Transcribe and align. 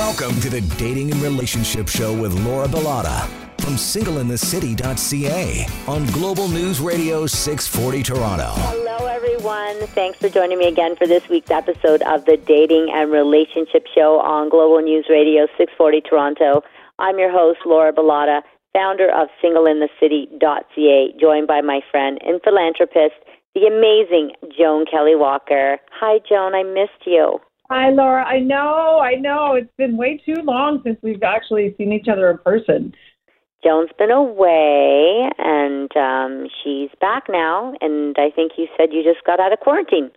Welcome 0.00 0.40
to 0.40 0.48
the 0.48 0.62
Dating 0.78 1.12
and 1.12 1.20
Relationship 1.20 1.86
Show 1.86 2.18
with 2.18 2.32
Laura 2.40 2.66
Bilotta 2.66 3.28
from 3.60 3.74
singleinthecity.ca 3.74 5.66
on 5.86 6.06
Global 6.06 6.48
News 6.48 6.80
Radio 6.80 7.26
640 7.26 8.02
Toronto. 8.02 8.50
Hello, 8.56 9.06
everyone. 9.06 9.86
Thanks 9.88 10.18
for 10.18 10.30
joining 10.30 10.58
me 10.58 10.68
again 10.68 10.96
for 10.96 11.06
this 11.06 11.28
week's 11.28 11.50
episode 11.50 12.00
of 12.04 12.24
the 12.24 12.38
Dating 12.38 12.88
and 12.90 13.12
Relationship 13.12 13.86
Show 13.94 14.20
on 14.20 14.48
Global 14.48 14.80
News 14.80 15.04
Radio 15.10 15.42
640 15.58 16.00
Toronto. 16.00 16.62
I'm 16.98 17.18
your 17.18 17.30
host, 17.30 17.58
Laura 17.66 17.92
Bilotta, 17.92 18.40
founder 18.72 19.10
of 19.12 19.28
singleinthecity.ca, 19.44 21.14
joined 21.20 21.46
by 21.46 21.60
my 21.60 21.82
friend 21.90 22.18
and 22.24 22.40
philanthropist, 22.42 23.16
the 23.54 23.66
amazing 23.66 24.32
Joan 24.58 24.86
Kelly 24.90 25.14
Walker. 25.14 25.76
Hi, 25.92 26.20
Joan. 26.26 26.54
I 26.54 26.62
missed 26.62 27.04
you. 27.04 27.38
Hi, 27.70 27.90
Laura. 27.90 28.24
I 28.24 28.40
know, 28.40 28.98
I 28.98 29.14
know. 29.14 29.54
It's 29.54 29.70
been 29.78 29.96
way 29.96 30.20
too 30.26 30.42
long 30.42 30.80
since 30.84 30.98
we've 31.02 31.22
actually 31.22 31.72
seen 31.78 31.92
each 31.92 32.08
other 32.10 32.28
in 32.28 32.38
person. 32.38 32.92
Joan's 33.62 33.90
been 33.96 34.10
away, 34.10 35.30
and 35.38 35.88
um, 35.96 36.48
she's 36.64 36.90
back 37.00 37.24
now. 37.28 37.72
And 37.80 38.16
I 38.18 38.30
think 38.34 38.52
you 38.58 38.66
said 38.76 38.88
you 38.90 39.04
just 39.04 39.24
got 39.24 39.38
out 39.38 39.52
of 39.52 39.60
quarantine. 39.60 40.10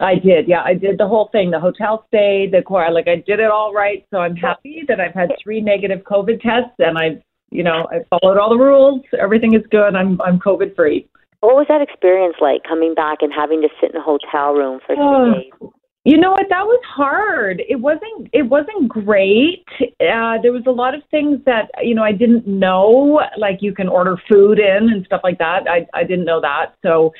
I 0.00 0.16
did, 0.16 0.48
yeah. 0.48 0.62
I 0.62 0.74
did 0.74 0.98
the 0.98 1.08
whole 1.08 1.30
thing, 1.32 1.50
the 1.50 1.58
hotel 1.58 2.04
stay, 2.08 2.46
the 2.46 2.60
core. 2.60 2.90
Like 2.92 3.08
I 3.08 3.16
did 3.26 3.40
it 3.40 3.50
all 3.50 3.72
right. 3.72 4.04
So 4.10 4.18
I'm 4.18 4.36
happy 4.36 4.82
that 4.86 5.00
I've 5.00 5.14
had 5.14 5.30
three 5.42 5.62
negative 5.62 6.00
COVID 6.00 6.42
tests, 6.42 6.74
and 6.78 6.98
I've, 6.98 7.22
you 7.50 7.62
know, 7.62 7.88
I 7.90 8.04
followed 8.10 8.36
all 8.36 8.50
the 8.50 8.62
rules. 8.62 9.00
Everything 9.18 9.54
is 9.54 9.62
good. 9.70 9.96
I'm 9.96 10.20
I'm 10.20 10.38
COVID 10.38 10.76
free. 10.76 11.08
What 11.40 11.54
was 11.56 11.66
that 11.70 11.80
experience 11.80 12.36
like 12.40 12.64
coming 12.68 12.94
back 12.94 13.18
and 13.22 13.32
having 13.34 13.62
to 13.62 13.68
sit 13.80 13.92
in 13.92 13.96
a 13.96 14.02
hotel 14.02 14.52
room 14.52 14.80
for 14.86 14.94
three 14.94 15.04
Oh. 15.04 15.32
days? 15.32 15.72
You 16.08 16.16
know 16.16 16.30
what? 16.30 16.46
That 16.48 16.64
was 16.64 16.82
hard. 16.86 17.62
It 17.68 17.76
wasn't. 17.76 18.30
It 18.32 18.44
wasn't 18.44 18.88
great. 18.88 19.66
Uh, 20.00 20.40
there 20.40 20.52
was 20.52 20.62
a 20.66 20.70
lot 20.70 20.94
of 20.94 21.02
things 21.10 21.38
that 21.44 21.70
you 21.82 21.94
know 21.94 22.02
I 22.02 22.12
didn't 22.12 22.46
know. 22.46 23.20
Like 23.36 23.58
you 23.60 23.74
can 23.74 23.88
order 23.88 24.16
food 24.26 24.58
in 24.58 24.88
and 24.88 25.04
stuff 25.04 25.20
like 25.22 25.36
that. 25.36 25.68
I 25.68 25.86
I 25.92 26.04
didn't 26.04 26.24
know 26.24 26.40
that. 26.40 26.76
So 26.82 27.12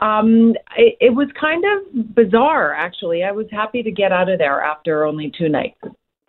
um, 0.00 0.54
it, 0.76 0.96
it 1.00 1.10
was 1.14 1.28
kind 1.40 1.62
of 1.64 2.16
bizarre. 2.16 2.74
Actually, 2.74 3.22
I 3.22 3.30
was 3.30 3.46
happy 3.52 3.80
to 3.84 3.92
get 3.92 4.10
out 4.10 4.28
of 4.28 4.40
there 4.40 4.60
after 4.60 5.06
only 5.06 5.30
two 5.38 5.48
nights. 5.48 5.78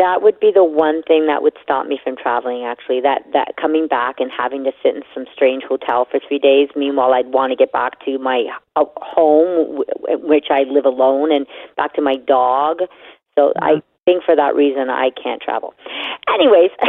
That 0.03 0.21
would 0.21 0.37
be 0.37 0.51
the 0.53 0.65
one 0.65 1.01
thing 1.03 1.27
that 1.27 1.41
would 1.41 1.55
stop 1.63 1.87
me 1.87 1.97
from 2.03 2.17
traveling. 2.17 2.65
Actually, 2.65 2.99
that 2.99 3.23
that 3.31 3.55
coming 3.55 3.87
back 3.87 4.19
and 4.19 4.29
having 4.29 4.65
to 4.65 4.71
sit 4.83 4.97
in 4.97 5.03
some 5.13 5.23
strange 5.33 5.63
hotel 5.63 6.05
for 6.11 6.19
three 6.19 6.39
days. 6.39 6.67
Meanwhile, 6.75 7.13
I'd 7.13 7.31
want 7.31 7.51
to 7.51 7.55
get 7.55 7.71
back 7.71 8.03
to 8.03 8.19
my 8.19 8.47
home, 8.75 9.79
w- 9.79 10.27
which 10.27 10.47
I 10.51 10.63
live 10.63 10.83
alone, 10.83 11.31
and 11.31 11.47
back 11.77 11.93
to 11.93 12.01
my 12.01 12.17
dog. 12.17 12.79
So 13.39 13.53
I 13.61 13.79
mm-hmm. 13.79 13.87
think 14.03 14.23
for 14.25 14.35
that 14.35 14.55
reason, 14.55 14.89
I 14.89 15.11
can't 15.11 15.41
travel. 15.41 15.73
Anyways, 16.27 16.71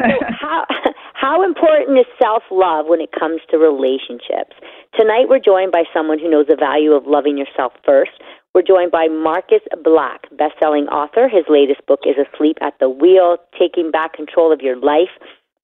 so 0.00 0.08
how 0.40 0.64
how 1.12 1.44
important 1.44 1.98
is 1.98 2.06
self 2.16 2.42
love 2.50 2.86
when 2.88 3.02
it 3.02 3.12
comes 3.12 3.42
to 3.50 3.58
relationships? 3.58 4.56
Tonight, 4.98 5.28
we're 5.28 5.44
joined 5.44 5.72
by 5.72 5.84
someone 5.92 6.18
who 6.18 6.30
knows 6.30 6.46
the 6.48 6.56
value 6.56 6.92
of 6.92 7.06
loving 7.06 7.36
yourself 7.36 7.74
first. 7.84 8.16
We're 8.52 8.62
joined 8.62 8.90
by 8.90 9.06
Marcus 9.06 9.62
Black, 9.84 10.22
best-selling 10.36 10.88
author. 10.88 11.28
His 11.28 11.44
latest 11.48 11.86
book 11.86 12.00
is 12.04 12.16
Asleep 12.18 12.58
at 12.60 12.74
the 12.80 12.90
Wheel: 12.90 13.36
Taking 13.56 13.92
Back 13.92 14.14
Control 14.14 14.52
of 14.52 14.60
Your 14.60 14.74
Life. 14.74 15.14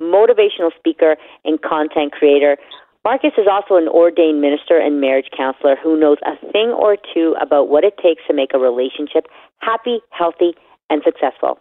Motivational 0.01 0.71
speaker 0.79 1.17
and 1.45 1.61
content 1.61 2.13
creator. 2.13 2.57
Marcus 3.05 3.33
is 3.37 3.49
also 3.51 3.75
an 3.75 3.89
ordained 3.89 4.41
minister 4.41 4.79
and 4.79 5.01
marriage 5.01 5.31
counselor 5.37 5.75
who 5.83 5.99
knows 5.99 6.19
a 6.27 6.39
thing 6.53 6.71
or 6.71 6.97
two 7.13 7.35
about 7.43 7.69
what 7.69 7.83
it 7.83 7.99
takes 7.99 8.23
to 8.29 8.35
make 8.35 8.55
a 8.55 8.59
relationship 8.59 9.27
happy, 9.59 9.99
healthy, 10.11 10.55
and 10.89 11.03
successful. 11.05 11.59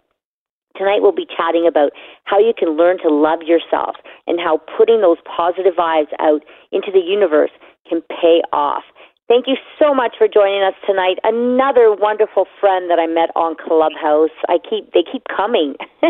Tonight 0.78 1.02
we'll 1.02 1.12
be 1.12 1.26
chatting 1.26 1.66
about 1.66 1.92
how 2.26 2.38
you 2.38 2.54
can 2.56 2.78
learn 2.78 3.00
to 3.00 3.10
love 3.10 3.42
yourself 3.42 3.96
and 4.28 4.40
how 4.40 4.62
putting 4.78 5.02
those 5.02 5.18
positive 5.26 5.74
vibes 5.74 6.14
out 6.20 6.44
into 6.72 6.92
the 6.92 7.00
universe 7.00 7.52
can 7.90 8.02
pay 8.10 8.44
off. 8.54 8.84
Thank 9.28 9.48
you 9.48 9.56
so 9.80 9.94
much 9.94 10.16
for 10.20 10.28
joining 10.28 10.62
us 10.62 10.76
tonight. 10.86 11.18
Another 11.24 11.96
wonderful 11.96 12.46
friend 12.60 12.92
that 12.92 13.00
I 13.00 13.08
met 13.08 13.32
on 13.36 13.56
Clubhouse. 13.56 14.30
I 14.48 14.58
keep 14.70 14.94
they 14.94 15.04
keep 15.12 15.24
coming. 15.36 15.76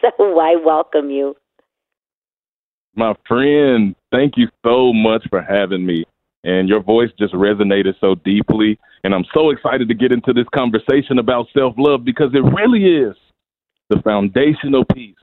so 0.00 0.38
I 0.38 0.56
welcome 0.56 1.10
you. 1.10 1.36
My 2.94 3.14
friend, 3.26 3.94
thank 4.10 4.34
you 4.36 4.48
so 4.64 4.92
much 4.94 5.26
for 5.28 5.42
having 5.42 5.84
me. 5.84 6.04
And 6.42 6.68
your 6.68 6.82
voice 6.82 7.10
just 7.18 7.34
resonated 7.34 7.94
so 8.00 8.14
deeply. 8.14 8.78
And 9.04 9.14
I'm 9.14 9.24
so 9.34 9.50
excited 9.50 9.86
to 9.88 9.94
get 9.94 10.10
into 10.10 10.32
this 10.32 10.46
conversation 10.54 11.18
about 11.18 11.48
self 11.54 11.74
love 11.76 12.02
because 12.02 12.30
it 12.32 12.44
really 12.54 12.84
is 12.86 13.14
the 13.90 14.00
foundational 14.02 14.86
piece 14.94 15.16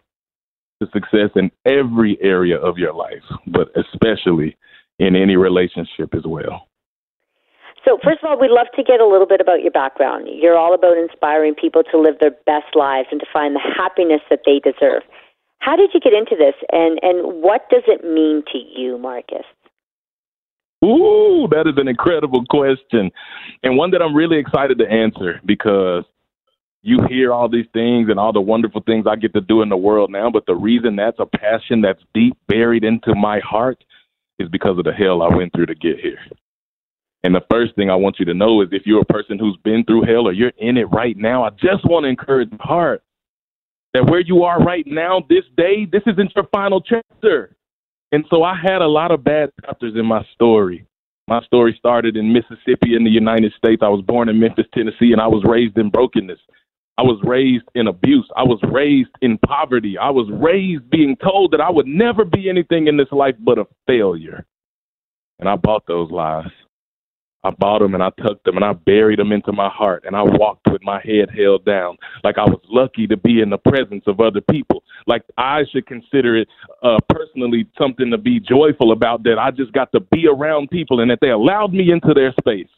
to 0.79 0.87
success 0.93 1.31
in 1.35 1.49
every 1.65 2.19
area 2.21 2.57
of 2.57 2.77
your 2.77 2.93
life, 2.93 3.23
but 3.47 3.69
especially 3.75 4.55
in 4.99 5.15
any 5.15 5.35
relationship 5.35 6.13
as 6.13 6.23
well. 6.25 6.67
So, 7.85 7.99
first 8.03 8.23
of 8.23 8.29
all, 8.29 8.39
we'd 8.39 8.49
love 8.49 8.67
to 8.75 8.83
get 8.83 8.99
a 8.99 9.05
little 9.05 9.27
bit 9.27 9.39
about 9.39 9.61
your 9.61 9.71
background. 9.71 10.27
You're 10.27 10.57
all 10.57 10.73
about 10.73 10.97
inspiring 10.97 11.53
people 11.53 11.83
to 11.91 11.99
live 11.99 12.15
their 12.19 12.33
best 12.45 12.75
lives 12.75 13.07
and 13.11 13.19
to 13.19 13.27
find 13.31 13.55
the 13.55 13.61
happiness 13.61 14.21
that 14.31 14.39
they 14.43 14.59
deserve. 14.59 15.03
How 15.59 15.75
did 15.75 15.91
you 15.93 15.99
get 15.99 16.13
into 16.13 16.35
this, 16.35 16.55
and, 16.71 16.99
and 17.03 17.41
what 17.43 17.69
does 17.69 17.83
it 17.87 18.03
mean 18.03 18.43
to 18.51 18.57
you, 18.57 18.97
Marcus? 18.97 19.45
Ooh, 20.83 21.47
that 21.51 21.67
is 21.67 21.75
an 21.77 21.87
incredible 21.87 22.43
question, 22.49 23.11
and 23.63 23.77
one 23.77 23.91
that 23.91 24.01
I'm 24.01 24.15
really 24.15 24.37
excited 24.37 24.77
to 24.79 24.89
answer 24.89 25.39
because 25.45 26.03
you 26.81 26.99
hear 27.09 27.33
all 27.33 27.49
these 27.49 27.65
things 27.73 28.09
and 28.09 28.19
all 28.19 28.33
the 28.33 28.41
wonderful 28.41 28.81
things 28.85 29.05
I 29.09 29.15
get 29.15 29.33
to 29.33 29.41
do 29.41 29.61
in 29.63 29.69
the 29.69 29.77
world 29.77 30.11
now, 30.11 30.29
but 30.29 30.45
the 30.45 30.53
reason 30.55 30.95
that's 30.95 31.17
a 31.19 31.25
passion 31.25 31.81
that's 31.81 32.01
deep 32.13 32.37
buried 32.47 32.83
into 32.83 33.15
my 33.15 33.39
heart 33.39 33.83
is 34.37 34.49
because 34.49 34.77
of 34.77 34.83
the 34.83 34.91
hell 34.91 35.23
I 35.23 35.35
went 35.35 35.53
through 35.53 35.67
to 35.67 35.75
get 35.75 35.99
here. 35.99 36.19
And 37.25 37.33
the 37.33 37.41
first 37.49 37.73
thing 37.75 37.89
I 37.89 37.95
want 37.95 38.19
you 38.19 38.25
to 38.25 38.35
know 38.35 38.61
is 38.61 38.69
if 38.71 38.83
you're 38.85 39.01
a 39.01 39.05
person 39.05 39.39
who's 39.39 39.57
been 39.63 39.83
through 39.83 40.03
hell 40.03 40.27
or 40.27 40.31
you're 40.31 40.53
in 40.59 40.77
it 40.77 40.83
right 40.91 41.17
now, 41.17 41.43
I 41.43 41.49
just 41.49 41.83
want 41.83 42.03
to 42.03 42.07
encourage 42.07 42.51
your 42.51 42.61
heart 42.61 43.01
that 43.95 44.07
where 44.07 44.19
you 44.19 44.43
are 44.43 44.61
right 44.61 44.85
now, 44.85 45.23
this 45.27 45.43
day, 45.57 45.87
this 45.91 46.03
isn't 46.05 46.33
your 46.35 46.45
final 46.53 46.81
chapter. 46.81 47.57
And 48.11 48.25
so 48.29 48.43
I 48.43 48.55
had 48.55 48.83
a 48.83 48.87
lot 48.87 49.09
of 49.09 49.23
bad 49.23 49.49
chapters 49.65 49.95
in 49.95 50.05
my 50.05 50.23
story. 50.35 50.85
My 51.27 51.41
story 51.45 51.75
started 51.79 52.15
in 52.15 52.31
Mississippi 52.31 52.95
in 52.95 53.03
the 53.03 53.09
United 53.09 53.53
States. 53.57 53.81
I 53.83 53.89
was 53.89 54.05
born 54.05 54.29
in 54.29 54.39
Memphis, 54.39 54.67
Tennessee, 54.71 55.11
and 55.11 55.19
I 55.19 55.25
was 55.25 55.43
raised 55.47 55.79
in 55.79 55.89
brokenness. 55.89 56.37
I 56.99 57.01
was 57.01 57.19
raised 57.23 57.65
in 57.73 57.87
abuse. 57.87 58.29
I 58.37 58.43
was 58.43 58.59
raised 58.71 59.09
in 59.23 59.39
poverty. 59.39 59.97
I 59.97 60.11
was 60.11 60.29
raised 60.31 60.91
being 60.91 61.15
told 61.15 61.53
that 61.53 61.59
I 61.59 61.71
would 61.71 61.87
never 61.87 62.23
be 62.23 62.51
anything 62.51 62.85
in 62.85 62.97
this 62.97 63.11
life 63.11 63.35
but 63.39 63.57
a 63.57 63.65
failure. 63.87 64.45
And 65.39 65.49
I 65.49 65.55
bought 65.55 65.87
those 65.87 66.11
lies. 66.11 66.51
I 67.45 67.51
bought 67.51 67.79
them 67.79 67.93
and 67.93 68.01
I 68.01 68.09
tucked 68.21 68.43
them 68.45 68.55
and 68.55 68.65
I 68.65 68.73
buried 68.73 69.19
them 69.19 69.31
into 69.31 69.51
my 69.51 69.69
heart 69.69 70.03
and 70.07 70.15
I 70.15 70.23
walked 70.23 70.67
with 70.71 70.81
my 70.83 70.99
head 71.03 71.29
held 71.29 71.63
down 71.63 71.95
like 72.23 72.39
I 72.39 72.43
was 72.43 72.59
lucky 72.67 73.05
to 73.05 73.17
be 73.17 73.39
in 73.39 73.51
the 73.51 73.59
presence 73.59 74.03
of 74.07 74.19
other 74.19 74.41
people. 74.41 74.83
Like 75.05 75.21
I 75.37 75.61
should 75.71 75.85
consider 75.85 76.37
it 76.37 76.47
uh, 76.81 76.97
personally 77.07 77.67
something 77.77 78.09
to 78.09 78.17
be 78.17 78.39
joyful 78.39 78.91
about 78.91 79.21
that 79.23 79.37
I 79.39 79.51
just 79.51 79.73
got 79.73 79.91
to 79.91 79.99
be 79.99 80.27
around 80.27 80.71
people 80.71 81.01
and 81.01 81.11
that 81.11 81.19
they 81.21 81.29
allowed 81.29 81.71
me 81.71 81.91
into 81.91 82.15
their 82.15 82.33
space. 82.39 82.69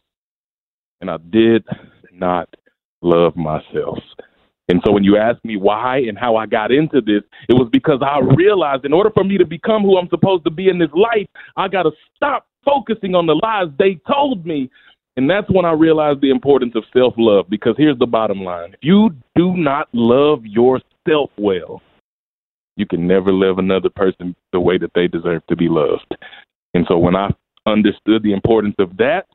And 1.00 1.10
I 1.10 1.18
did 1.30 1.64
not 2.12 2.54
love 3.02 3.38
myself. 3.38 4.00
And 4.70 4.82
so 4.86 4.92
when 4.92 5.06
you 5.06 5.16
ask 5.16 5.44
me 5.46 5.56
why 5.56 6.00
and 6.00 6.18
how 6.18 6.36
I 6.36 6.46
got 6.46 6.74
into 6.74 7.00
this, 7.00 7.24
it 7.48 7.54
was 7.54 7.70
because 7.72 8.02
I 8.06 8.20
realized 8.36 8.84
in 8.84 8.92
order 8.92 9.10
for 9.12 9.24
me 9.24 9.38
to 9.38 9.46
become 9.46 9.84
who 9.84 9.98
I'm 9.98 10.10
supposed 10.10 10.44
to 10.44 10.52
be 10.52 10.68
in 10.68 10.78
this 10.78 10.90
life, 10.94 11.28
I 11.56 11.70
got 11.70 11.84
to 11.84 11.92
stop 12.18 12.47
focusing 12.68 13.16
on 13.16 13.26
the 13.26 13.36
lies 13.36 13.68
they 13.80 14.00
told 14.12 14.46
me. 14.46 14.70
And 15.16 15.30
that's 15.30 15.50
when 15.50 15.66
I 15.66 15.72
realized 15.72 16.22
the 16.22 16.30
importance 16.30 16.74
of 16.76 16.84
self 16.96 17.14
love 17.18 17.50
because 17.50 17.76
here's 17.78 17.98
the 17.98 18.06
bottom 18.06 18.44
line 18.44 18.74
if 18.74 18.80
you 18.82 19.10
do 19.36 19.56
not 19.56 19.88
love 19.94 20.46
yourself 20.46 21.32
well, 21.38 21.82
you 22.76 22.86
can 22.86 23.08
never 23.08 23.32
love 23.32 23.58
another 23.58 23.90
person 23.90 24.36
the 24.54 24.60
way 24.60 24.78
that 24.78 24.92
they 24.94 25.08
deserve 25.08 25.46
to 25.48 25.56
be 25.56 25.70
loved. 25.70 26.16
And 26.74 26.86
so 26.88 26.98
when 26.98 27.16
I 27.16 27.30
understood 27.66 28.22
the 28.22 28.34
importance 28.34 28.76
of 28.78 28.96
that, 28.98 29.26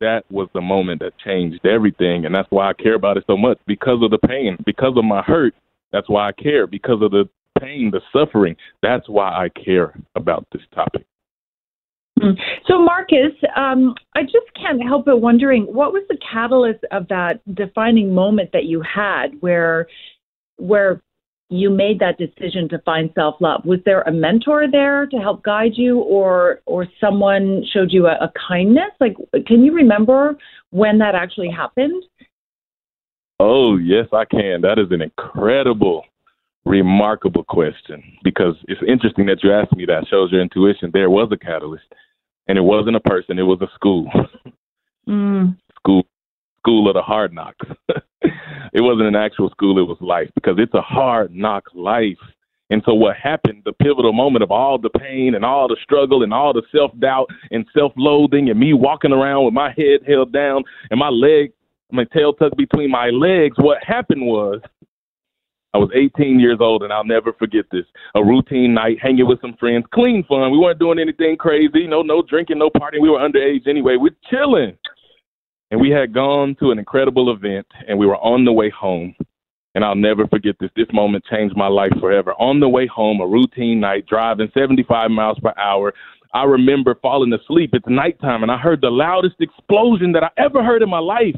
that 0.00 0.24
was 0.30 0.48
the 0.54 0.60
moment 0.60 1.00
that 1.00 1.18
changed 1.18 1.64
everything. 1.64 2.24
And 2.24 2.34
that's 2.34 2.50
why 2.50 2.70
I 2.70 2.72
care 2.72 2.94
about 2.94 3.16
it 3.16 3.24
so 3.26 3.36
much 3.36 3.58
because 3.66 4.02
of 4.02 4.10
the 4.10 4.26
pain, 4.26 4.56
because 4.64 4.96
of 4.96 5.04
my 5.04 5.22
hurt. 5.22 5.54
That's 5.92 6.08
why 6.08 6.28
I 6.28 6.32
care. 6.32 6.66
Because 6.66 7.02
of 7.02 7.10
the 7.10 7.28
pain, 7.60 7.92
the 7.92 8.00
suffering. 8.12 8.56
That's 8.82 9.08
why 9.08 9.28
I 9.28 9.48
care 9.50 9.94
about 10.14 10.46
this 10.52 10.62
topic. 10.74 11.04
Mm. 12.20 12.36
So, 12.66 12.78
Marcus, 12.78 13.32
um, 13.56 13.94
I 14.14 14.22
just 14.22 14.46
can't 14.60 14.82
help 14.82 15.06
but 15.06 15.18
wondering 15.18 15.64
what 15.64 15.92
was 15.92 16.02
the 16.08 16.18
catalyst 16.32 16.84
of 16.92 17.08
that 17.08 17.40
defining 17.54 18.14
moment 18.14 18.50
that 18.52 18.64
you 18.64 18.82
had 18.82 19.40
where, 19.40 19.86
where 20.56 21.02
you 21.50 21.68
made 21.68 21.98
that 21.98 22.16
decision 22.16 22.68
to 22.68 22.78
find 22.80 23.10
self 23.14 23.34
love? 23.40 23.64
Was 23.64 23.80
there 23.84 24.02
a 24.02 24.12
mentor 24.12 24.66
there 24.70 25.06
to 25.06 25.16
help 25.18 25.42
guide 25.42 25.72
you, 25.74 25.98
or 25.98 26.60
or 26.64 26.86
someone 27.00 27.64
showed 27.72 27.92
you 27.92 28.06
a, 28.06 28.12
a 28.12 28.32
kindness? 28.48 28.92
Like, 29.00 29.16
can 29.46 29.64
you 29.64 29.74
remember 29.74 30.36
when 30.70 30.98
that 30.98 31.14
actually 31.14 31.50
happened? 31.50 32.04
Oh, 33.40 33.76
yes, 33.76 34.06
I 34.12 34.24
can. 34.26 34.60
That 34.60 34.78
is 34.78 34.88
an 34.90 35.02
incredible, 35.02 36.04
remarkable 36.64 37.44
question 37.44 38.02
because 38.22 38.54
it's 38.68 38.80
interesting 38.86 39.26
that 39.26 39.42
you 39.42 39.52
asked 39.52 39.74
me 39.74 39.86
that. 39.86 40.06
Shows 40.08 40.30
your 40.30 40.42
intuition. 40.42 40.90
There 40.92 41.10
was 41.10 41.30
a 41.32 41.36
catalyst, 41.36 41.84
and 42.50 42.58
it 42.58 42.62
wasn't 42.62 42.96
a 42.96 43.00
person, 43.00 43.38
it 43.38 43.44
was 43.44 43.60
a 43.62 43.68
school. 43.76 44.10
Mm. 45.08 45.56
School 45.76 46.04
school 46.58 46.88
of 46.88 46.94
the 46.94 47.00
hard 47.00 47.32
knocks. 47.32 47.64
it 48.22 48.82
wasn't 48.82 49.06
an 49.06 49.14
actual 49.14 49.50
school, 49.50 49.78
it 49.78 49.88
was 49.88 49.96
life 50.00 50.28
because 50.34 50.56
it's 50.58 50.74
a 50.74 50.82
hard 50.82 51.32
knock 51.32 51.64
life. 51.74 52.18
And 52.68 52.82
so 52.84 52.92
what 52.92 53.16
happened, 53.16 53.62
the 53.64 53.72
pivotal 53.72 54.12
moment 54.12 54.42
of 54.42 54.50
all 54.50 54.78
the 54.78 54.90
pain 54.90 55.36
and 55.36 55.44
all 55.44 55.68
the 55.68 55.76
struggle 55.82 56.24
and 56.24 56.34
all 56.34 56.52
the 56.52 56.62
self 56.74 56.90
doubt 56.98 57.28
and 57.52 57.64
self 57.72 57.92
loathing 57.96 58.50
and 58.50 58.58
me 58.58 58.72
walking 58.72 59.12
around 59.12 59.44
with 59.44 59.54
my 59.54 59.68
head 59.76 60.00
held 60.04 60.32
down 60.32 60.64
and 60.90 60.98
my 60.98 61.08
leg, 61.08 61.52
my 61.92 62.04
tail 62.12 62.32
tucked 62.32 62.56
between 62.56 62.90
my 62.90 63.10
legs, 63.10 63.56
what 63.58 63.78
happened 63.84 64.22
was 64.22 64.60
I 65.72 65.78
was 65.78 65.90
18 65.94 66.40
years 66.40 66.58
old 66.60 66.82
and 66.82 66.92
I'll 66.92 67.04
never 67.04 67.32
forget 67.32 67.64
this. 67.70 67.84
A 68.14 68.24
routine 68.24 68.74
night 68.74 68.98
hanging 69.00 69.28
with 69.28 69.40
some 69.40 69.56
friends, 69.58 69.84
clean 69.94 70.24
fun. 70.28 70.50
We 70.50 70.58
weren't 70.58 70.80
doing 70.80 70.98
anything 70.98 71.36
crazy, 71.36 71.86
no, 71.86 72.02
no 72.02 72.22
drinking, 72.22 72.58
no 72.58 72.70
partying. 72.70 73.00
We 73.00 73.10
were 73.10 73.18
underage 73.18 73.68
anyway. 73.68 73.96
We're 73.96 74.16
chilling. 74.28 74.76
And 75.70 75.80
we 75.80 75.90
had 75.90 76.12
gone 76.12 76.56
to 76.58 76.72
an 76.72 76.78
incredible 76.80 77.32
event 77.32 77.66
and 77.86 77.98
we 77.98 78.06
were 78.06 78.16
on 78.16 78.44
the 78.44 78.52
way 78.52 78.70
home 78.70 79.14
and 79.74 79.84
I'll 79.84 79.94
never 79.94 80.26
forget 80.26 80.56
this. 80.58 80.70
This 80.74 80.88
moment 80.92 81.24
changed 81.30 81.56
my 81.56 81.68
life 81.68 81.92
forever. 82.00 82.32
On 82.34 82.60
the 82.60 82.68
way 82.68 82.86
home, 82.86 83.20
a 83.20 83.26
routine 83.26 83.80
night, 83.80 84.06
driving 84.06 84.50
75 84.52 85.10
miles 85.10 85.38
per 85.40 85.54
hour, 85.56 85.94
I 86.34 86.44
remember 86.44 86.96
falling 87.00 87.32
asleep. 87.32 87.70
It's 87.72 87.86
nighttime, 87.88 88.42
and 88.42 88.52
I 88.52 88.56
heard 88.56 88.80
the 88.80 88.90
loudest 88.90 89.36
explosion 89.40 90.12
that 90.12 90.24
I 90.24 90.30
ever 90.36 90.64
heard 90.64 90.82
in 90.82 90.90
my 90.90 90.98
life. 90.98 91.36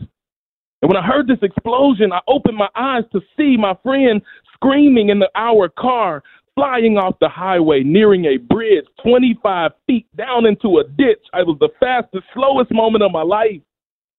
And 0.83 0.89
when 0.89 0.97
I 0.97 1.07
heard 1.07 1.29
this 1.29 1.39
explosion, 1.43 2.13
I 2.13 2.21
opened 2.27 2.59
my 2.59 2.69
eyes 2.75 3.05
to 3.13 3.21
see 3.37 3.57
my 3.57 3.75
friend 3.83 4.21
screaming 4.55 5.11
in 5.11 5.21
the, 5.21 5.31
our 5.37 5.69
car, 5.69 6.23
flying 6.57 6.99
off 6.99 7.15
the 7.21 7.29
highway, 7.29 7.83
nearing 7.85 8.25
a 8.25 8.37
bridge 8.37 8.85
25 9.05 9.71
feet 9.87 10.07
down 10.17 10.45
into 10.45 10.79
a 10.79 10.85
ditch. 10.85 11.23
It 11.33 11.47
was 11.47 11.57
the 11.61 11.71
fastest, 11.81 12.25
slowest 12.35 12.73
moment 12.73 13.05
of 13.05 13.13
my 13.13 13.23
life. 13.23 13.61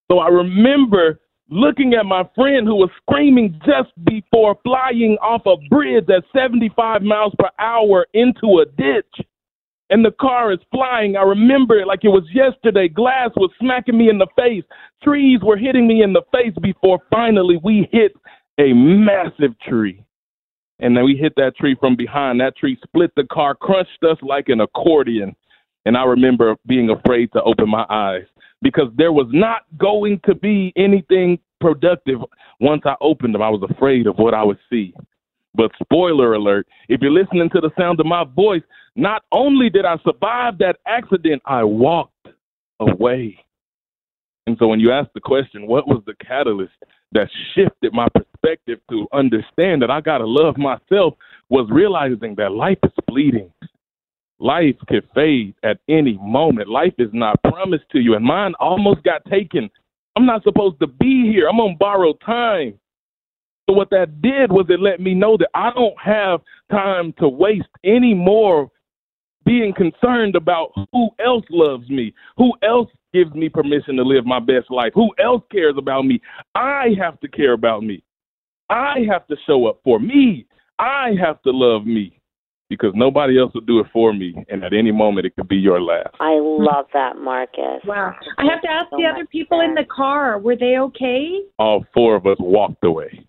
So 0.10 0.20
I 0.20 0.30
remember 0.30 1.20
looking 1.50 1.94
at 1.94 2.06
my 2.06 2.24
friend 2.34 2.66
who 2.66 2.76
was 2.76 2.90
screaming 3.02 3.60
just 3.66 3.92
before 4.06 4.58
flying 4.64 5.18
off 5.22 5.46
a 5.46 5.58
bridge 5.70 6.06
at 6.10 6.24
75 6.36 7.02
miles 7.02 7.34
per 7.38 7.50
hour 7.60 8.08
into 8.14 8.60
a 8.60 8.66
ditch. 8.66 9.28
And 9.94 10.04
the 10.04 10.10
car 10.20 10.52
is 10.52 10.58
flying. 10.72 11.16
I 11.16 11.22
remember 11.22 11.78
it 11.80 11.86
like 11.86 12.00
it 12.02 12.08
was 12.08 12.24
yesterday. 12.34 12.88
Glass 12.88 13.30
was 13.36 13.52
smacking 13.62 13.96
me 13.96 14.10
in 14.10 14.18
the 14.18 14.26
face. 14.36 14.64
Trees 15.04 15.40
were 15.44 15.56
hitting 15.56 15.86
me 15.86 16.02
in 16.02 16.14
the 16.14 16.24
face 16.32 16.56
before 16.64 16.98
finally 17.12 17.60
we 17.64 17.88
hit 17.92 18.14
a 18.60 18.74
massive 18.74 19.52
tree. 19.60 20.04
And 20.80 20.98
then 20.98 21.04
we 21.04 21.16
hit 21.16 21.34
that 21.36 21.56
tree 21.58 21.78
from 21.80 21.96
behind. 21.96 22.40
That 22.40 22.58
tree 22.58 22.76
split 22.84 23.12
the 23.16 23.26
car, 23.32 23.54
crunched 23.54 24.04
us 24.04 24.18
like 24.24 24.50
an 24.50 24.62
accordion. 24.62 25.36
And 25.86 25.96
I 25.96 26.06
remember 26.06 26.56
being 26.66 26.90
afraid 26.90 27.32
to 27.34 27.44
open 27.44 27.70
my 27.70 27.86
eyes 27.88 28.26
because 28.64 28.92
there 28.98 29.12
was 29.12 29.28
not 29.32 29.62
going 29.78 30.22
to 30.26 30.34
be 30.34 30.74
anything 30.76 31.38
productive 31.62 32.18
once 32.60 32.82
I 32.86 32.96
opened 33.00 33.36
them. 33.36 33.44
I 33.44 33.50
was 33.50 33.62
afraid 33.70 34.08
of 34.08 34.16
what 34.16 34.34
I 34.34 34.44
would 34.44 34.60
see. 34.72 34.96
But 35.54 35.70
spoiler 35.80 36.34
alert, 36.34 36.66
if 36.90 37.00
you're 37.02 37.12
listening 37.12 37.52
to 37.52 37.62
the 37.62 37.70
sound 37.78 38.00
of 38.00 38.08
my 38.08 38.24
voice, 38.24 38.64
not 38.96 39.24
only 39.32 39.70
did 39.70 39.86
I 39.86 39.98
survive 40.04 40.58
that 40.60 40.78
accident, 40.86 41.42
I 41.46 41.64
walked 41.64 42.28
away. 42.80 43.40
And 44.46 44.58
so 44.60 44.68
when 44.68 44.80
you 44.80 44.92
ask 44.92 45.10
the 45.14 45.22
question, 45.22 45.68
what 45.68 45.88
was 45.88 46.04
the 46.06 46.16
catalyst 46.26 46.74
that 47.14 47.30
shifted 47.56 47.94
my 47.94 48.08
perspective 48.14 48.80
to 48.90 49.08
understand 49.14 49.82
that 49.82 49.92
I 49.92 50.02
got 50.02 50.18
to 50.18 50.26
love 50.26 50.58
myself 50.58 51.16
was 51.50 51.70
realizing 51.72 52.36
that 52.36 52.52
life 52.52 52.78
is 52.84 52.92
fleeting. 53.10 53.52
Life 54.40 54.76
could 54.88 55.08
fade 55.16 55.54
at 55.64 55.78
any 55.88 56.18
moment. 56.22 56.68
Life 56.68 56.96
is 56.98 57.10
not 57.14 57.42
promised 57.44 57.86
to 57.92 58.00
you. 58.00 58.16
And 58.16 58.26
mine 58.26 58.54
almost 58.60 59.04
got 59.04 59.24
taken. 59.26 59.70
I'm 60.16 60.26
not 60.26 60.44
supposed 60.44 60.80
to 60.82 60.88
be 60.88 61.32
here. 61.32 61.48
I'm 61.48 61.60
on 61.60 61.78
borrowed 61.78 62.20
time. 62.26 62.78
So 63.70 63.76
what 63.76 63.90
that 63.92 64.22
did 64.22 64.52
was 64.52 64.66
it 64.70 64.82
let 64.82 65.00
me 65.00 65.14
know 65.14 65.38
that 65.38 65.50
I 65.54 65.72
don't 65.74 65.98
have 66.04 66.42
time 66.70 67.14
to 67.20 67.30
waste 67.30 67.70
any 67.86 68.14
more 68.14 68.70
being 69.46 69.74
concerned 69.74 70.36
about 70.36 70.72
who 70.92 71.10
else 71.24 71.46
loves 71.50 71.90
me, 71.90 72.14
who 72.38 72.54
else 72.64 72.90
gives 73.14 73.34
me 73.34 73.50
permission 73.50 73.96
to 73.98 74.04
live 74.04 74.26
my 74.26 74.40
best 74.40 74.70
life, 74.70 74.92
who 74.96 75.10
else 75.24 75.44
cares 75.52 75.76
about 75.78 76.04
me. 76.04 76.22
I 76.56 76.90
have 77.00 77.20
to 77.22 77.28
care 77.28 77.54
about 77.54 77.84
me. 77.84 78.04
I 78.70 79.06
have 79.10 79.28
to 79.28 79.36
show 79.46 79.68
up 79.68 79.80
for 79.84 80.00
me. 80.00 80.46
I 80.80 81.12
have 81.24 81.42
to 81.44 81.52
love 81.52 81.86
me 81.86 82.20
because 82.70 82.92
nobody 82.96 83.40
else 83.40 83.54
will 83.54 83.62
do 83.62 83.80
it 83.80 83.88
for 83.94 84.14
me. 84.14 84.34
And 84.50 84.64
at 84.64 84.74
any 84.74 84.92
moment, 84.92 85.28
it 85.28 85.36
could 85.36 85.48
be 85.48 85.58
your 85.58 85.80
last. 85.80 86.16
I 86.20 86.40
love 86.42 86.86
that, 86.94 87.18
Marcus. 87.18 87.82
Wow. 87.86 88.16
I 88.38 88.46
have 88.50 88.62
to 88.62 88.70
ask 88.70 88.90
so 88.90 88.98
the 88.98 89.06
other 89.06 89.26
people 89.28 89.60
sense. 89.60 89.70
in 89.70 89.76
the 89.76 89.86
car, 89.96 90.40
were 90.40 90.56
they 90.56 90.78
okay? 90.80 91.42
All 91.60 91.86
four 91.94 92.16
of 92.16 92.26
us 92.26 92.38
walked 92.40 92.84
away. 92.84 93.28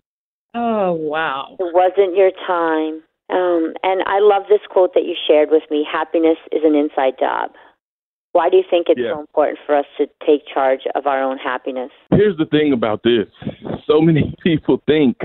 Oh, 0.55 0.93
wow. 0.93 1.57
It 1.59 1.73
wasn't 1.75 2.15
your 2.15 2.31
time. 2.47 3.03
Um, 3.29 3.73
and 3.81 4.03
I 4.05 4.19
love 4.19 4.43
this 4.49 4.61
quote 4.69 4.93
that 4.93 5.05
you 5.05 5.15
shared 5.27 5.49
with 5.49 5.63
me 5.71 5.85
happiness 5.89 6.37
is 6.51 6.61
an 6.63 6.75
inside 6.75 7.13
job. 7.19 7.51
Why 8.33 8.49
do 8.49 8.57
you 8.57 8.63
think 8.69 8.87
it's 8.89 8.99
yeah. 8.99 9.13
so 9.13 9.21
important 9.21 9.59
for 9.65 9.75
us 9.75 9.85
to 9.97 10.07
take 10.25 10.41
charge 10.53 10.81
of 10.93 11.07
our 11.07 11.23
own 11.23 11.37
happiness? 11.37 11.89
Here's 12.11 12.37
the 12.37 12.45
thing 12.45 12.73
about 12.73 13.01
this 13.03 13.27
so 13.87 14.01
many 14.01 14.35
people 14.43 14.81
think 14.85 15.17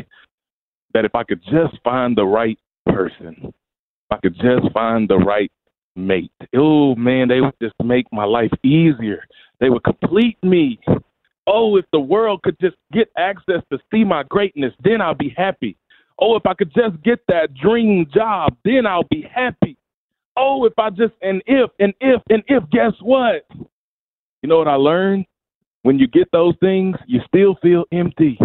that 0.94 1.05
if 1.05 1.14
I 1.14 1.25
could 1.25 1.43
just 1.43 1.82
find 1.82 2.17
the 2.17 2.25
right 2.25 2.58
person, 2.87 3.37
if 3.43 4.12
I 4.12 4.17
could 4.19 4.35
just 4.37 4.73
find 4.73 5.08
the 5.08 5.19
right 5.19 5.50
mate, 5.97 6.32
oh 6.55 6.94
man, 6.94 7.29
they 7.29 7.41
would 7.41 7.55
just 7.61 7.75
make 7.82 8.06
my 8.12 8.25
life 8.25 8.52
easier. 8.64 9.26
They 9.58 9.70
would 9.70 9.82
complete 9.82 10.38
me. 10.43 10.79
Oh, 11.47 11.76
if 11.76 11.85
the 11.93 12.00
world 12.00 12.43
could 12.43 12.56
just 12.61 12.76
get 12.93 13.08
access 13.19 13.62
to 13.73 13.79
see 13.93 14.05
my 14.05 14.23
greatness, 14.23 14.73
then 14.85 15.00
I'll 15.00 15.14
be 15.14 15.35
happy. 15.37 15.76
Oh, 16.20 16.37
if 16.37 16.44
I 16.46 16.55
could 16.55 16.72
just 16.75 17.02
get 17.02 17.20
that 17.28 17.55
dream 17.55 18.06
job, 18.12 18.56
then 18.64 18.87
I'll 18.87 19.08
be 19.11 19.26
happy. 19.34 19.76
Oh, 20.37 20.64
if 20.67 20.75
I 20.78 20.90
just, 20.90 21.14
and 21.22 21.43
if, 21.46 21.70
and 21.78 21.94
if, 22.00 22.22
and 22.28 22.43
if, 22.46 22.62
guess 22.70 22.93
what? 23.00 23.46
You 24.43 24.49
know 24.49 24.58
what 24.58 24.69
I 24.69 24.75
learned? 24.75 25.26
When 25.82 25.99
you 25.99 26.06
get 26.06 26.28
those 26.32 26.55
things, 26.61 26.96
you 27.06 27.20
still 27.26 27.56
feel 27.62 27.84
empty. 27.93 28.38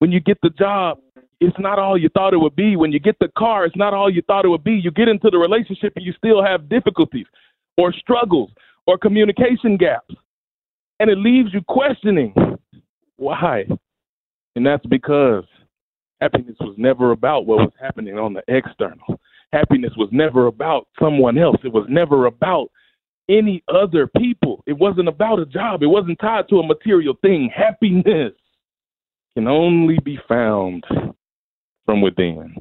When 0.00 0.10
you 0.10 0.20
get 0.20 0.38
the 0.42 0.50
job, 0.50 0.98
it's 1.40 1.56
not 1.58 1.78
all 1.78 1.96
you 1.96 2.08
thought 2.08 2.34
it 2.34 2.38
would 2.38 2.56
be. 2.56 2.76
When 2.76 2.90
you 2.90 2.98
get 2.98 3.16
the 3.20 3.28
car, 3.38 3.64
it's 3.64 3.76
not 3.76 3.94
all 3.94 4.10
you 4.10 4.22
thought 4.22 4.44
it 4.44 4.48
would 4.48 4.64
be. 4.64 4.72
You 4.72 4.90
get 4.90 5.08
into 5.08 5.30
the 5.30 5.38
relationship 5.38 5.92
and 5.94 6.04
you 6.04 6.12
still 6.12 6.42
have 6.42 6.68
difficulties 6.68 7.26
or 7.76 7.92
struggles 7.92 8.50
or 8.86 8.98
communication 8.98 9.76
gaps. 9.76 10.14
And 10.98 11.10
it 11.10 11.18
leaves 11.18 11.50
you 11.54 11.60
questioning 11.68 12.34
why. 13.16 13.66
And 14.56 14.66
that's 14.66 14.84
because 14.86 15.44
happiness 16.20 16.56
was 16.60 16.74
never 16.76 17.12
about 17.12 17.46
what 17.46 17.58
was 17.58 17.72
happening 17.80 18.18
on 18.18 18.34
the 18.34 18.42
external. 18.48 19.20
Happiness 19.52 19.92
was 19.96 20.08
never 20.12 20.46
about 20.46 20.88
someone 21.00 21.38
else. 21.38 21.56
It 21.64 21.72
was 21.72 21.86
never 21.88 22.26
about 22.26 22.68
any 23.28 23.62
other 23.68 24.06
people. 24.06 24.62
It 24.66 24.72
wasn't 24.72 25.08
about 25.08 25.38
a 25.38 25.46
job. 25.46 25.82
It 25.82 25.86
wasn't 25.86 26.18
tied 26.20 26.48
to 26.48 26.60
a 26.60 26.66
material 26.66 27.14
thing. 27.22 27.50
Happiness 27.54 28.32
can 29.34 29.46
only 29.46 29.98
be 30.04 30.18
found 30.28 30.84
from 31.86 32.00
within. 32.00 32.54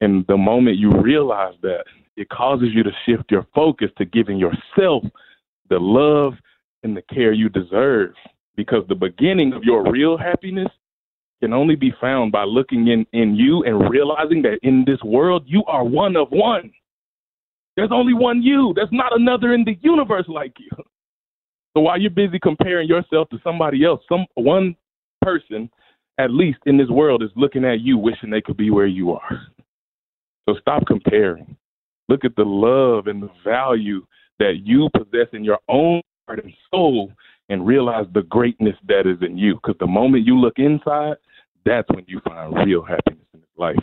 And 0.00 0.26
the 0.26 0.36
moment 0.36 0.78
you 0.78 1.00
realize 1.00 1.54
that, 1.62 1.84
it 2.16 2.28
causes 2.28 2.68
you 2.72 2.82
to 2.82 2.90
shift 3.04 3.30
your 3.30 3.46
focus 3.54 3.90
to 3.98 4.04
giving 4.04 4.38
yourself 4.38 5.04
the 5.68 5.78
love 5.78 6.34
and 6.82 6.96
the 6.96 7.02
care 7.02 7.32
you 7.32 7.48
deserve. 7.48 8.12
Because 8.56 8.84
the 8.88 8.94
beginning 8.94 9.52
of 9.52 9.64
your 9.64 9.90
real 9.90 10.16
happiness 10.16 10.68
can 11.42 11.52
only 11.52 11.76
be 11.76 11.92
found 12.00 12.32
by 12.32 12.44
looking 12.44 12.88
in, 12.88 13.06
in 13.12 13.34
you 13.34 13.62
and 13.64 13.90
realizing 13.90 14.42
that 14.42 14.58
in 14.62 14.84
this 14.86 15.02
world, 15.02 15.44
you 15.46 15.62
are 15.66 15.84
one 15.84 16.16
of 16.16 16.28
one. 16.30 16.72
There's 17.76 17.90
only 17.92 18.14
one 18.14 18.42
you. 18.42 18.72
There's 18.74 18.88
not 18.90 19.14
another 19.14 19.52
in 19.52 19.64
the 19.64 19.76
universe 19.82 20.24
like 20.28 20.54
you. 20.58 20.70
So 21.76 21.82
while 21.82 22.00
you're 22.00 22.10
busy 22.10 22.38
comparing 22.38 22.88
yourself 22.88 23.28
to 23.28 23.38
somebody 23.44 23.84
else, 23.84 24.00
some 24.08 24.24
one 24.34 24.74
person 25.20 25.68
at 26.18 26.30
least 26.30 26.58
in 26.64 26.78
this 26.78 26.88
world 26.88 27.22
is 27.22 27.30
looking 27.36 27.64
at 27.64 27.80
you 27.80 27.98
wishing 27.98 28.30
they 28.30 28.40
could 28.40 28.56
be 28.56 28.70
where 28.70 28.86
you 28.86 29.12
are. 29.12 29.42
So 30.48 30.56
stop 30.60 30.86
comparing. 30.86 31.56
Look 32.08 32.24
at 32.24 32.36
the 32.36 32.44
love 32.44 33.08
and 33.08 33.22
the 33.22 33.30
value 33.44 34.06
that 34.38 34.60
you 34.64 34.88
possess 34.94 35.28
in 35.32 35.44
your 35.44 35.58
own 35.68 36.00
heart 36.26 36.42
and 36.42 36.52
soul 36.70 37.12
and 37.48 37.66
realize 37.66 38.06
the 38.12 38.22
greatness 38.22 38.76
that 38.88 39.06
is 39.06 39.18
in 39.22 39.38
you. 39.38 39.54
Because 39.56 39.76
the 39.78 39.86
moment 39.86 40.26
you 40.26 40.38
look 40.38 40.58
inside, 40.58 41.16
that's 41.64 41.88
when 41.90 42.04
you 42.06 42.20
find 42.20 42.54
real 42.66 42.82
happiness 42.82 43.26
in 43.34 43.42
life. 43.56 43.76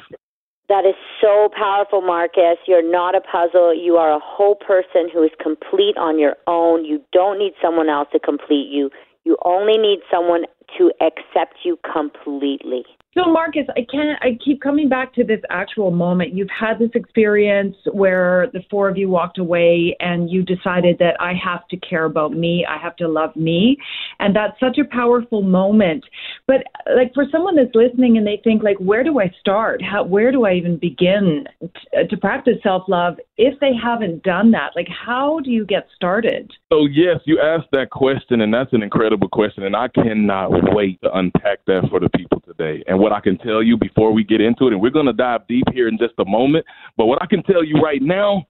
That 0.69 0.85
is 0.85 0.95
so 1.21 1.49
powerful, 1.55 2.01
Marcus. 2.01 2.57
You're 2.67 2.89
not 2.89 3.15
a 3.15 3.21
puzzle. 3.21 3.75
You 3.75 3.97
are 3.97 4.11
a 4.11 4.19
whole 4.19 4.55
person 4.55 5.09
who 5.13 5.21
is 5.23 5.31
complete 5.41 5.97
on 5.97 6.17
your 6.17 6.35
own. 6.47 6.85
You 6.85 7.01
don't 7.11 7.37
need 7.37 7.53
someone 7.61 7.89
else 7.89 8.07
to 8.13 8.19
complete 8.19 8.69
you. 8.71 8.89
You 9.25 9.37
only 9.45 9.77
need 9.77 9.99
someone 10.11 10.43
to 10.77 10.91
accept 11.01 11.59
you 11.63 11.77
completely. 11.91 12.85
So, 13.15 13.31
Marcus, 13.31 13.67
I 13.77 13.85
can't. 13.91 14.17
I 14.23 14.39
keep 14.43 14.59
coming 14.61 14.89
back 14.89 15.13
to 15.15 15.23
this 15.23 15.39
actual 15.51 15.91
moment. 15.91 16.33
You've 16.33 16.49
had 16.49 16.79
this 16.79 16.89
experience 16.95 17.75
where 17.91 18.47
the 18.53 18.61
four 18.71 18.89
of 18.89 18.97
you 18.97 19.07
walked 19.07 19.37
away, 19.37 19.95
and 19.99 20.31
you 20.31 20.41
decided 20.41 20.97
that 20.97 21.15
I 21.19 21.33
have 21.33 21.67
to 21.67 21.77
care 21.77 22.05
about 22.05 22.33
me. 22.33 22.65
I 22.67 22.79
have 22.79 22.95
to 22.97 23.07
love 23.07 23.35
me, 23.35 23.77
and 24.19 24.35
that's 24.35 24.59
such 24.59 24.79
a 24.79 24.85
powerful 24.85 25.43
moment. 25.43 26.03
But 26.47 26.63
like 26.95 27.13
for 27.13 27.25
someone 27.31 27.55
that's 27.55 27.75
listening 27.75 28.17
and 28.17 28.25
they 28.25 28.41
think 28.43 28.63
like, 28.63 28.77
where 28.77 29.03
do 29.03 29.19
I 29.19 29.31
start? 29.39 29.83
How 29.83 30.03
where 30.03 30.31
do 30.31 30.45
I 30.45 30.53
even 30.53 30.77
begin 30.77 31.45
t- 31.61 32.07
to 32.09 32.17
practice 32.17 32.57
self 32.63 32.83
love 32.87 33.17
if 33.37 33.59
they 33.59 33.73
haven't 33.75 34.23
done 34.23 34.49
that? 34.51 34.71
Like, 34.75 34.87
how 34.87 35.39
do 35.39 35.51
you 35.51 35.65
get 35.65 35.87
started? 35.95 36.51
So 36.73 36.87
yes, 36.91 37.19
you 37.25 37.39
asked 37.39 37.67
that 37.71 37.91
question, 37.91 38.41
and 38.41 38.51
that's 38.51 38.73
an 38.73 38.81
incredible 38.81 39.29
question, 39.29 39.61
and 39.61 39.75
I 39.75 39.89
cannot 39.89 40.49
wait 40.73 40.99
to 41.03 41.15
unpack 41.15 41.59
that 41.67 41.83
for 41.91 41.99
the 41.99 42.09
people 42.09 42.41
today. 42.41 42.83
And 42.87 42.97
what 42.97 43.11
I 43.11 43.19
can 43.19 43.37
tell 43.37 43.61
you 43.61 43.77
before 43.77 44.11
we 44.11 44.23
get 44.23 44.41
into 44.41 44.65
it, 44.65 44.73
and 44.73 44.81
we're 44.81 44.89
going 44.89 45.05
to 45.05 45.13
dive 45.13 45.41
deep 45.47 45.65
here 45.71 45.87
in 45.87 45.99
just 45.99 46.15
a 46.17 46.25
moment, 46.25 46.65
but 46.97 47.05
what 47.05 47.21
I 47.21 47.27
can 47.27 47.43
tell 47.43 47.63
you 47.63 47.75
right 47.75 48.01
now 48.01 48.47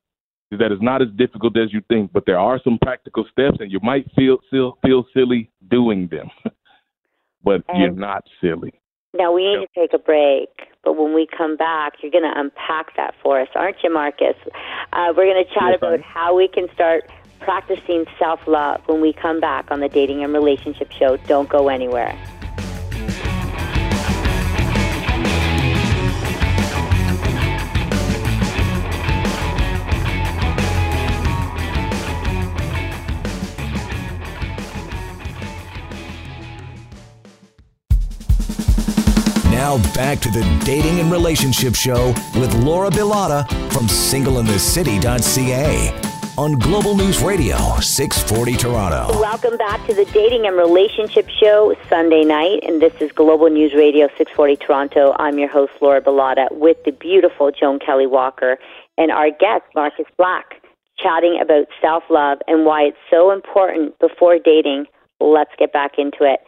is 0.52 0.60
that 0.60 0.72
it's 0.72 0.82
not 0.82 1.02
as 1.02 1.10
difficult 1.18 1.58
as 1.58 1.74
you 1.74 1.82
think, 1.90 2.14
but 2.14 2.26
there 2.26 2.40
are 2.40 2.62
some 2.64 2.78
practical 2.82 3.26
steps, 3.30 3.58
and 3.60 3.70
you 3.70 3.82
might 3.84 4.10
feel 4.16 4.38
feel, 4.50 4.78
feel 4.86 5.04
silly 5.14 5.52
doing 5.70 6.08
them, 6.10 6.30
but 7.44 7.62
and 7.68 7.82
you're 7.82 7.92
not 7.92 8.24
silly. 8.40 8.72
Now 9.14 9.34
we 9.34 9.44
need 9.44 9.68
to 9.68 9.80
take 9.80 9.94
a 9.94 10.00
break, 10.02 10.48
but 10.82 10.94
when 10.94 11.14
we 11.14 11.28
come 11.38 11.58
back, 11.58 11.96
you're 12.02 12.12
going 12.12 12.24
to 12.24 12.40
unpack 12.40 12.96
that 12.96 13.16
for 13.22 13.42
us, 13.42 13.50
aren't 13.54 13.78
you, 13.84 13.94
Marcus? 13.94 14.34
Uh, 14.94 15.14
we're 15.16 15.26
going 15.26 15.44
to 15.44 15.54
chat 15.54 15.72
yes, 15.72 15.78
about 15.78 16.02
how 16.02 16.36
we 16.36 16.48
can 16.48 16.68
start 16.74 17.04
practicing 17.44 18.06
self 18.18 18.48
love 18.48 18.82
when 18.88 19.00
we 19.02 19.14
come 19.14 19.40
back 19.40 19.70
on 19.70 19.82
the 19.82 19.90
Dating 19.90 20.24
and 20.24 20.34
Relationship 20.34 20.92
Show. 20.92 21.18
Don't 21.18 21.48
go 21.50 21.68
anywhere. 21.68 22.18
Now 39.52 39.78
back 39.94 40.20
to 40.20 40.30
the 40.30 40.62
Dating 40.66 41.00
and 41.00 41.12
Relationship 41.12 41.76
Show 41.76 42.08
with 42.36 42.54
Laura 42.64 42.90
Bilotta 42.90 43.48
from 43.72 43.88
singleinthecity.ca 43.88 46.13
on 46.38 46.58
Global 46.58 46.96
News 46.98 47.22
Radio 47.22 47.58
640 47.80 48.58
Toronto. 48.58 49.20
Welcome 49.20 49.56
back 49.58 49.86
to 49.86 49.94
the 49.94 50.06
Dating 50.06 50.48
and 50.48 50.58
Relationship 50.58 51.30
Show 51.30 51.76
Sunday 51.88 52.24
night, 52.24 52.64
and 52.64 52.82
this 52.82 52.94
is 53.00 53.12
Global 53.12 53.50
News 53.50 53.74
Radio 53.74 54.08
640 54.18 54.56
Toronto. 54.56 55.16
I'm 55.20 55.38
your 55.38 55.50
host, 55.50 55.74
Laura 55.80 56.02
Bilotta, 56.02 56.52
with 56.52 56.78
the 56.86 56.92
beautiful 56.92 57.52
Joan 57.52 57.78
Kelly 57.78 58.08
Walker 58.08 58.58
and 58.98 59.12
our 59.12 59.30
guest, 59.30 59.64
Marcus 59.76 60.08
Black, 60.18 60.62
chatting 60.98 61.38
about 61.40 61.68
self 61.80 62.04
love 62.10 62.40
and 62.48 62.66
why 62.66 62.82
it's 62.84 62.98
so 63.12 63.32
important 63.32 63.98
before 64.00 64.40
dating. 64.44 64.88
Let's 65.20 65.52
get 65.60 65.72
back 65.72 65.94
into 66.00 66.24
it. 66.24 66.40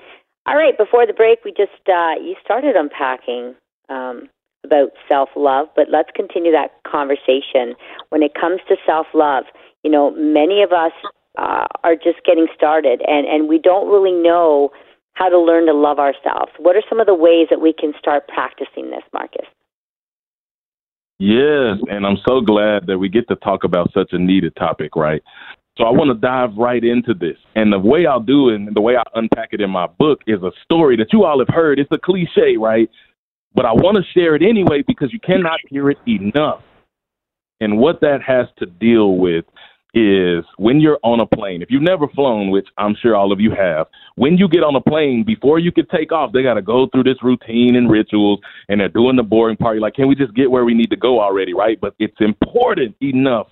All 0.48 0.56
right, 0.56 0.76
before 0.78 1.06
the 1.06 1.14
break, 1.14 1.40
we 1.46 1.52
just 1.52 1.88
uh, 1.88 2.14
you 2.20 2.36
started 2.44 2.76
unpacking 2.76 3.54
um, 3.90 4.30
about 4.64 4.90
self 5.08 5.30
love, 5.36 5.68
but 5.76 5.88
let's 5.92 6.10
continue 6.16 6.52
that 6.52 6.72
conversation. 6.88 7.76
When 8.10 8.24
it 8.24 8.34
comes 8.34 8.62
to 8.68 8.76
self 8.86 9.08
love, 9.14 9.46
you 9.86 9.92
know, 9.92 10.10
many 10.18 10.64
of 10.64 10.72
us 10.72 10.92
uh, 11.38 11.68
are 11.84 11.94
just 11.96 12.26
getting 12.26 12.48
started, 12.56 13.04
and 13.08 13.28
and 13.28 13.48
we 13.48 13.60
don't 13.60 13.88
really 13.88 14.12
know 14.12 14.72
how 15.14 15.30
to 15.30 15.40
learn 15.40 15.68
to 15.68 15.74
love 15.74 16.00
ourselves. 16.00 16.52
What 16.58 16.76
are 16.76 16.82
some 16.90 17.00
of 17.00 17.06
the 17.06 17.14
ways 17.14 17.48
that 17.52 17.62
we 17.62 17.72
can 17.72 17.94
start 18.00 18.28
practicing 18.28 18.90
this, 18.90 19.04
Marcus? 19.14 19.46
Yes, 21.20 21.78
and 21.88 22.04
I'm 22.04 22.18
so 22.28 22.42
glad 22.42 22.88
that 22.88 22.98
we 22.98 23.10
get 23.10 23.28
to 23.28 23.36
talk 23.36 23.64
about 23.64 23.94
such 23.94 24.10
a 24.12 24.18
needed 24.18 24.56
topic, 24.56 24.96
right? 24.96 25.22
So 25.78 25.84
I 25.84 25.92
want 25.92 26.10
to 26.10 26.16
dive 26.16 26.58
right 26.58 26.84
into 26.84 27.14
this. 27.14 27.38
And 27.56 27.72
the 27.72 27.80
way 27.80 28.08
I'll 28.08 28.20
do 28.20 28.50
it 28.50 28.56
and 28.56 28.76
the 28.76 28.82
way 28.82 28.96
I 28.98 29.04
unpack 29.14 29.50
it 29.52 29.62
in 29.62 29.70
my 29.70 29.86
book 29.88 30.22
is 30.26 30.42
a 30.42 30.52
story 30.64 30.98
that 30.98 31.14
you 31.14 31.26
all 31.26 31.40
have 31.40 31.54
heard. 31.54 31.80
It's 31.80 31.92
a 31.92 32.00
cliche, 32.00 32.58
right? 32.58 32.90
But 33.54 33.66
I 33.66 33.72
want 33.72 33.98
to 33.98 34.04
share 34.14 34.36
it 34.36 34.42
anyway 34.42 34.84
because 34.86 35.14
you 35.14 35.20
cannot 35.20 35.60
hear 35.70 35.90
it 35.92 35.98
enough. 36.08 36.62
And 37.62 37.78
what 37.78 38.02
that 38.02 38.22
has 38.26 38.48
to 38.58 38.66
deal 38.66 39.16
with 39.16 39.46
is 39.96 40.44
when 40.58 40.82
you're 40.82 41.00
on 41.04 41.22
a 41.22 41.26
plane, 41.26 41.62
if 41.62 41.72
you've 41.72 41.82
never 41.82 42.08
flown, 42.10 42.52
which 42.52 42.68
I'm 42.78 42.96
sure 43.02 43.16
all 43.16 43.32
of 43.32 43.40
you 43.40 43.52
have, 43.52 43.88
when 44.16 44.38
you 44.38 44.50
get 44.50 44.62
on 44.62 44.76
a 44.76 44.82
plane, 44.82 45.24
before 45.26 45.58
you 45.58 45.72
can 45.72 45.88
take 45.88 46.12
off, 46.12 46.34
they 46.34 46.44
got 46.44 46.56
to 46.56 46.62
go 46.62 46.88
through 46.92 47.04
this 47.04 47.24
routine 47.24 47.78
and 47.78 47.90
rituals, 47.90 48.40
and 48.68 48.82
they're 48.82 48.90
doing 48.90 49.16
the 49.16 49.24
boring 49.24 49.56
part. 49.56 49.76
You're 49.76 49.82
like, 49.82 49.96
can 49.96 50.10
we 50.10 50.16
just 50.16 50.36
get 50.36 50.52
where 50.52 50.66
we 50.66 50.74
need 50.74 50.90
to 50.90 50.98
go 50.98 51.22
already, 51.22 51.54
right? 51.54 51.80
But 51.80 51.96
it's 51.98 52.18
important 52.20 52.96
enough 53.02 53.48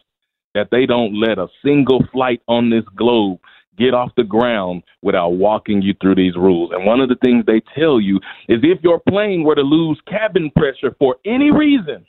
that 0.54 0.68
they 0.70 0.86
don't 0.86 1.18
let 1.20 1.40
a 1.40 1.48
single 1.64 2.04
flight 2.12 2.42
on 2.48 2.70
this 2.70 2.84
globe 2.96 3.40
get 3.78 3.94
off 3.94 4.12
the 4.18 4.24
ground 4.24 4.84
without 5.02 5.30
walking 5.30 5.82
you 5.82 5.94
through 6.02 6.16
these 6.16 6.36
rules. 6.36 6.72
And 6.74 6.86
one 6.86 7.00
of 7.00 7.08
the 7.10 7.16
things 7.24 7.46
they 7.46 7.62
tell 7.76 8.02
you 8.02 8.18
is 8.50 8.60
if 8.62 8.84
your 8.84 9.00
plane 9.10 9.44
were 9.44 9.56
to 9.56 9.62
lose 9.62 10.00
cabin 10.08 10.52
pressure 10.56 10.94
for 11.00 11.16
any 11.26 11.52
reason, 11.52 12.06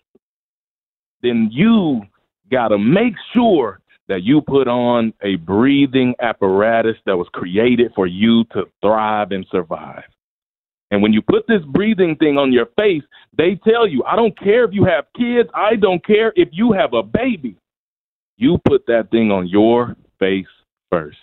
then 1.22 1.48
you 1.52 2.02
got 2.50 2.68
to 2.68 2.78
make 2.78 3.14
sure 3.32 3.80
that 4.08 4.22
you 4.22 4.40
put 4.40 4.68
on 4.68 5.12
a 5.22 5.36
breathing 5.36 6.14
apparatus 6.20 6.96
that 7.06 7.16
was 7.16 7.28
created 7.32 7.92
for 7.94 8.06
you 8.06 8.44
to 8.52 8.64
thrive 8.82 9.32
and 9.32 9.46
survive. 9.50 10.04
And 10.90 11.02
when 11.02 11.12
you 11.12 11.22
put 11.22 11.46
this 11.48 11.62
breathing 11.72 12.14
thing 12.16 12.36
on 12.36 12.52
your 12.52 12.66
face, 12.76 13.02
they 13.36 13.58
tell 13.66 13.86
you, 13.86 14.04
I 14.04 14.16
don't 14.16 14.38
care 14.38 14.64
if 14.64 14.72
you 14.72 14.84
have 14.84 15.06
kids, 15.16 15.48
I 15.54 15.76
don't 15.76 16.04
care 16.04 16.32
if 16.36 16.50
you 16.52 16.72
have 16.72 16.92
a 16.92 17.02
baby. 17.02 17.56
You 18.36 18.58
put 18.68 18.86
that 18.86 19.10
thing 19.10 19.30
on 19.30 19.48
your 19.48 19.96
face 20.18 20.46
first 20.90 21.16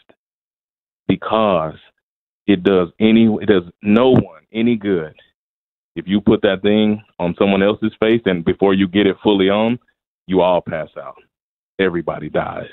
because 1.07 1.75
it 2.47 2.63
does 2.63 2.89
any 2.99 3.25
it 3.41 3.47
does 3.47 3.63
no 3.81 4.11
one 4.11 4.41
any 4.51 4.75
good 4.75 5.13
if 5.95 6.07
you 6.07 6.21
put 6.21 6.41
that 6.41 6.61
thing 6.61 7.03
on 7.19 7.35
someone 7.37 7.61
else's 7.61 7.91
face 7.99 8.21
and 8.25 8.45
before 8.45 8.73
you 8.73 8.87
get 8.87 9.07
it 9.07 9.17
fully 9.21 9.49
on, 9.49 9.77
you 10.25 10.41
all 10.41 10.61
pass 10.61 10.89
out. 10.97 11.17
Everybody 11.81 12.29
dies. 12.29 12.69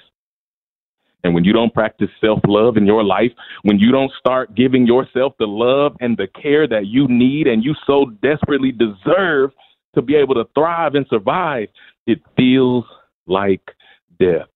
And 1.24 1.34
when 1.34 1.44
you 1.44 1.52
don't 1.52 1.74
practice 1.74 2.10
self 2.20 2.40
love 2.46 2.76
in 2.76 2.86
your 2.86 3.02
life, 3.02 3.32
when 3.62 3.78
you 3.78 3.90
don't 3.90 4.12
start 4.18 4.54
giving 4.54 4.86
yourself 4.86 5.34
the 5.38 5.46
love 5.46 5.96
and 6.00 6.16
the 6.16 6.28
care 6.40 6.68
that 6.68 6.86
you 6.86 7.08
need 7.08 7.46
and 7.46 7.64
you 7.64 7.74
so 7.86 8.06
desperately 8.22 8.72
deserve 8.72 9.50
to 9.94 10.02
be 10.02 10.14
able 10.14 10.34
to 10.34 10.44
thrive 10.54 10.94
and 10.94 11.06
survive, 11.10 11.68
it 12.06 12.20
feels 12.36 12.84
like 13.26 13.62
death. 14.20 14.48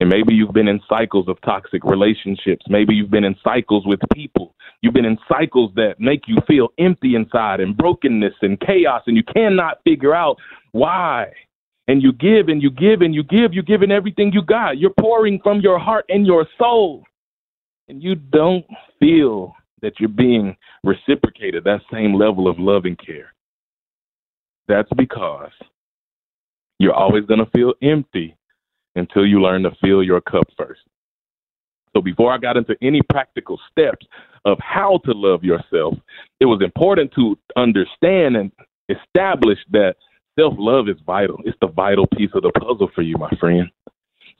And 0.00 0.08
maybe 0.08 0.32
you've 0.32 0.52
been 0.52 0.68
in 0.68 0.80
cycles 0.88 1.28
of 1.28 1.40
toxic 1.42 1.84
relationships. 1.84 2.64
Maybe 2.68 2.94
you've 2.94 3.10
been 3.10 3.24
in 3.24 3.34
cycles 3.42 3.84
with 3.84 4.00
people. 4.14 4.54
You've 4.80 4.94
been 4.94 5.04
in 5.04 5.18
cycles 5.28 5.72
that 5.74 5.96
make 5.98 6.22
you 6.28 6.36
feel 6.46 6.68
empty 6.78 7.16
inside 7.16 7.60
and 7.60 7.76
brokenness 7.76 8.34
and 8.42 8.58
chaos, 8.60 9.02
and 9.06 9.16
you 9.16 9.24
cannot 9.24 9.78
figure 9.84 10.14
out 10.14 10.36
why. 10.70 11.32
And 11.88 12.02
you 12.02 12.12
give 12.12 12.48
and 12.48 12.62
you 12.62 12.70
give 12.70 13.00
and 13.00 13.14
you 13.14 13.24
give. 13.24 13.54
You're 13.54 13.62
giving 13.62 13.90
everything 13.90 14.30
you 14.32 14.42
got. 14.42 14.78
You're 14.78 14.94
pouring 15.00 15.40
from 15.42 15.60
your 15.60 15.78
heart 15.78 16.04
and 16.08 16.26
your 16.26 16.46
soul. 16.58 17.02
And 17.88 18.02
you 18.02 18.14
don't 18.14 18.66
feel 19.00 19.54
that 19.80 19.98
you're 19.98 20.08
being 20.10 20.56
reciprocated 20.84 21.64
that 21.64 21.80
same 21.90 22.14
level 22.14 22.46
of 22.46 22.58
love 22.58 22.84
and 22.84 22.98
care. 22.98 23.32
That's 24.66 24.90
because 24.96 25.50
you're 26.78 26.94
always 26.94 27.24
going 27.24 27.44
to 27.44 27.50
feel 27.50 27.72
empty 27.82 28.36
until 28.94 29.26
you 29.26 29.40
learn 29.40 29.62
to 29.62 29.70
fill 29.82 30.02
your 30.02 30.20
cup 30.20 30.44
first. 30.58 30.80
So 31.96 32.02
before 32.02 32.32
I 32.32 32.38
got 32.38 32.56
into 32.56 32.76
any 32.82 33.00
practical 33.08 33.58
steps 33.70 34.06
of 34.44 34.58
how 34.60 35.00
to 35.04 35.12
love 35.12 35.42
yourself, 35.42 35.94
it 36.38 36.44
was 36.44 36.60
important 36.62 37.12
to 37.14 37.38
understand 37.56 38.36
and 38.36 38.52
establish 38.88 39.58
that 39.70 39.96
self 40.38 40.54
love 40.56 40.88
is 40.88 40.96
vital. 41.06 41.38
It's 41.44 41.58
the 41.60 41.68
vital 41.68 42.06
piece 42.06 42.30
of 42.34 42.42
the 42.42 42.52
puzzle 42.52 42.90
for 42.94 43.02
you, 43.02 43.16
my 43.18 43.30
friend. 43.40 43.68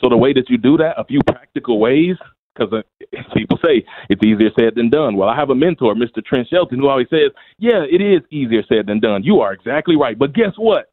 So 0.00 0.08
the 0.08 0.16
way 0.16 0.32
that 0.32 0.48
you 0.48 0.58
do 0.58 0.76
that, 0.76 0.94
a 0.98 1.04
few 1.04 1.20
practical 1.26 1.80
ways, 1.80 2.16
because 2.54 2.72
uh, 2.72 2.82
people 3.34 3.58
say 3.64 3.84
it's 4.08 4.22
easier 4.24 4.50
said 4.58 4.74
than 4.76 4.90
done. 4.90 5.16
Well, 5.16 5.28
I 5.28 5.36
have 5.36 5.50
a 5.50 5.54
mentor, 5.54 5.94
Mr. 5.94 6.24
Trent 6.24 6.48
Shelton, 6.48 6.78
who 6.78 6.88
always 6.88 7.08
says, 7.10 7.30
"Yeah, 7.58 7.84
it 7.90 8.00
is 8.00 8.22
easier 8.30 8.62
said 8.68 8.86
than 8.86 9.00
done." 9.00 9.22
You 9.24 9.40
are 9.40 9.52
exactly 9.52 9.96
right. 9.96 10.18
But 10.18 10.34
guess 10.34 10.52
what? 10.56 10.90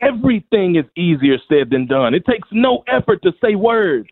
Everything 0.00 0.76
is 0.76 0.84
easier 0.96 1.38
said 1.48 1.70
than 1.70 1.86
done. 1.86 2.14
It 2.14 2.26
takes 2.26 2.48
no 2.52 2.82
effort 2.88 3.22
to 3.22 3.32
say 3.42 3.54
words. 3.54 4.08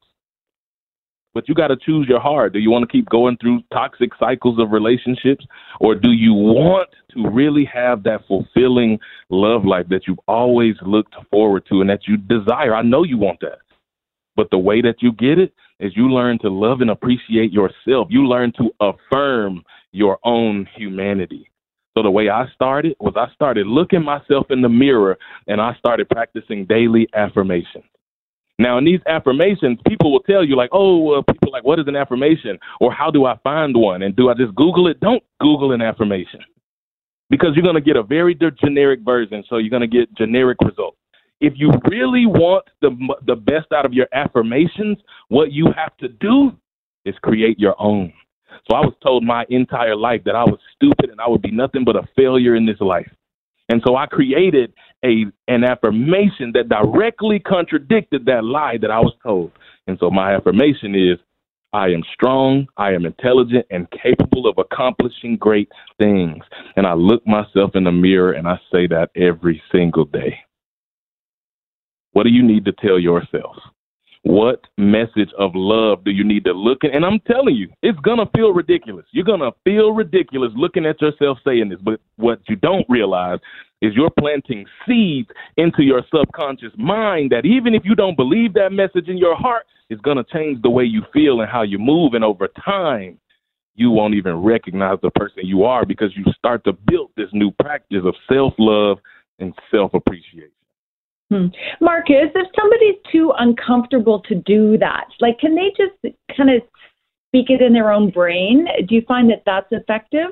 But 1.35 1.49
you 1.49 1.55
got 1.55 1.69
to 1.69 1.77
choose 1.77 2.07
your 2.09 2.21
heart. 2.21 2.53
Do 2.53 2.59
you 2.59 2.71
want 2.71 2.83
to 2.83 2.93
keep 2.93 3.09
going 3.09 3.39
through 3.39 3.63
toxic 3.73 4.11
cycles 4.21 4.59
of 4.59 4.71
relationships? 4.71 5.47
Or 5.81 5.95
do 5.95 6.13
you 6.13 6.35
want 6.35 6.91
to 7.15 7.29
really 7.31 7.65
have 7.73 8.03
that 8.03 8.27
fulfilling 8.29 8.99
love 9.31 9.65
life 9.65 9.87
that 9.89 10.07
you've 10.07 10.21
always 10.29 10.75
looked 10.83 11.15
forward 11.31 11.65
to 11.71 11.81
and 11.81 11.89
that 11.89 12.07
you 12.07 12.17
desire? 12.17 12.75
I 12.75 12.83
know 12.83 13.03
you 13.03 13.17
want 13.17 13.41
that. 13.41 13.59
But 14.37 14.51
the 14.51 14.59
way 14.59 14.83
that 14.83 14.97
you 15.01 15.13
get 15.13 15.39
it 15.39 15.53
is 15.81 15.97
you 15.97 16.09
learn 16.09 16.39
to 16.41 16.49
love 16.49 16.81
and 16.81 16.91
appreciate 16.91 17.53
yourself. 17.53 18.09
You 18.11 18.27
learn 18.27 18.53
to 18.59 18.71
affirm 18.81 19.63
your 19.93 20.19
own 20.25 20.67
humanity. 20.77 21.51
So 21.97 22.03
the 22.03 22.11
way 22.11 22.31
I 22.31 22.47
started 22.55 22.97
was 23.01 23.15
I 23.17 23.33
started 23.35 23.67
looking 23.67 24.03
myself 24.03 24.47
in 24.51 24.63
the 24.63 24.69
mirror 24.69 25.19
and 25.47 25.61
I 25.61 25.75
started 25.79 26.09
practicing 26.09 26.65
daily 26.65 27.07
affirmations. 27.15 27.85
Now, 28.63 28.79
in 28.79 28.85
these 28.85 29.01
affirmations, 29.09 29.81
people 29.89 30.13
will 30.13 30.21
tell 30.21 30.45
you, 30.45 30.55
like, 30.55 30.71
oh, 30.73 31.19
uh, 31.19 31.23
people 31.33 31.51
like, 31.51 31.65
what 31.65 31.81
is 31.81 31.89
an 31.89 31.97
affirmation? 31.97 32.61
Or 32.81 32.93
how 32.93 33.11
do 33.11 33.27
I 33.27 33.37
find 33.43 33.77
one? 33.77 34.03
And 34.03 34.15
do 34.15 34.31
I 34.31 34.35
just 34.35 34.55
Google 34.55 34.87
it? 34.87 35.01
Don't 35.01 35.23
Google 35.41 35.73
an 35.73 35.83
affirmation 35.83 36.41
because 37.29 37.51
you're 37.57 37.65
going 37.65 37.75
to 37.75 37.81
get 37.81 37.97
a 37.97 38.05
very 38.05 38.39
generic 38.63 39.01
version. 39.01 39.43
So 39.49 39.57
you're 39.57 39.69
going 39.69 39.89
to 39.89 39.89
get 39.89 40.15
generic 40.17 40.59
results. 40.65 40.97
If 41.41 41.55
you 41.57 41.73
really 41.91 42.25
want 42.25 42.67
the, 42.83 42.97
the 43.27 43.35
best 43.35 43.73
out 43.75 43.85
of 43.85 43.93
your 43.93 44.07
affirmations, 44.13 44.99
what 45.27 45.51
you 45.51 45.67
have 45.77 45.97
to 45.97 46.07
do 46.09 46.53
is 47.05 47.17
create 47.21 47.59
your 47.59 47.75
own. 47.83 48.13
So 48.71 48.77
I 48.77 48.81
was 48.81 48.95
told 49.03 49.25
my 49.25 49.45
entire 49.49 49.97
life 49.97 50.23
that 50.25 50.37
I 50.37 50.45
was 50.45 50.61
stupid 50.77 51.11
and 51.11 51.21
I 51.21 51.29
would 51.29 51.43
be 51.43 51.51
nothing 51.51 51.85
but 51.85 51.97
a 51.97 52.07
failure 52.15 52.55
in 52.55 52.65
this 52.65 52.81
life. 52.81 53.11
And 53.69 53.83
so 53.85 53.97
I 53.97 54.07
created 54.07 54.73
a 55.05 55.27
an 55.49 55.65
affirmation 55.65 56.53
that 56.55 56.69
directly 56.69 57.41
contradicted 57.41 58.27
that 58.27 58.45
lie 58.45 58.79
that 58.81 58.91
I 58.91 59.01
was 59.01 59.15
told. 59.23 59.53
And 59.87 59.99
so 59.99 60.11
my 60.11 60.35
affirmation 60.35 60.95
is 60.95 61.19
I 61.73 61.87
am 61.87 62.03
strong, 62.13 62.67
I 62.77 62.93
am 62.93 63.07
intelligent 63.07 63.67
and 63.71 63.89
capable 63.91 64.47
of 64.47 64.59
accomplishing 64.59 65.37
great 65.37 65.71
things. 65.99 66.45
And 66.77 66.87
I 66.87 66.93
look 66.95 67.27
myself 67.27 67.71
in 67.75 67.85
the 67.85 67.93
mirror 67.93 68.33
and 68.33 68.47
I 68.47 68.61
say 68.71 68.87
that 68.89 69.11
every 69.17 69.63
single 69.73 70.05
day. 70.05 70.39
What 72.13 72.25
do 72.25 72.31
you 72.31 72.43
need 72.43 72.67
to 72.67 72.73
tell 72.73 72.99
yourself? 72.99 73.57
What 74.25 74.67
message 74.79 75.31
of 75.37 75.51
love 75.55 76.05
do 76.05 76.13
you 76.13 76.23
need 76.23 76.45
to 76.45 76.53
look 76.53 76.85
at? 76.85 76.95
And 76.95 77.05
I'm 77.05 77.19
telling 77.27 77.57
you, 77.57 77.69
it's 77.83 77.99
going 78.01 78.19
to 78.19 78.31
feel 78.37 78.53
ridiculous. 78.53 79.05
You're 79.11 79.25
going 79.25 79.41
to 79.41 79.51
feel 79.65 79.93
ridiculous 79.93 80.53
looking 80.55 80.87
at 80.87 81.01
yourself 81.01 81.39
saying 81.45 81.71
this. 81.71 81.81
But 81.83 82.01
what 82.17 82.41
you 82.49 82.55
don't 82.55 82.87
realize 82.89 83.41
is 83.81 83.95
you're 83.97 84.11
planting 84.17 84.65
seeds 84.87 85.29
into 85.57 85.83
your 85.83 86.03
subconscious 86.15 86.73
mind 86.79 87.33
that 87.33 87.45
even 87.45 87.75
if 87.75 87.83
you 87.85 87.97
don't 87.97 88.17
believe 88.17 88.55
that 88.55 88.71
message 88.71 89.09
in 89.09 89.19
your 89.19 89.35
heart, 89.35 89.67
it's 89.91 90.01
going 90.03 90.19
to 90.19 90.25
change 90.33 90.63
the 90.63 90.71
way 90.71 90.85
you 90.85 91.03
feel 91.13 91.41
and 91.41 91.51
how 91.51 91.63
you 91.63 91.81
move. 91.81 92.15
And 92.15 92.25
over 92.25 92.49
time, 92.65 93.19
you 93.75 93.91
won't 93.91 94.15
even 94.15 94.37
recognize 94.37 94.99
the 95.03 95.11
person 95.11 95.41
you 95.45 95.65
are 95.65 95.85
because 95.85 96.17
you 96.17 96.25
start 96.39 96.63
to 96.65 96.73
build 96.73 97.11
this 97.17 97.29
new 97.33 97.51
practice 97.51 98.03
of 98.05 98.15
self 98.33 98.55
love 98.59 98.99
and 99.41 99.53
self 99.71 99.95
appreciation. 99.95 100.51
Hmm. 101.33 101.47
Marcus, 101.81 102.29
if 102.35 102.47
somebody's 102.55 103.01
too 103.11 103.33
uncomfortable 103.39 104.21
to 104.29 104.35
do 104.35 104.77
that, 104.77 105.07
like, 105.21 105.39
can 105.39 105.55
they 105.55 105.73
just 105.75 106.15
kind 106.37 106.51
of 106.51 106.61
speak 107.29 107.49
it 107.49 107.63
in 107.63 107.73
their 107.73 107.91
own 107.91 108.11
brain? 108.11 108.67
Do 108.87 108.95
you 108.95 109.01
find 109.09 109.31
that 109.31 109.43
that's 109.47 109.69
effective? 109.71 110.29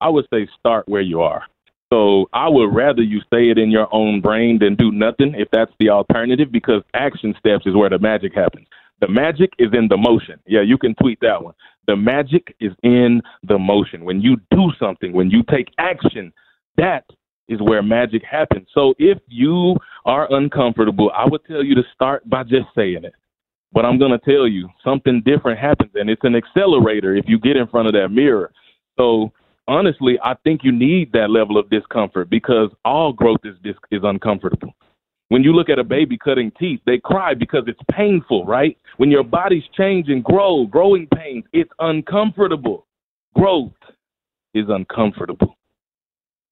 I 0.00 0.08
would 0.08 0.26
say 0.32 0.48
start 0.58 0.88
where 0.88 1.02
you 1.02 1.20
are. 1.20 1.42
So 1.92 2.30
I 2.32 2.48
would 2.48 2.74
rather 2.74 3.02
you 3.02 3.20
say 3.30 3.50
it 3.50 3.58
in 3.58 3.70
your 3.70 3.88
own 3.92 4.22
brain 4.22 4.58
than 4.58 4.74
do 4.74 4.90
nothing 4.90 5.34
if 5.36 5.48
that's 5.52 5.72
the 5.78 5.90
alternative 5.90 6.50
because 6.50 6.82
action 6.94 7.34
steps 7.38 7.66
is 7.66 7.74
where 7.74 7.90
the 7.90 7.98
magic 7.98 8.34
happens. 8.34 8.68
The 9.02 9.08
magic 9.08 9.50
is 9.58 9.68
in 9.74 9.88
the 9.88 9.98
motion. 9.98 10.40
Yeah, 10.46 10.62
you 10.62 10.78
can 10.78 10.94
tweet 10.94 11.18
that 11.20 11.42
one. 11.42 11.54
The 11.88 11.96
magic 11.96 12.54
is 12.58 12.72
in 12.82 13.20
the 13.42 13.58
motion. 13.58 14.04
When 14.04 14.22
you 14.22 14.38
do 14.50 14.70
something, 14.78 15.12
when 15.12 15.30
you 15.30 15.42
take 15.50 15.68
action, 15.78 16.32
that 16.78 17.04
is 17.50 17.60
where 17.60 17.82
magic 17.82 18.22
happens. 18.24 18.68
So 18.72 18.94
if 18.98 19.18
you 19.28 19.76
are 20.06 20.32
uncomfortable, 20.32 21.10
I 21.14 21.26
would 21.26 21.44
tell 21.44 21.62
you 21.62 21.74
to 21.74 21.82
start 21.94 22.28
by 22.30 22.44
just 22.44 22.68
saying 22.74 23.04
it. 23.04 23.14
But 23.72 23.84
I'm 23.84 23.98
going 23.98 24.12
to 24.12 24.18
tell 24.18 24.48
you 24.48 24.68
something 24.82 25.22
different 25.24 25.58
happens, 25.58 25.90
and 25.94 26.08
it's 26.08 26.24
an 26.24 26.34
accelerator 26.34 27.14
if 27.14 27.26
you 27.28 27.38
get 27.38 27.56
in 27.56 27.66
front 27.68 27.86
of 27.86 27.94
that 27.94 28.08
mirror. 28.08 28.50
So 28.98 29.32
honestly, 29.68 30.18
I 30.24 30.34
think 30.42 30.62
you 30.64 30.72
need 30.72 31.12
that 31.12 31.30
level 31.30 31.58
of 31.58 31.70
discomfort 31.70 32.30
because 32.30 32.70
all 32.84 33.12
growth 33.12 33.40
is 33.44 33.56
dis- 33.62 33.74
is 33.90 34.00
uncomfortable. 34.02 34.72
When 35.28 35.44
you 35.44 35.52
look 35.52 35.68
at 35.68 35.78
a 35.78 35.84
baby 35.84 36.18
cutting 36.18 36.50
teeth, 36.58 36.80
they 36.86 36.98
cry 36.98 37.34
because 37.34 37.62
it's 37.68 37.80
painful, 37.92 38.44
right? 38.44 38.76
When 38.96 39.12
your 39.12 39.22
bodies 39.22 39.62
change 39.76 40.08
and 40.08 40.24
grow, 40.24 40.66
growing 40.66 41.06
pains, 41.14 41.44
it's 41.52 41.70
uncomfortable. 41.78 42.86
Growth 43.36 43.72
is 44.54 44.66
uncomfortable. 44.68 45.56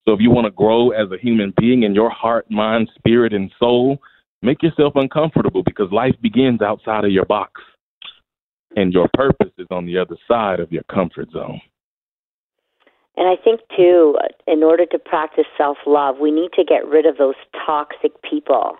So 0.08 0.14
if 0.14 0.20
you 0.22 0.30
want 0.30 0.46
to 0.46 0.50
grow 0.50 0.92
as 0.92 1.10
a 1.12 1.18
human 1.18 1.52
being 1.58 1.82
in 1.82 1.94
your 1.94 2.08
heart, 2.08 2.50
mind, 2.50 2.88
spirit, 2.96 3.34
and 3.34 3.52
soul, 3.58 3.98
make 4.40 4.62
yourself 4.62 4.94
uncomfortable 4.96 5.62
because 5.62 5.92
life 5.92 6.14
begins 6.22 6.62
outside 6.62 7.04
of 7.04 7.10
your 7.10 7.26
box. 7.26 7.60
And 8.74 8.90
your 8.90 9.10
purpose 9.12 9.52
is 9.58 9.66
on 9.70 9.84
the 9.84 9.98
other 9.98 10.16
side 10.26 10.60
of 10.60 10.72
your 10.72 10.84
comfort 10.84 11.30
zone. 11.30 11.60
And 13.18 13.28
I 13.28 13.36
think, 13.36 13.60
too, 13.76 14.16
in 14.46 14.62
order 14.62 14.86
to 14.86 14.98
practice 14.98 15.44
self 15.58 15.76
love, 15.86 16.16
we 16.18 16.30
need 16.30 16.52
to 16.54 16.64
get 16.64 16.86
rid 16.86 17.04
of 17.04 17.18
those 17.18 17.34
toxic 17.66 18.12
people, 18.22 18.76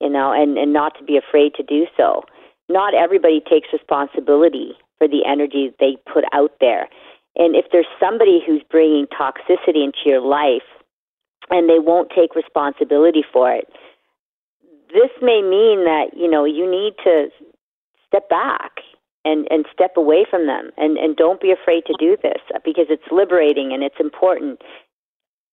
you 0.00 0.08
know, 0.08 0.32
and, 0.32 0.56
and 0.56 0.72
not 0.72 0.96
to 1.00 1.04
be 1.04 1.16
afraid 1.16 1.54
to 1.54 1.64
do 1.64 1.86
so. 1.96 2.22
Not 2.68 2.94
everybody 2.94 3.40
takes 3.40 3.66
responsibility 3.72 4.74
for 4.98 5.08
the 5.08 5.24
energy 5.26 5.72
they 5.80 5.96
put 6.12 6.22
out 6.32 6.52
there. 6.60 6.88
And 7.36 7.54
if 7.54 7.66
there's 7.72 7.86
somebody 7.98 8.40
who's 8.44 8.62
bringing 8.70 9.06
toxicity 9.06 9.84
into 9.84 10.04
your 10.04 10.20
life 10.20 10.66
and 11.50 11.68
they 11.68 11.78
won't 11.78 12.10
take 12.14 12.34
responsibility 12.34 13.24
for 13.32 13.52
it, 13.52 13.68
this 14.92 15.10
may 15.22 15.40
mean 15.42 15.84
that, 15.84 16.10
you 16.16 16.28
know, 16.28 16.44
you 16.44 16.68
need 16.68 16.94
to 17.04 17.28
step 18.06 18.28
back 18.28 18.72
and 19.24 19.46
and 19.50 19.66
step 19.72 19.96
away 19.96 20.24
from 20.28 20.46
them. 20.46 20.70
And 20.76 20.98
and 20.98 21.16
don't 21.16 21.40
be 21.40 21.52
afraid 21.52 21.84
to 21.86 21.94
do 21.98 22.16
this 22.20 22.40
because 22.64 22.86
it's 22.88 23.10
liberating 23.12 23.72
and 23.72 23.82
it's 23.82 24.00
important 24.00 24.60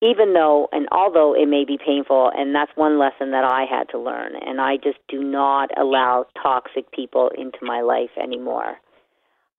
even 0.00 0.32
though 0.32 0.68
and 0.72 0.88
although 0.92 1.34
it 1.34 1.46
may 1.46 1.64
be 1.64 1.78
painful. 1.78 2.32
And 2.34 2.54
that's 2.54 2.72
one 2.74 2.98
lesson 2.98 3.30
that 3.30 3.44
I 3.44 3.64
had 3.70 3.88
to 3.90 3.98
learn. 3.98 4.32
And 4.44 4.60
I 4.60 4.76
just 4.76 4.98
do 5.08 5.22
not 5.22 5.70
allow 5.78 6.26
toxic 6.40 6.90
people 6.90 7.30
into 7.38 7.58
my 7.62 7.80
life 7.82 8.10
anymore. 8.20 8.78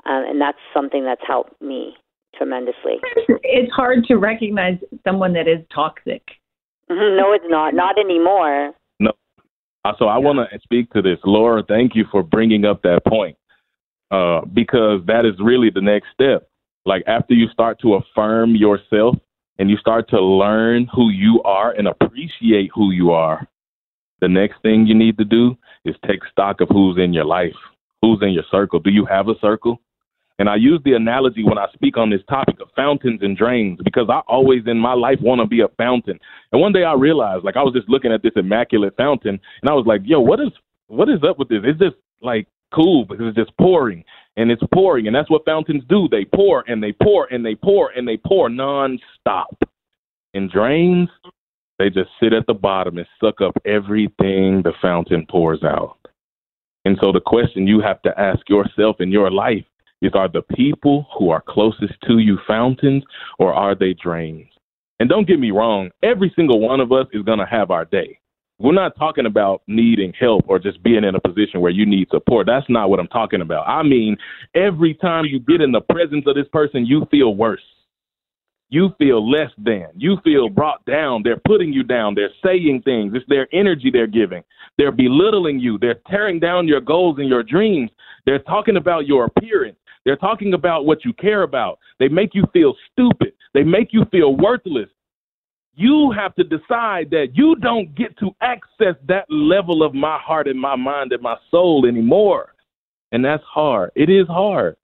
Um, 0.06 0.24
and 0.28 0.42
that's 0.42 0.60
something 0.74 1.06
that's 1.06 1.22
helped 1.26 1.62
me 1.62 1.96
tremendously. 2.36 2.98
It's 3.44 3.72
hard 3.74 4.06
to 4.06 4.16
recognize 4.16 4.78
someone 5.04 5.34
that 5.34 5.48
is 5.48 5.66
toxic. 5.74 6.24
no, 6.90 7.34
it's 7.34 7.46
not. 7.48 7.74
Not 7.74 8.00
anymore. 8.00 8.72
No. 9.00 9.12
Uh, 9.86 9.94
so 9.98 10.06
I 10.06 10.18
yeah. 10.18 10.26
want 10.26 10.50
to 10.52 10.60
speak 10.62 10.92
to 10.92 11.02
this. 11.02 11.18
Laura, 11.26 11.64
thank 11.68 11.96
you 11.96 12.06
for 12.12 12.24
bringing 12.24 12.66
up 12.66 12.82
that 12.84 13.02
point 13.08 13.38
uh, 14.12 14.42
because 14.46 15.02
that 15.08 15.26
is 15.26 15.34
really 15.40 15.70
the 15.74 15.82
next 15.82 16.08
step. 16.14 16.50
Like 16.86 17.04
after 17.08 17.34
you 17.34 17.48
start 17.52 17.80
to 17.82 17.96
affirm 17.96 18.56
yourself 18.56 19.16
and 19.58 19.70
you 19.70 19.78
start 19.78 20.10
to 20.10 20.22
learn 20.22 20.88
who 20.94 21.10
you 21.10 21.42
are 21.44 21.72
and 21.72 21.88
appreciate 21.88 22.72
who 22.74 22.92
you 22.92 23.12
are, 23.12 23.48
the 24.22 24.28
next 24.28 24.62
thing 24.62 24.86
you 24.86 24.96
need 24.96 25.18
to 25.18 25.26
do 25.26 25.58
is 25.86 25.96
take 26.08 26.20
stock 26.32 26.62
of 26.62 26.70
who's 26.70 26.98
in 26.98 27.14
your 27.14 27.26
life, 27.26 27.56
who's 28.02 28.20
in 28.22 28.32
your 28.32 28.44
circle. 28.52 28.80
Do 28.80 28.90
you 28.90 29.06
have 29.06 29.28
a 29.28 29.36
circle? 29.40 29.80
And 30.40 30.50
I 30.50 30.56
use 30.56 30.80
the 30.86 30.94
analogy 30.94 31.44
when 31.44 31.58
I 31.58 31.68
speak 31.74 31.98
on 31.98 32.10
this 32.10 32.22
topic 32.30 32.62
of 32.62 32.70
fountains 32.74 33.20
and 33.22 33.38
drains 33.38 33.80
because 33.84 34.08
I 34.10 34.22
always 34.28 34.64
in 34.68 34.80
my 34.80 34.94
life 34.94 35.20
want 35.22 35.42
to 35.42 35.46
be 35.46 35.60
a 35.60 35.68
fountain. 35.78 36.18
And 36.54 36.62
one 36.62 36.72
day 36.72 36.86
I 36.86 36.94
realized, 36.94 37.44
like 37.44 37.58
I 37.58 37.62
was 37.62 37.74
just 37.74 37.90
looking 37.90 38.14
at 38.14 38.24
this 38.24 38.32
immaculate 38.38 38.96
fountain, 38.96 39.40
and 39.62 39.70
I 39.70 39.74
was 39.74 39.86
like, 39.86 40.02
"Yo, 40.06 40.22
what 40.22 40.40
is 40.40 40.52
what 40.88 41.10
is 41.10 41.20
up 41.28 41.38
with 41.38 41.50
this? 41.50 41.60
It's 41.66 41.80
just 41.80 41.98
like 42.22 42.48
cool 42.74 43.06
because 43.06 43.28
it's 43.28 43.38
just 43.38 43.58
pouring 43.58 44.04
and 44.38 44.50
it's 44.50 44.64
pouring, 44.74 45.08
and 45.08 45.16
that's 45.16 45.30
what 45.30 45.44
fountains 45.44 45.84
do. 45.90 46.08
They 46.10 46.24
pour 46.24 46.64
and 46.70 46.82
they 46.82 46.94
pour 46.94 47.28
and 47.34 47.46
they 47.46 47.56
pour 47.56 47.92
and 47.92 48.08
they 48.08 48.18
pour 48.18 48.50
nonstop. 48.50 49.54
And 50.34 50.50
drains, 50.50 51.10
they 51.80 51.90
just 51.90 52.12
sit 52.22 52.32
at 52.34 52.46
the 52.48 52.54
bottom 52.54 52.98
and 52.98 53.08
suck 53.20 53.42
up 53.42 53.58
everything 53.66 54.62
the 54.64 54.74
fountain 54.82 55.26
pours 55.30 55.64
out. 55.64 55.98
And 56.86 56.98
so 57.02 57.12
the 57.12 57.20
question 57.20 57.68
you 57.68 57.82
have 57.82 58.02
to 58.04 58.18
ask 58.18 58.48
yourself 58.48 58.98
in 59.02 59.12
your 59.12 59.30
life 59.32 59.66
is 60.02 60.12
are 60.14 60.30
the 60.30 60.42
people 60.42 61.08
who 61.18 61.30
are 61.30 61.44
closest 61.48 61.94
to 62.08 62.20
you 62.20 62.38
fountains 62.48 63.04
or 63.38 63.54
are 63.54 63.76
they 63.76 63.94
drains? 63.94 64.48
And 65.00 65.10
don't 65.10 65.28
get 65.28 65.40
me 65.40 65.52
wrong, 65.52 65.90
every 66.04 66.32
single 66.36 66.60
one 66.60 66.80
of 66.80 66.92
us 66.92 67.08
is 67.14 67.24
going 67.24 67.40
to 67.40 67.46
have 67.46 67.72
our 67.72 67.86
day. 67.86 68.20
We're 68.60 68.74
not 68.74 68.98
talking 68.98 69.26
about 69.26 69.62
needing 69.68 70.12
help 70.20 70.44
or 70.48 70.60
just 70.60 70.84
being 70.84 71.06
in 71.06 71.16
a 71.16 71.22
position 71.22 71.62
where 71.62 71.72
you 71.72 71.86
need 71.86 72.10
support. 72.12 72.46
That's 72.46 72.70
not 72.70 72.90
what 72.90 73.00
I'm 73.00 73.08
talking 73.08 73.40
about. 73.40 73.66
I 73.66 73.84
mean, 73.84 74.18
every 74.54 74.94
time 74.96 75.24
you 75.26 75.40
get 75.40 75.62
in 75.62 75.72
the 75.72 75.80
presence 75.80 76.26
of 76.28 76.36
this 76.36 76.48
person, 76.52 76.86
you 76.86 77.08
feel 77.10 77.36
worse. 77.36 77.62
You 78.68 78.90
feel 79.00 79.28
less 79.28 79.50
than. 79.58 79.88
You 79.96 80.18
feel 80.26 80.50
brought 80.50 80.84
down. 80.86 81.22
They're 81.24 81.42
putting 81.48 81.72
you 81.72 81.84
down. 81.84 82.16
They're 82.16 82.30
saying 82.46 82.82
things. 82.84 83.14
It's 83.16 83.26
their 83.30 83.48
energy 83.54 83.90
they're 83.92 84.08
giving. 84.08 84.44
They're 84.78 84.92
belittling 84.92 85.60
you. 85.60 85.78
They're 85.80 86.02
tearing 86.08 86.40
down 86.40 86.68
your 86.68 86.82
goals 86.82 87.18
and 87.18 87.30
your 87.30 87.44
dreams. 87.44 87.90
They're 88.26 88.40
talking 88.40 88.76
about 88.76 89.08
your 89.08 89.26
appearance. 89.26 89.78
They're 90.10 90.16
talking 90.16 90.56
about 90.56 90.88
what 90.88 91.06
you 91.06 91.14
care 91.14 91.44
about. 91.44 91.78
They 92.00 92.08
make 92.08 92.34
you 92.34 92.46
feel 92.52 92.74
stupid. 92.92 93.34
They 93.54 93.64
make 93.64 93.90
you 93.92 94.06
feel 94.12 94.36
worthless 94.36 94.90
you 95.80 96.12
have 96.12 96.36
to 96.36 96.44
decide 96.44 97.10
that 97.10 97.28
you 97.36 97.56
don't 97.56 97.96
get 97.96 98.18
to 98.20 98.32
access 98.42 98.96
that 99.08 99.26
level 99.30 99.82
of 99.82 99.94
my 99.94 100.20
heart 100.20 100.46
and 100.50 100.60
my 100.60 100.76
mind 100.76 101.14
and 101.14 101.22
my 101.22 101.38
soul 101.50 101.86
anymore. 101.88 102.54
And 103.14 103.24
that's 103.24 103.44
hard. 103.46 103.92
It 103.96 104.10
is 104.10 104.28
hard. 104.28 104.76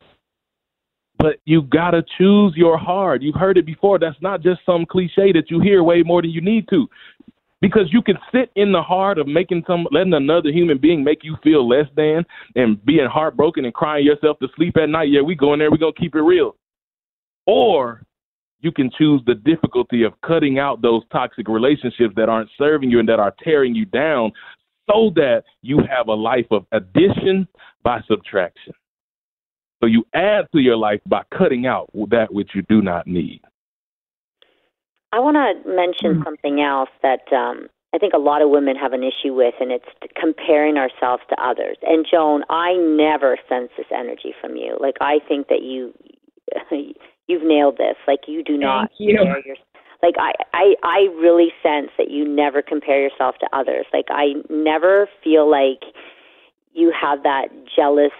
But 1.17 1.41
you 1.43 1.63
gotta 1.63 2.01
choose 2.17 2.53
your 2.55 2.77
heart. 2.77 3.21
You've 3.21 3.35
heard 3.35 3.57
it 3.57 3.65
before. 3.65 3.99
That's 3.99 4.21
not 4.21 4.41
just 4.41 4.61
some 4.65 4.85
cliche 4.85 5.33
that 5.33 5.51
you 5.51 5.59
hear 5.59 5.83
way 5.83 6.01
more 6.01 6.21
than 6.21 6.31
you 6.31 6.39
need 6.39 6.69
to. 6.69 6.87
Because 7.65 7.91
you 7.91 8.03
can 8.03 8.19
sit 8.31 8.51
in 8.55 8.71
the 8.71 8.81
heart 8.83 9.17
of 9.17 9.25
making 9.25 9.63
some 9.65 9.87
letting 9.89 10.13
another 10.13 10.51
human 10.51 10.77
being 10.77 11.03
make 11.03 11.23
you 11.23 11.35
feel 11.43 11.67
less 11.67 11.87
than 11.95 12.23
and 12.55 12.85
being 12.85 13.07
heartbroken 13.11 13.65
and 13.65 13.73
crying 13.73 14.05
yourself 14.05 14.37
to 14.37 14.47
sleep 14.55 14.77
at 14.77 14.87
night. 14.87 15.09
Yeah, 15.09 15.21
we 15.21 15.33
go 15.33 15.53
in 15.53 15.57
there, 15.57 15.71
we 15.71 15.79
gonna 15.79 15.91
keep 15.93 16.13
it 16.13 16.21
real. 16.21 16.55
Or 17.47 18.03
you 18.59 18.71
can 18.71 18.91
choose 18.95 19.19
the 19.25 19.33
difficulty 19.33 20.03
of 20.03 20.13
cutting 20.21 20.59
out 20.59 20.83
those 20.83 21.01
toxic 21.11 21.47
relationships 21.47 22.13
that 22.15 22.29
aren't 22.29 22.51
serving 22.55 22.91
you 22.91 22.99
and 22.99 23.09
that 23.09 23.19
are 23.19 23.33
tearing 23.43 23.73
you 23.73 23.85
down 23.85 24.31
so 24.87 25.11
that 25.15 25.41
you 25.63 25.79
have 25.89 26.07
a 26.07 26.13
life 26.13 26.45
of 26.51 26.67
addition 26.71 27.47
by 27.81 27.99
subtraction. 28.07 28.73
So 29.79 29.87
you 29.87 30.05
add 30.13 30.45
to 30.51 30.59
your 30.59 30.77
life 30.77 31.01
by 31.07 31.23
cutting 31.35 31.65
out 31.65 31.89
that 32.11 32.31
which 32.31 32.51
you 32.53 32.61
do 32.69 32.83
not 32.83 33.07
need. 33.07 33.41
I 35.15 35.19
want 35.19 35.39
to 35.39 35.55
mention 35.63 36.19
mm-hmm. 36.19 36.23
something 36.23 36.59
else 36.59 36.89
that 37.01 37.23
um, 37.31 37.69
I 37.93 37.97
think 37.97 38.11
a 38.13 38.19
lot 38.19 38.41
of 38.41 38.49
women 38.49 38.75
have 38.75 38.91
an 38.91 39.01
issue 39.01 39.33
with, 39.33 39.55
and 39.61 39.71
it's 39.71 39.87
comparing 40.19 40.75
ourselves 40.75 41.23
to 41.29 41.35
others. 41.41 41.77
And 41.83 42.05
Joan, 42.05 42.43
I 42.49 42.75
never 42.75 43.37
sense 43.47 43.69
this 43.77 43.87
energy 43.95 44.35
from 44.41 44.57
you. 44.57 44.75
Like 44.81 44.95
I 44.99 45.19
think 45.25 45.47
that 45.47 45.63
you, 45.63 45.93
you've 47.27 47.47
nailed 47.47 47.77
this. 47.77 47.95
Like 48.05 48.27
you 48.27 48.43
do 48.43 48.57
not 48.57 48.89
Thank 48.89 48.99
you. 48.99 49.17
compare 49.17 49.41
your, 49.45 49.55
like 50.03 50.15
I, 50.19 50.33
I, 50.53 50.75
I 50.83 50.97
really 51.15 51.53
sense 51.63 51.91
that 51.97 52.11
you 52.11 52.27
never 52.27 52.61
compare 52.61 53.01
yourself 53.01 53.35
to 53.39 53.47
others. 53.53 53.85
Like 53.93 54.07
I 54.09 54.33
never 54.49 55.07
feel 55.23 55.49
like 55.49 55.79
you 56.73 56.91
have 56.91 57.23
that 57.23 57.47
jealous 57.73 58.11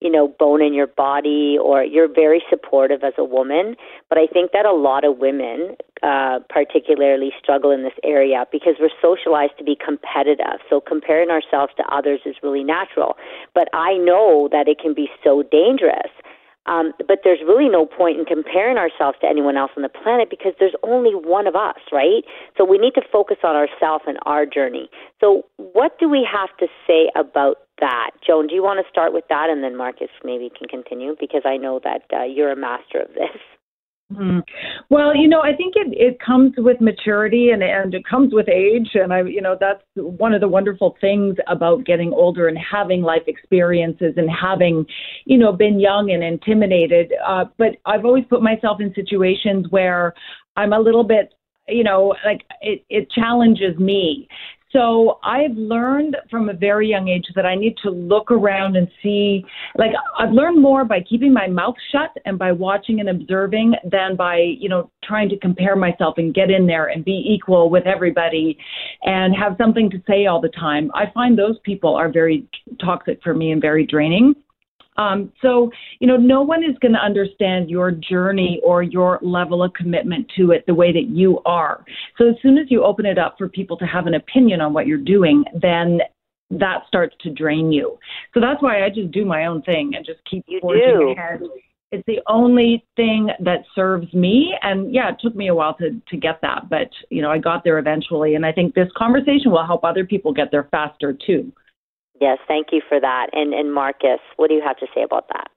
you 0.00 0.10
know, 0.10 0.28
bone 0.28 0.62
in 0.62 0.72
your 0.72 0.86
body 0.86 1.58
or 1.62 1.84
you're 1.84 2.08
very 2.08 2.42
supportive 2.48 3.04
as 3.04 3.12
a 3.18 3.24
woman. 3.24 3.76
But 4.08 4.18
I 4.18 4.26
think 4.26 4.52
that 4.52 4.64
a 4.64 4.72
lot 4.72 5.04
of 5.04 5.18
women, 5.18 5.76
uh, 6.02 6.40
particularly, 6.48 7.32
struggle 7.38 7.70
in 7.70 7.82
this 7.82 7.92
area 8.02 8.46
because 8.50 8.74
we're 8.80 8.90
socialized 9.00 9.58
to 9.58 9.64
be 9.64 9.76
competitive. 9.76 10.60
So 10.68 10.80
comparing 10.80 11.30
ourselves 11.30 11.72
to 11.76 11.84
others 11.94 12.20
is 12.24 12.36
really 12.42 12.64
natural. 12.64 13.16
But 13.54 13.68
I 13.72 13.98
know 13.98 14.48
that 14.52 14.68
it 14.68 14.78
can 14.78 14.94
be 14.94 15.08
so 15.22 15.42
dangerous. 15.42 16.10
Um, 16.66 16.92
but 17.08 17.20
there's 17.24 17.40
really 17.40 17.68
no 17.68 17.86
point 17.86 18.18
in 18.18 18.24
comparing 18.24 18.76
ourselves 18.76 19.18
to 19.22 19.26
anyone 19.26 19.56
else 19.56 19.72
on 19.76 19.82
the 19.82 19.88
planet 19.88 20.28
because 20.30 20.52
there's 20.58 20.76
only 20.82 21.12
one 21.12 21.46
of 21.46 21.56
us, 21.56 21.80
right? 21.90 22.22
So 22.56 22.64
we 22.64 22.78
need 22.78 22.94
to 22.94 23.02
focus 23.10 23.38
on 23.42 23.56
ourselves 23.56 24.04
and 24.06 24.18
our 24.26 24.44
journey. 24.44 24.90
So, 25.20 25.46
what 25.56 25.98
do 25.98 26.08
we 26.08 26.26
have 26.30 26.54
to 26.58 26.66
say 26.86 27.10
about 27.16 27.56
that. 27.80 28.10
Joan, 28.24 28.46
do 28.46 28.54
you 28.54 28.62
want 28.62 28.84
to 28.84 28.90
start 28.90 29.12
with 29.12 29.24
that, 29.28 29.50
and 29.50 29.64
then 29.64 29.76
Marcus 29.76 30.10
maybe 30.24 30.50
can 30.56 30.68
continue 30.68 31.16
because 31.18 31.42
I 31.44 31.56
know 31.56 31.80
that 31.82 32.02
uh, 32.12 32.24
you're 32.24 32.52
a 32.52 32.56
master 32.56 33.00
of 33.00 33.08
this. 33.14 33.40
Mm. 34.12 34.42
Well, 34.88 35.14
you 35.14 35.28
know, 35.28 35.40
I 35.40 35.54
think 35.54 35.74
it 35.76 35.88
it 35.92 36.18
comes 36.18 36.52
with 36.58 36.80
maturity 36.80 37.50
and 37.50 37.62
and 37.62 37.94
it 37.94 38.04
comes 38.04 38.34
with 38.34 38.48
age, 38.48 38.90
and 38.94 39.12
I, 39.12 39.22
you 39.22 39.40
know, 39.40 39.56
that's 39.58 39.82
one 39.94 40.34
of 40.34 40.40
the 40.40 40.48
wonderful 40.48 40.96
things 41.00 41.36
about 41.46 41.84
getting 41.84 42.12
older 42.12 42.48
and 42.48 42.58
having 42.58 43.02
life 43.02 43.22
experiences 43.28 44.14
and 44.16 44.28
having, 44.28 44.84
you 45.26 45.38
know, 45.38 45.52
been 45.52 45.78
young 45.78 46.10
and 46.10 46.24
intimidated. 46.24 47.12
Uh, 47.24 47.44
but 47.56 47.76
I've 47.86 48.04
always 48.04 48.24
put 48.28 48.42
myself 48.42 48.80
in 48.80 48.92
situations 48.94 49.66
where 49.70 50.12
I'm 50.56 50.72
a 50.72 50.80
little 50.80 51.04
bit 51.04 51.32
you 51.68 51.84
know, 51.84 52.14
like 52.24 52.42
it, 52.60 52.84
it 52.88 53.10
challenges 53.10 53.78
me. 53.78 54.28
So 54.72 55.18
I've 55.24 55.56
learned 55.56 56.16
from 56.30 56.48
a 56.48 56.52
very 56.52 56.88
young 56.88 57.08
age 57.08 57.26
that 57.34 57.44
I 57.44 57.56
need 57.56 57.76
to 57.82 57.90
look 57.90 58.30
around 58.30 58.76
and 58.76 58.88
see, 59.02 59.44
like, 59.76 59.90
I've 60.18 60.30
learned 60.30 60.62
more 60.62 60.84
by 60.84 61.00
keeping 61.00 61.32
my 61.32 61.48
mouth 61.48 61.74
shut 61.90 62.10
and 62.24 62.38
by 62.38 62.52
watching 62.52 63.00
and 63.00 63.08
observing 63.08 63.74
than 63.90 64.14
by, 64.14 64.36
you 64.58 64.68
know, 64.68 64.90
trying 65.02 65.28
to 65.30 65.38
compare 65.38 65.74
myself 65.74 66.14
and 66.18 66.32
get 66.32 66.50
in 66.50 66.66
there 66.66 66.86
and 66.86 67.04
be 67.04 67.24
equal 67.28 67.68
with 67.68 67.86
everybody 67.86 68.56
and 69.02 69.34
have 69.34 69.56
something 69.58 69.90
to 69.90 70.00
say 70.08 70.26
all 70.26 70.40
the 70.40 70.50
time. 70.50 70.90
I 70.94 71.10
find 71.12 71.36
those 71.36 71.58
people 71.64 71.96
are 71.96 72.10
very 72.10 72.46
toxic 72.80 73.20
for 73.24 73.34
me 73.34 73.50
and 73.50 73.60
very 73.60 73.84
draining. 73.84 74.34
Um, 75.00 75.32
so, 75.40 75.70
you 75.98 76.06
know, 76.06 76.18
no 76.18 76.42
one 76.42 76.62
is 76.62 76.76
going 76.80 76.92
to 76.92 76.98
understand 76.98 77.70
your 77.70 77.90
journey 77.90 78.60
or 78.62 78.82
your 78.82 79.18
level 79.22 79.62
of 79.62 79.72
commitment 79.72 80.30
to 80.36 80.50
it 80.50 80.64
the 80.66 80.74
way 80.74 80.92
that 80.92 81.08
you 81.08 81.40
are. 81.46 81.84
So, 82.18 82.28
as 82.28 82.36
soon 82.42 82.58
as 82.58 82.66
you 82.70 82.84
open 82.84 83.06
it 83.06 83.16
up 83.16 83.36
for 83.38 83.48
people 83.48 83.78
to 83.78 83.86
have 83.86 84.06
an 84.06 84.14
opinion 84.14 84.60
on 84.60 84.74
what 84.74 84.86
you're 84.86 84.98
doing, 84.98 85.44
then 85.60 86.00
that 86.50 86.82
starts 86.86 87.14
to 87.20 87.30
drain 87.30 87.72
you. 87.72 87.96
So 88.34 88.40
that's 88.40 88.60
why 88.60 88.84
I 88.84 88.88
just 88.88 89.12
do 89.12 89.24
my 89.24 89.46
own 89.46 89.62
thing 89.62 89.92
and 89.94 90.04
just 90.04 90.18
keep 90.28 90.44
you 90.48 90.58
forging 90.60 90.98
do. 90.98 91.10
ahead. 91.10 91.40
It's 91.92 92.04
the 92.06 92.20
only 92.28 92.84
thing 92.96 93.30
that 93.40 93.64
serves 93.74 94.12
me. 94.12 94.54
And 94.62 94.92
yeah, 94.92 95.10
it 95.10 95.16
took 95.20 95.34
me 95.34 95.48
a 95.48 95.54
while 95.54 95.74
to, 95.74 96.00
to 96.08 96.16
get 96.16 96.40
that, 96.42 96.68
but 96.68 96.90
you 97.10 97.22
know, 97.22 97.30
I 97.30 97.38
got 97.38 97.64
there 97.64 97.78
eventually. 97.78 98.34
And 98.34 98.44
I 98.44 98.52
think 98.52 98.74
this 98.74 98.88
conversation 98.96 99.50
will 99.50 99.66
help 99.66 99.84
other 99.84 100.04
people 100.04 100.32
get 100.32 100.50
there 100.50 100.68
faster 100.70 101.12
too. 101.12 101.52
Yes, 102.20 102.38
thank 102.46 102.68
you 102.72 102.82
for 102.88 103.00
that. 103.00 103.28
And 103.32 103.54
and 103.54 103.72
Marcus, 103.72 104.20
what 104.36 104.48
do 104.48 104.54
you 104.54 104.62
have 104.62 104.76
to 104.78 104.86
say 104.94 105.02
about 105.02 105.26
that? 105.32 105.48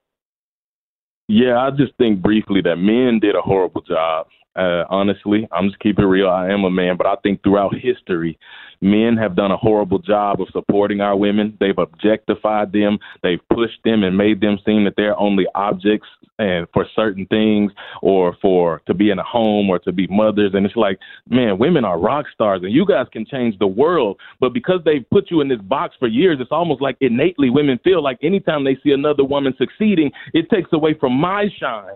Yeah, 1.27 1.57
I 1.59 1.71
just 1.71 1.93
think 1.97 2.21
briefly 2.21 2.61
that 2.61 2.77
men 2.77 3.19
did 3.19 3.35
a 3.35 3.41
horrible 3.41 3.81
job 3.81 4.27
uh, 4.55 4.83
honestly, 4.89 5.47
I'm 5.51 5.67
just 5.67 5.79
keeping 5.79 6.05
real. 6.05 6.29
I 6.29 6.49
am 6.49 6.63
a 6.63 6.71
man, 6.71 6.97
but 6.97 7.07
I 7.07 7.15
think 7.23 7.41
throughout 7.41 7.73
history, 7.75 8.37
men 8.81 9.17
have 9.17 9.35
done 9.35 9.51
a 9.51 9.57
horrible 9.57 9.99
job 9.99 10.41
of 10.41 10.47
supporting 10.51 11.01
our 11.01 11.15
women. 11.15 11.57
They've 11.59 11.77
objectified 11.77 12.71
them. 12.71 12.99
They've 13.23 13.39
pushed 13.51 13.79
them 13.83 14.03
and 14.03 14.17
made 14.17 14.41
them 14.41 14.59
seem 14.65 14.83
that 14.83 14.93
they're 14.95 15.17
only 15.17 15.45
objects 15.55 16.07
and 16.39 16.67
for 16.73 16.85
certain 16.95 17.25
things 17.27 17.71
or 18.01 18.35
for 18.41 18.81
to 18.87 18.93
be 18.93 19.09
in 19.09 19.19
a 19.19 19.23
home 19.23 19.69
or 19.69 19.79
to 19.79 19.91
be 19.91 20.07
mothers. 20.07 20.51
And 20.53 20.65
it's 20.65 20.75
like, 20.75 20.99
man, 21.29 21.57
women 21.57 21.85
are 21.85 21.99
rock 21.99 22.25
stars 22.33 22.61
and 22.63 22.73
you 22.73 22.85
guys 22.85 23.07
can 23.11 23.25
change 23.25 23.57
the 23.59 23.67
world. 23.67 24.19
But 24.39 24.53
because 24.53 24.81
they've 24.85 25.09
put 25.09 25.31
you 25.31 25.41
in 25.41 25.47
this 25.47 25.61
box 25.61 25.95
for 25.99 26.07
years, 26.07 26.37
it's 26.39 26.51
almost 26.51 26.81
like 26.81 26.97
innately 27.01 27.49
women 27.49 27.79
feel 27.83 28.03
like 28.03 28.17
anytime 28.21 28.63
they 28.63 28.77
see 28.83 28.91
another 28.91 29.23
woman 29.23 29.53
succeeding, 29.57 30.11
it 30.33 30.49
takes 30.49 30.73
away 30.73 30.95
from 30.99 31.13
my 31.13 31.47
shine. 31.59 31.95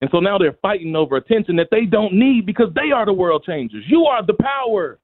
And 0.00 0.10
so 0.10 0.20
now 0.20 0.36
they're 0.38 0.58
fighting 0.60 0.94
over 0.94 1.16
attention 1.16 1.56
that 1.56 1.68
they 1.70 1.86
don't 1.86 2.12
need 2.12 2.44
because 2.44 2.68
they 2.74 2.92
are 2.92 3.06
the 3.06 3.12
world 3.12 3.44
changers. 3.44 3.84
You 3.88 4.04
are 4.04 4.24
the 4.24 4.34
power. 4.34 4.98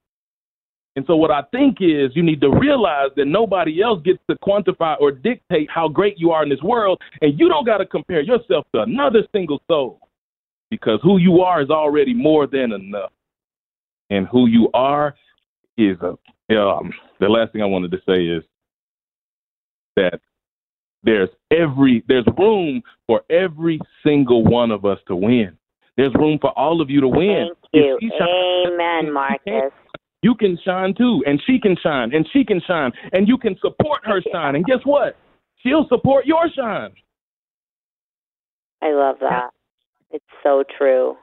And 0.96 1.04
so 1.06 1.16
what 1.16 1.30
I 1.30 1.42
think 1.50 1.78
is 1.80 2.10
you 2.14 2.22
need 2.22 2.42
to 2.42 2.50
realize 2.50 3.08
that 3.16 3.24
nobody 3.24 3.80
else 3.80 4.02
gets 4.04 4.18
to 4.28 4.36
quantify 4.44 4.96
or 5.00 5.10
dictate 5.10 5.70
how 5.70 5.88
great 5.88 6.18
you 6.18 6.30
are 6.32 6.42
in 6.42 6.50
this 6.50 6.60
world, 6.62 7.00
and 7.22 7.38
you 7.38 7.48
don't 7.48 7.64
got 7.64 7.78
to 7.78 7.86
compare 7.86 8.20
yourself 8.20 8.66
to 8.74 8.82
another 8.82 9.22
single 9.32 9.62
soul 9.66 10.00
because 10.70 11.00
who 11.02 11.16
you 11.16 11.40
are 11.40 11.62
is 11.62 11.70
already 11.70 12.12
more 12.12 12.46
than 12.46 12.72
enough. 12.72 13.12
And 14.10 14.28
who 14.28 14.46
you 14.46 14.68
are 14.74 15.14
is 15.78 15.96
a 16.02 16.16
um, 16.50 16.92
the 17.18 17.28
last 17.28 17.52
thing 17.52 17.62
I 17.62 17.66
wanted 17.66 17.92
to 17.92 17.98
say 18.06 18.26
is 18.26 18.42
that 19.96 20.20
there's 21.02 21.28
every 21.50 22.04
there's 22.08 22.26
room 22.38 22.82
for 23.06 23.22
every 23.30 23.80
single 24.02 24.44
one 24.44 24.70
of 24.70 24.84
us 24.84 24.98
to 25.08 25.16
win. 25.16 25.56
There's 25.96 26.14
room 26.14 26.38
for 26.40 26.50
all 26.58 26.80
of 26.80 26.88
you 26.90 27.00
to 27.00 27.08
win. 27.08 27.50
Thank 27.72 27.74
you. 27.74 27.98
Amen, 28.20 29.12
Marcus. 29.12 29.72
You 30.22 30.34
can 30.36 30.56
shine 30.64 30.94
too, 30.96 31.22
and 31.26 31.42
she 31.46 31.58
can 31.58 31.76
shine, 31.82 32.14
and 32.14 32.26
she 32.32 32.44
can 32.44 32.60
shine, 32.66 32.92
and 33.12 33.26
you 33.26 33.36
can 33.36 33.56
support 33.60 34.02
her 34.04 34.22
shine. 34.32 34.54
And 34.54 34.64
guess 34.64 34.78
what? 34.84 35.16
She'll 35.62 35.86
support 35.88 36.26
your 36.26 36.48
shine. 36.54 36.92
I 38.80 38.92
love 38.92 39.16
that. 39.20 39.50
It's 40.10 40.24
so 40.42 40.64
true. 40.78 41.16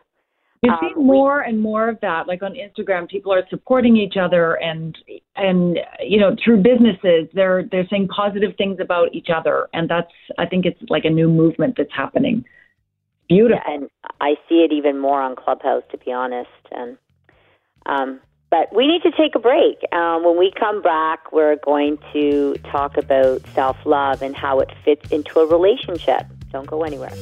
You 0.62 0.74
see 0.82 0.94
um, 0.98 1.08
more 1.08 1.40
and 1.40 1.62
more 1.62 1.88
of 1.88 2.02
that, 2.02 2.28
like 2.28 2.44
on 2.44 2.54
Instagram, 2.54 3.08
people 3.08 3.32
are 3.32 3.44
supporting 3.50 3.96
each 3.96 4.18
other, 4.18 4.56
and 4.56 4.98
and 5.38 5.80
you 6.02 6.20
know 6.20 6.36
through 6.44 6.64
businesses, 6.64 7.30
they're 7.34 7.64
they're 7.72 7.88
saying 7.88 8.10
positive 8.10 8.56
things 8.58 8.80
about 8.82 9.14
each 9.14 9.28
other, 9.34 9.70
and 9.74 9.90
that's 9.90 10.12
I 10.38 10.46
think 10.46 10.66
it's 10.66 10.82
like 10.90 11.06
a 11.06 11.10
new 11.10 11.30
movement 11.30 11.76
that's 11.78 11.94
happening. 11.94 12.44
Beautiful, 13.30 13.62
yeah, 13.66 13.74
and 13.74 13.90
I 14.20 14.36
see 14.50 14.66
it 14.66 14.74
even 14.74 15.00
more 15.00 15.22
on 15.22 15.38
Clubhouse, 15.38 15.84
to 15.92 15.98
be 15.98 16.12
honest. 16.12 16.50
And 16.72 16.98
um, 17.86 18.20
but 18.50 18.76
we 18.76 18.86
need 18.86 19.04
to 19.04 19.12
take 19.12 19.36
a 19.36 19.40
break. 19.40 19.78
Um, 19.94 20.26
when 20.26 20.38
we 20.38 20.52
come 20.60 20.82
back, 20.82 21.32
we're 21.32 21.56
going 21.56 22.00
to 22.12 22.56
talk 22.70 22.98
about 22.98 23.48
self 23.54 23.78
love 23.86 24.22
and 24.22 24.36
how 24.36 24.60
it 24.60 24.72
fits 24.84 25.10
into 25.12 25.40
a 25.40 25.46
relationship. 25.46 26.24
Don't 26.52 26.68
go 26.68 26.84
anywhere. 26.84 27.14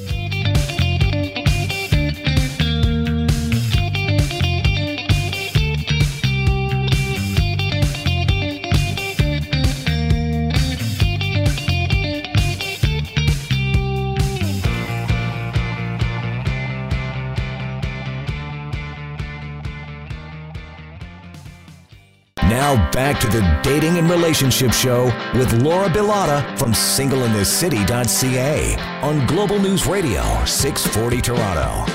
Now 22.58 22.74
back 22.90 23.20
to 23.20 23.28
the 23.28 23.46
Dating 23.62 24.00
and 24.00 24.10
Relationship 24.10 24.74
Show 24.74 25.14
with 25.36 25.54
Laura 25.62 25.90
Bilotta 25.90 26.58
from 26.58 26.72
singleinthecity.ca 26.72 28.76
on 29.04 29.28
Global 29.28 29.60
News 29.60 29.86
Radio 29.86 30.24
640 30.44 31.22
Toronto. 31.22 31.86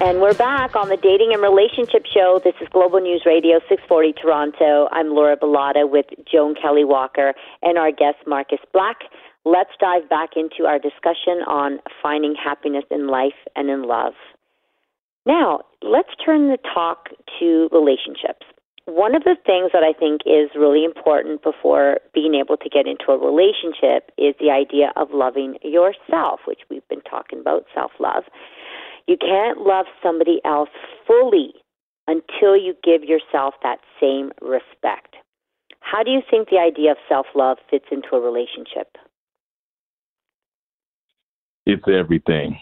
And 0.00 0.20
we're 0.20 0.34
back 0.34 0.76
on 0.76 0.88
the 0.88 0.98
Dating 0.98 1.32
and 1.32 1.42
Relationship 1.42 2.06
Show. 2.14 2.40
This 2.44 2.54
is 2.60 2.68
Global 2.68 3.00
News 3.00 3.24
Radio 3.26 3.58
640 3.68 4.12
Toronto. 4.12 4.88
I'm 4.92 5.16
Laura 5.16 5.36
Bilotta 5.36 5.90
with 5.90 6.06
Joan 6.30 6.54
Kelly 6.54 6.84
Walker 6.84 7.34
and 7.62 7.76
our 7.76 7.90
guest 7.90 8.18
Marcus 8.24 8.60
Black. 8.72 8.98
Let's 9.44 9.72
dive 9.80 10.08
back 10.08 10.36
into 10.36 10.64
our 10.64 10.78
discussion 10.78 11.42
on 11.48 11.80
finding 12.00 12.36
happiness 12.36 12.84
in 12.92 13.08
life 13.08 13.34
and 13.56 13.68
in 13.68 13.82
love. 13.82 14.12
Now, 15.26 15.62
let's 15.82 16.14
turn 16.24 16.50
the 16.50 16.58
talk 16.72 17.08
to 17.40 17.68
relationships. 17.72 18.46
One 18.88 19.14
of 19.14 19.24
the 19.24 19.36
things 19.44 19.68
that 19.74 19.82
I 19.82 19.92
think 19.92 20.22
is 20.24 20.48
really 20.56 20.82
important 20.82 21.42
before 21.42 22.00
being 22.14 22.34
able 22.34 22.56
to 22.56 22.70
get 22.70 22.86
into 22.86 23.12
a 23.12 23.18
relationship 23.18 24.10
is 24.16 24.34
the 24.40 24.48
idea 24.50 24.92
of 24.96 25.08
loving 25.12 25.58
yourself, 25.62 26.40
which 26.46 26.60
we've 26.70 26.88
been 26.88 27.02
talking 27.02 27.38
about 27.38 27.66
self 27.74 27.90
love. 28.00 28.24
You 29.06 29.18
can't 29.20 29.60
love 29.60 29.84
somebody 30.02 30.40
else 30.42 30.70
fully 31.06 31.52
until 32.06 32.56
you 32.56 32.72
give 32.82 33.04
yourself 33.04 33.52
that 33.62 33.80
same 34.00 34.32
respect. 34.40 35.16
How 35.80 36.02
do 36.02 36.10
you 36.10 36.22
think 36.30 36.48
the 36.48 36.56
idea 36.56 36.92
of 36.92 36.96
self 37.10 37.26
love 37.34 37.58
fits 37.70 37.92
into 37.92 38.16
a 38.16 38.20
relationship? 38.20 38.96
It's 41.66 41.84
everything. 41.86 42.56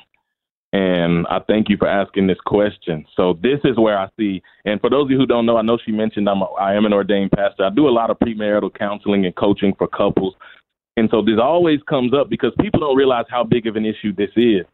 And 0.73 1.27
I 1.29 1.39
thank 1.47 1.69
you 1.69 1.77
for 1.77 1.89
asking 1.89 2.27
this 2.27 2.41
question. 2.45 3.07
So 3.17 3.39
this 3.41 3.61
is 3.65 3.79
where 3.79 3.99
I 3.99 4.09
see, 4.19 4.43
and 4.65 4.81
for 4.81 4.91
those 4.91 5.05
of 5.05 5.11
you 5.11 5.17
who 5.17 5.27
don't 5.27 5.47
know, 5.47 5.57
I 5.57 5.63
know 5.63 5.79
she 5.85 5.93
mentioned 5.93 6.29
I'm 6.29 6.43
a, 6.43 6.47
I 6.61 6.75
am 6.75 6.85
an 6.85 6.93
ordained 6.93 7.31
pastor. 7.31 7.65
I 7.65 7.71
do 7.71 7.89
a 7.89 7.91
lot 7.91 8.11
of 8.11 8.19
premarital 8.19 8.77
counseling 8.77 9.25
and 9.25 9.35
coaching 9.37 9.75
for 9.79 9.87
couples. 9.87 10.35
And 10.97 11.09
so 11.11 11.23
this 11.23 11.39
always 11.41 11.81
comes 11.89 12.13
up 12.15 12.29
because 12.29 12.53
people 12.61 12.81
don't 12.81 12.97
realize 12.97 13.27
how 13.29 13.45
big 13.45 13.67
of 13.67 13.77
an 13.77 13.85
issue 13.85 14.15
this 14.15 14.31
is. 14.37 14.65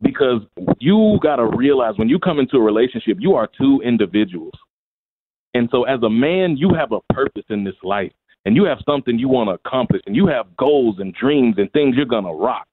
Because 0.00 0.42
you 0.78 1.18
got 1.22 1.36
to 1.36 1.46
realize 1.46 1.94
when 1.96 2.08
you 2.08 2.20
come 2.20 2.38
into 2.38 2.56
a 2.56 2.62
relationship, 2.62 3.16
you 3.18 3.34
are 3.34 3.48
two 3.58 3.80
individuals. 3.84 4.52
And 5.54 5.68
so 5.72 5.84
as 5.84 6.00
a 6.02 6.10
man, 6.10 6.56
you 6.56 6.72
have 6.74 6.92
a 6.92 7.00
purpose 7.12 7.44
in 7.48 7.64
this 7.64 7.74
life 7.82 8.12
and 8.44 8.54
you 8.54 8.64
have 8.64 8.78
something 8.86 9.18
you 9.18 9.28
want 9.28 9.48
to 9.48 9.54
accomplish 9.54 10.02
and 10.06 10.14
you 10.14 10.26
have 10.28 10.56
goals 10.56 10.96
and 11.00 11.12
dreams 11.14 11.56
and 11.58 11.72
things 11.72 11.96
you're 11.96 12.06
going 12.06 12.24
to 12.24 12.30
rock. 12.30 12.68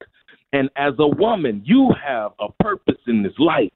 And 0.55 0.69
as 0.77 0.93
a 0.99 1.07
woman, 1.07 1.61
you 1.65 1.91
have 2.01 2.31
a 2.39 2.47
purpose 2.63 3.01
in 3.07 3.21
this 3.21 3.37
life, 3.37 3.73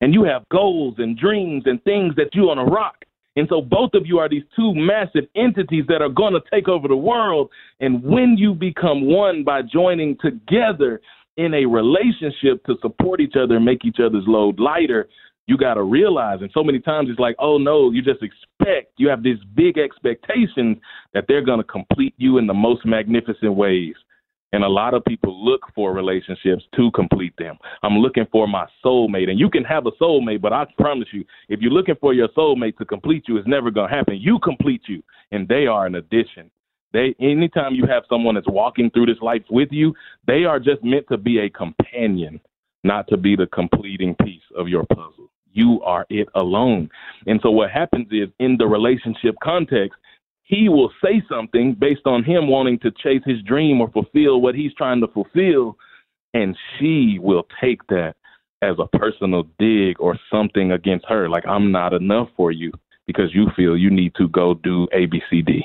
and 0.00 0.14
you 0.14 0.22
have 0.22 0.48
goals 0.48 0.94
and 0.98 1.18
dreams 1.18 1.64
and 1.66 1.82
things 1.82 2.14
that 2.14 2.28
you 2.34 2.42
want 2.44 2.60
to 2.60 2.72
rock. 2.72 3.04
And 3.34 3.48
so 3.48 3.60
both 3.60 3.94
of 3.94 4.06
you 4.06 4.18
are 4.18 4.28
these 4.28 4.44
two 4.54 4.72
massive 4.72 5.24
entities 5.34 5.86
that 5.88 6.02
are 6.02 6.08
going 6.08 6.34
to 6.34 6.40
take 6.48 6.68
over 6.68 6.86
the 6.86 6.94
world. 6.94 7.50
And 7.80 8.00
when 8.04 8.36
you 8.38 8.54
become 8.54 9.08
one 9.08 9.42
by 9.42 9.62
joining 9.62 10.16
together 10.18 11.00
in 11.36 11.52
a 11.52 11.66
relationship 11.66 12.64
to 12.66 12.76
support 12.80 13.20
each 13.20 13.34
other 13.34 13.56
and 13.56 13.64
make 13.64 13.84
each 13.84 13.98
other's 13.98 14.24
load 14.28 14.60
lighter, 14.60 15.08
you 15.48 15.58
got 15.58 15.74
to 15.74 15.82
realize. 15.82 16.42
And 16.42 16.50
so 16.54 16.62
many 16.62 16.78
times 16.78 17.08
it's 17.10 17.18
like, 17.18 17.34
oh 17.40 17.58
no, 17.58 17.90
you 17.90 18.02
just 18.02 18.22
expect, 18.22 18.92
you 18.98 19.08
have 19.08 19.24
these 19.24 19.38
big 19.56 19.78
expectations 19.78 20.76
that 21.12 21.24
they're 21.26 21.44
going 21.44 21.58
to 21.58 21.64
complete 21.64 22.14
you 22.18 22.38
in 22.38 22.46
the 22.46 22.54
most 22.54 22.86
magnificent 22.86 23.54
ways. 23.54 23.96
And 24.52 24.64
a 24.64 24.68
lot 24.68 24.94
of 24.94 25.04
people 25.04 25.44
look 25.44 25.60
for 25.74 25.92
relationships 25.92 26.64
to 26.76 26.90
complete 26.90 27.34
them. 27.38 27.56
I'm 27.82 27.98
looking 27.98 28.26
for 28.32 28.48
my 28.48 28.66
soulmate. 28.84 29.30
And 29.30 29.38
you 29.38 29.48
can 29.48 29.62
have 29.64 29.86
a 29.86 29.92
soulmate, 29.92 30.40
but 30.40 30.52
I 30.52 30.66
promise 30.78 31.08
you, 31.12 31.24
if 31.48 31.60
you're 31.60 31.70
looking 31.70 31.94
for 32.00 32.12
your 32.14 32.28
soulmate 32.28 32.76
to 32.78 32.84
complete 32.84 33.24
you, 33.28 33.36
it's 33.36 33.46
never 33.46 33.70
going 33.70 33.88
to 33.88 33.96
happen. 33.96 34.18
You 34.20 34.38
complete 34.40 34.82
you, 34.88 35.02
and 35.30 35.46
they 35.46 35.66
are 35.66 35.86
an 35.86 35.94
addition. 35.94 36.50
They 36.92 37.14
anytime 37.20 37.74
you 37.74 37.86
have 37.86 38.02
someone 38.08 38.34
that's 38.34 38.48
walking 38.48 38.90
through 38.90 39.06
this 39.06 39.22
life 39.22 39.42
with 39.48 39.68
you, 39.70 39.94
they 40.26 40.44
are 40.44 40.58
just 40.58 40.82
meant 40.82 41.06
to 41.08 41.16
be 41.16 41.38
a 41.38 41.50
companion, 41.50 42.40
not 42.82 43.06
to 43.08 43.16
be 43.16 43.36
the 43.36 43.46
completing 43.46 44.16
piece 44.16 44.42
of 44.56 44.68
your 44.68 44.84
puzzle. 44.86 45.30
You 45.52 45.80
are 45.82 46.06
it 46.10 46.28
alone. 46.34 46.88
And 47.26 47.40
so 47.42 47.50
what 47.50 47.70
happens 47.70 48.08
is 48.10 48.28
in 48.38 48.56
the 48.56 48.66
relationship 48.66 49.34
context, 49.42 49.98
he 50.50 50.68
will 50.68 50.90
say 51.02 51.22
something 51.30 51.76
based 51.78 52.06
on 52.06 52.24
him 52.24 52.48
wanting 52.48 52.80
to 52.80 52.90
chase 52.90 53.22
his 53.24 53.40
dream 53.42 53.80
or 53.80 53.88
fulfill 53.92 54.40
what 54.40 54.56
he's 54.56 54.74
trying 54.74 55.00
to 55.00 55.06
fulfill, 55.06 55.76
and 56.34 56.56
she 56.76 57.18
will 57.20 57.44
take 57.62 57.86
that 57.86 58.14
as 58.60 58.74
a 58.80 58.98
personal 58.98 59.44
dig 59.60 59.94
or 60.00 60.18
something 60.30 60.72
against 60.72 61.06
her. 61.08 61.28
Like, 61.28 61.46
I'm 61.46 61.70
not 61.70 61.92
enough 61.92 62.28
for 62.36 62.50
you 62.50 62.72
because 63.06 63.32
you 63.32 63.46
feel 63.56 63.76
you 63.76 63.90
need 63.90 64.12
to 64.16 64.26
go 64.28 64.54
do 64.54 64.88
A, 64.92 65.06
B, 65.06 65.22
C, 65.30 65.40
D. 65.40 65.62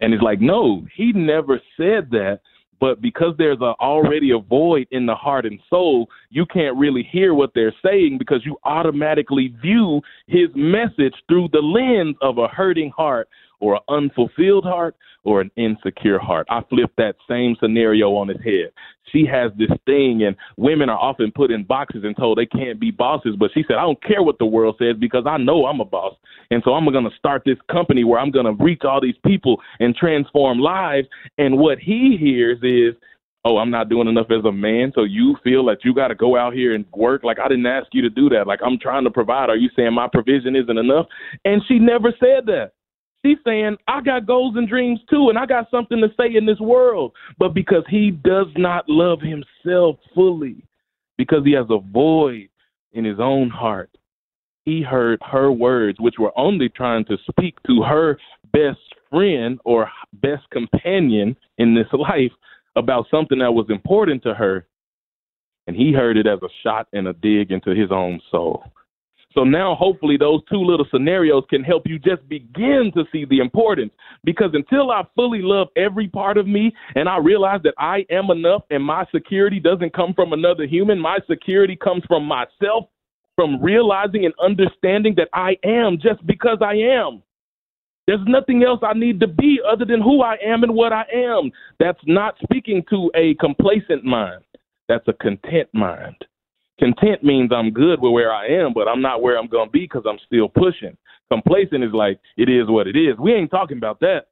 And 0.00 0.12
it's 0.12 0.22
like, 0.24 0.40
no, 0.40 0.84
he 0.96 1.12
never 1.12 1.60
said 1.76 2.10
that. 2.10 2.40
But 2.80 3.00
because 3.00 3.34
there's 3.36 3.60
a, 3.60 3.74
already 3.78 4.32
a 4.32 4.38
void 4.38 4.88
in 4.90 5.06
the 5.06 5.14
heart 5.14 5.44
and 5.44 5.60
soul, 5.68 6.08
you 6.30 6.46
can't 6.46 6.76
really 6.76 7.06
hear 7.12 7.34
what 7.34 7.50
they're 7.54 7.74
saying 7.84 8.16
because 8.18 8.40
you 8.44 8.56
automatically 8.64 9.54
view 9.62 10.00
his 10.26 10.48
message 10.56 11.14
through 11.28 11.48
the 11.52 11.60
lens 11.60 12.16
of 12.22 12.38
a 12.38 12.48
hurting 12.48 12.90
heart 12.96 13.28
or 13.60 13.76
an 13.76 13.82
unfulfilled 13.88 14.64
heart 14.64 14.96
or 15.22 15.40
an 15.40 15.50
insecure 15.56 16.18
heart. 16.18 16.46
I 16.50 16.62
flip 16.68 16.90
that 16.96 17.16
same 17.28 17.56
scenario 17.60 18.14
on 18.16 18.30
its 18.30 18.42
head. 18.42 18.72
She 19.12 19.26
has 19.26 19.50
this 19.58 19.70
thing, 19.86 20.22
and 20.24 20.36
women 20.56 20.88
are 20.88 20.98
often 20.98 21.32
put 21.34 21.50
in 21.50 21.64
boxes 21.64 22.04
and 22.04 22.16
told 22.16 22.38
they 22.38 22.46
can't 22.46 22.80
be 22.80 22.90
bosses. 22.90 23.36
But 23.38 23.50
she 23.52 23.64
said, 23.66 23.76
I 23.76 23.82
don't 23.82 24.02
care 24.02 24.22
what 24.22 24.38
the 24.38 24.46
world 24.46 24.76
says 24.78 24.96
because 24.98 25.24
I 25.26 25.36
know 25.36 25.66
I'm 25.66 25.80
a 25.80 25.84
boss. 25.84 26.14
And 26.50 26.62
so 26.64 26.72
I'm 26.72 26.90
going 26.90 27.04
to 27.04 27.16
start 27.18 27.42
this 27.44 27.58
company 27.70 28.04
where 28.04 28.18
I'm 28.18 28.30
going 28.30 28.46
to 28.46 28.64
reach 28.64 28.82
all 28.84 29.00
these 29.00 29.18
people 29.26 29.60
and 29.78 29.94
transform 29.94 30.58
lives. 30.58 31.06
And 31.38 31.58
what 31.58 31.78
he 31.78 32.16
hears 32.18 32.58
is, 32.62 32.98
oh, 33.44 33.58
I'm 33.58 33.70
not 33.70 33.88
doing 33.88 34.08
enough 34.08 34.30
as 34.30 34.44
a 34.44 34.52
man, 34.52 34.92
so 34.94 35.04
you 35.04 35.36
feel 35.42 35.64
that 35.66 35.78
you 35.82 35.94
got 35.94 36.08
to 36.08 36.14
go 36.14 36.36
out 36.36 36.52
here 36.52 36.74
and 36.74 36.84
work. 36.92 37.24
Like, 37.24 37.38
I 37.38 37.48
didn't 37.48 37.66
ask 37.66 37.88
you 37.92 38.02
to 38.02 38.10
do 38.10 38.28
that. 38.30 38.46
Like, 38.46 38.60
I'm 38.64 38.78
trying 38.78 39.04
to 39.04 39.10
provide. 39.10 39.48
Are 39.48 39.56
you 39.56 39.70
saying 39.74 39.94
my 39.94 40.08
provision 40.12 40.56
isn't 40.56 40.78
enough? 40.78 41.06
And 41.44 41.62
she 41.66 41.78
never 41.78 42.12
said 42.20 42.46
that. 42.46 42.72
She's 43.24 43.38
saying, 43.44 43.76
I 43.86 44.00
got 44.00 44.26
goals 44.26 44.56
and 44.56 44.68
dreams 44.68 45.00
too, 45.10 45.28
and 45.28 45.38
I 45.38 45.44
got 45.44 45.70
something 45.70 45.98
to 46.00 46.08
say 46.18 46.34
in 46.36 46.46
this 46.46 46.60
world. 46.60 47.12
But 47.38 47.54
because 47.54 47.84
he 47.88 48.10
does 48.10 48.46
not 48.56 48.88
love 48.88 49.18
himself 49.20 49.96
fully, 50.14 50.64
because 51.18 51.44
he 51.44 51.52
has 51.52 51.66
a 51.68 51.78
void 51.92 52.48
in 52.92 53.04
his 53.04 53.20
own 53.20 53.50
heart, 53.50 53.90
he 54.64 54.82
heard 54.82 55.18
her 55.22 55.52
words, 55.52 55.98
which 56.00 56.16
were 56.18 56.36
only 56.38 56.68
trying 56.68 57.04
to 57.06 57.16
speak 57.30 57.56
to 57.66 57.82
her 57.82 58.18
best 58.52 58.78
friend 59.10 59.58
or 59.64 59.90
best 60.14 60.48
companion 60.50 61.36
in 61.58 61.74
this 61.74 61.88
life 61.92 62.32
about 62.76 63.06
something 63.10 63.38
that 63.40 63.52
was 63.52 63.66
important 63.68 64.22
to 64.22 64.34
her. 64.34 64.66
And 65.66 65.76
he 65.76 65.92
heard 65.92 66.16
it 66.16 66.26
as 66.26 66.38
a 66.42 66.48
shot 66.62 66.88
and 66.92 67.08
a 67.08 67.12
dig 67.12 67.50
into 67.52 67.74
his 67.74 67.90
own 67.90 68.20
soul. 68.30 68.64
So 69.32 69.44
now, 69.44 69.76
hopefully, 69.76 70.16
those 70.16 70.40
two 70.50 70.58
little 70.58 70.86
scenarios 70.90 71.44
can 71.48 71.62
help 71.62 71.84
you 71.86 71.98
just 71.98 72.28
begin 72.28 72.90
to 72.96 73.04
see 73.12 73.24
the 73.24 73.38
importance. 73.38 73.92
Because 74.24 74.50
until 74.54 74.90
I 74.90 75.04
fully 75.14 75.40
love 75.40 75.68
every 75.76 76.08
part 76.08 76.36
of 76.36 76.48
me 76.48 76.72
and 76.96 77.08
I 77.08 77.18
realize 77.18 77.60
that 77.62 77.74
I 77.78 78.04
am 78.10 78.30
enough 78.30 78.62
and 78.70 78.82
my 78.82 79.06
security 79.14 79.60
doesn't 79.60 79.94
come 79.94 80.14
from 80.14 80.32
another 80.32 80.66
human, 80.66 80.98
my 80.98 81.18
security 81.28 81.76
comes 81.76 82.02
from 82.08 82.24
myself, 82.24 82.86
from 83.36 83.62
realizing 83.62 84.24
and 84.24 84.34
understanding 84.42 85.14
that 85.16 85.28
I 85.32 85.56
am 85.64 85.98
just 86.02 86.26
because 86.26 86.58
I 86.60 86.74
am. 86.74 87.22
There's 88.08 88.26
nothing 88.26 88.64
else 88.64 88.80
I 88.82 88.94
need 88.94 89.20
to 89.20 89.28
be 89.28 89.60
other 89.64 89.84
than 89.84 90.02
who 90.02 90.22
I 90.22 90.36
am 90.44 90.64
and 90.64 90.74
what 90.74 90.92
I 90.92 91.04
am. 91.14 91.52
That's 91.78 92.00
not 92.06 92.34
speaking 92.42 92.82
to 92.90 93.08
a 93.14 93.34
complacent 93.34 94.04
mind. 94.04 94.42
That's 94.88 95.06
a 95.06 95.12
content 95.12 95.68
mind. 95.72 96.16
Content 96.80 97.22
means 97.22 97.50
I'm 97.54 97.70
good 97.70 98.00
with 98.00 98.12
where 98.12 98.32
I 98.32 98.46
am, 98.46 98.72
but 98.72 98.88
I'm 98.88 99.02
not 99.02 99.22
where 99.22 99.38
I'm 99.38 99.48
going 99.48 99.68
to 99.68 99.72
be 99.72 99.80
because 99.80 100.04
I'm 100.08 100.18
still 100.26 100.48
pushing. 100.48 100.96
Complacent 101.30 101.84
is 101.84 101.92
like, 101.92 102.18
it 102.36 102.48
is 102.48 102.68
what 102.68 102.86
it 102.86 102.96
is. 102.96 103.18
We 103.18 103.34
ain't 103.34 103.50
talking 103.50 103.76
about 103.76 104.00
that. 104.00 104.28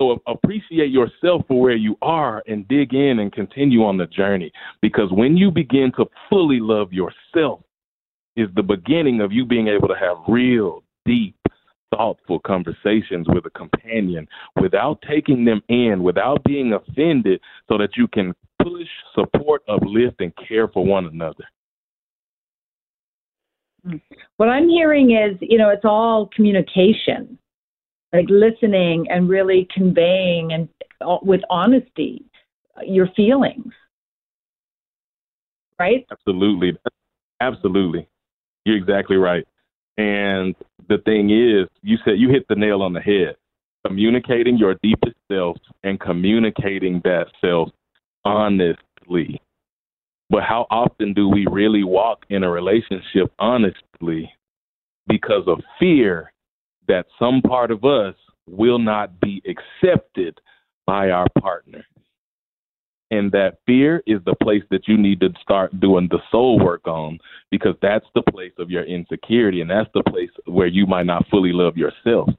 So 0.00 0.20
appreciate 0.26 0.90
yourself 0.90 1.42
for 1.48 1.60
where 1.60 1.76
you 1.76 1.96
are 2.00 2.42
and 2.46 2.66
dig 2.68 2.94
in 2.94 3.18
and 3.18 3.32
continue 3.32 3.84
on 3.84 3.96
the 3.96 4.06
journey. 4.06 4.50
Because 4.80 5.10
when 5.10 5.36
you 5.36 5.50
begin 5.50 5.92
to 5.96 6.06
fully 6.30 6.60
love 6.60 6.92
yourself, 6.92 7.60
is 8.36 8.48
the 8.54 8.62
beginning 8.62 9.20
of 9.20 9.32
you 9.32 9.44
being 9.44 9.68
able 9.68 9.88
to 9.88 9.94
have 9.94 10.16
real, 10.26 10.82
deep, 11.04 11.36
thoughtful 11.90 12.40
conversations 12.40 13.26
with 13.28 13.44
a 13.44 13.50
companion 13.50 14.26
without 14.60 14.98
taking 15.06 15.44
them 15.44 15.60
in, 15.68 16.02
without 16.02 16.42
being 16.44 16.72
offended, 16.72 17.40
so 17.68 17.76
that 17.76 17.90
you 17.96 18.08
can 18.08 18.32
push, 18.62 18.88
support, 19.14 19.62
uplift, 19.68 20.20
and 20.20 20.32
care 20.48 20.68
for 20.68 20.84
one 20.84 21.06
another. 21.06 21.44
What 24.36 24.48
I'm 24.48 24.68
hearing 24.68 25.12
is, 25.12 25.36
you 25.40 25.58
know, 25.58 25.70
it's 25.70 25.84
all 25.84 26.28
communication, 26.34 27.38
like 28.12 28.26
listening 28.28 29.06
and 29.10 29.28
really 29.28 29.68
conveying 29.74 30.52
and 30.52 30.68
uh, 31.00 31.18
with 31.22 31.40
honesty 31.50 32.24
your 32.84 33.08
feelings. 33.16 33.72
Right? 35.78 36.06
Absolutely. 36.10 36.78
Absolutely. 37.40 38.08
You're 38.64 38.76
exactly 38.76 39.16
right. 39.16 39.46
And 39.98 40.54
the 40.88 40.98
thing 40.98 41.30
is, 41.30 41.68
you 41.82 41.98
said 42.04 42.14
you 42.18 42.28
hit 42.28 42.46
the 42.48 42.54
nail 42.54 42.82
on 42.82 42.92
the 42.92 43.00
head. 43.00 43.36
Communicating 43.84 44.56
your 44.56 44.76
deepest 44.82 45.16
self 45.30 45.56
and 45.82 45.98
communicating 45.98 47.00
that 47.04 47.26
self 47.40 47.70
honestly. 48.24 49.40
But 50.30 50.42
how 50.42 50.66
often 50.70 51.12
do 51.12 51.28
we 51.28 51.46
really 51.50 51.84
walk 51.84 52.24
in 52.30 52.42
a 52.42 52.50
relationship 52.50 53.32
honestly 53.38 54.32
because 55.06 55.44
of 55.46 55.60
fear 55.78 56.32
that 56.88 57.06
some 57.18 57.42
part 57.42 57.70
of 57.70 57.84
us 57.84 58.14
will 58.46 58.78
not 58.78 59.20
be 59.20 59.42
accepted 59.46 60.40
by 60.86 61.10
our 61.10 61.26
partner? 61.40 61.84
And 63.10 63.30
that 63.32 63.58
fear 63.66 64.02
is 64.06 64.20
the 64.24 64.34
place 64.42 64.62
that 64.70 64.88
you 64.88 64.96
need 64.96 65.20
to 65.20 65.28
start 65.42 65.78
doing 65.80 66.08
the 66.10 66.20
soul 66.30 66.58
work 66.58 66.88
on 66.88 67.18
because 67.50 67.74
that's 67.82 68.06
the 68.14 68.22
place 68.32 68.54
of 68.58 68.70
your 68.70 68.84
insecurity 68.84 69.60
and 69.60 69.68
that's 69.68 69.90
the 69.92 70.02
place 70.08 70.30
where 70.46 70.66
you 70.66 70.86
might 70.86 71.04
not 71.04 71.28
fully 71.28 71.52
love 71.52 71.76
yourself 71.76 72.30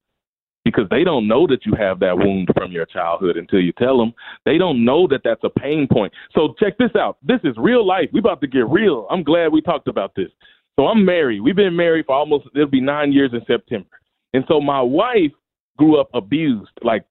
because 0.65 0.85
they 0.89 1.03
don't 1.03 1.27
know 1.27 1.45
that 1.47 1.65
you 1.65 1.73
have 1.77 1.99
that 1.99 2.17
wound 2.17 2.49
from 2.55 2.71
your 2.71 2.85
childhood 2.85 3.37
until 3.37 3.59
you 3.59 3.73
tell 3.73 3.97
them. 3.97 4.13
They 4.45 4.57
don't 4.57 4.85
know 4.85 5.07
that 5.07 5.21
that's 5.23 5.43
a 5.43 5.49
pain 5.49 5.87
point. 5.91 6.13
So 6.33 6.55
check 6.59 6.77
this 6.77 6.95
out. 6.97 7.17
This 7.21 7.39
is 7.43 7.55
real 7.57 7.85
life. 7.85 8.09
We 8.13 8.19
about 8.19 8.41
to 8.41 8.47
get 8.47 8.67
real. 8.69 9.07
I'm 9.09 9.23
glad 9.23 9.51
we 9.51 9.61
talked 9.61 9.87
about 9.87 10.13
this. 10.15 10.29
So 10.77 10.87
I'm 10.87 11.05
married. 11.05 11.41
We've 11.41 11.55
been 11.55 11.75
married 11.75 12.05
for 12.05 12.15
almost 12.15 12.47
it'll 12.55 12.67
be 12.67 12.81
9 12.81 13.11
years 13.11 13.31
in 13.33 13.41
September. 13.45 13.89
And 14.33 14.43
so 14.47 14.59
my 14.61 14.81
wife 14.81 15.31
grew 15.77 15.99
up 15.99 16.09
abused. 16.13 16.71
Like 16.81 17.05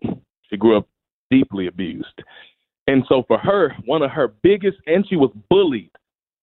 she 0.48 0.56
grew 0.56 0.76
up 0.76 0.88
deeply 1.30 1.66
abused. 1.66 2.22
And 2.86 3.04
so 3.08 3.22
for 3.28 3.38
her, 3.38 3.74
one 3.84 4.02
of 4.02 4.10
her 4.10 4.34
biggest, 4.42 4.78
and 4.86 5.06
she 5.08 5.16
was 5.16 5.30
bullied, 5.48 5.92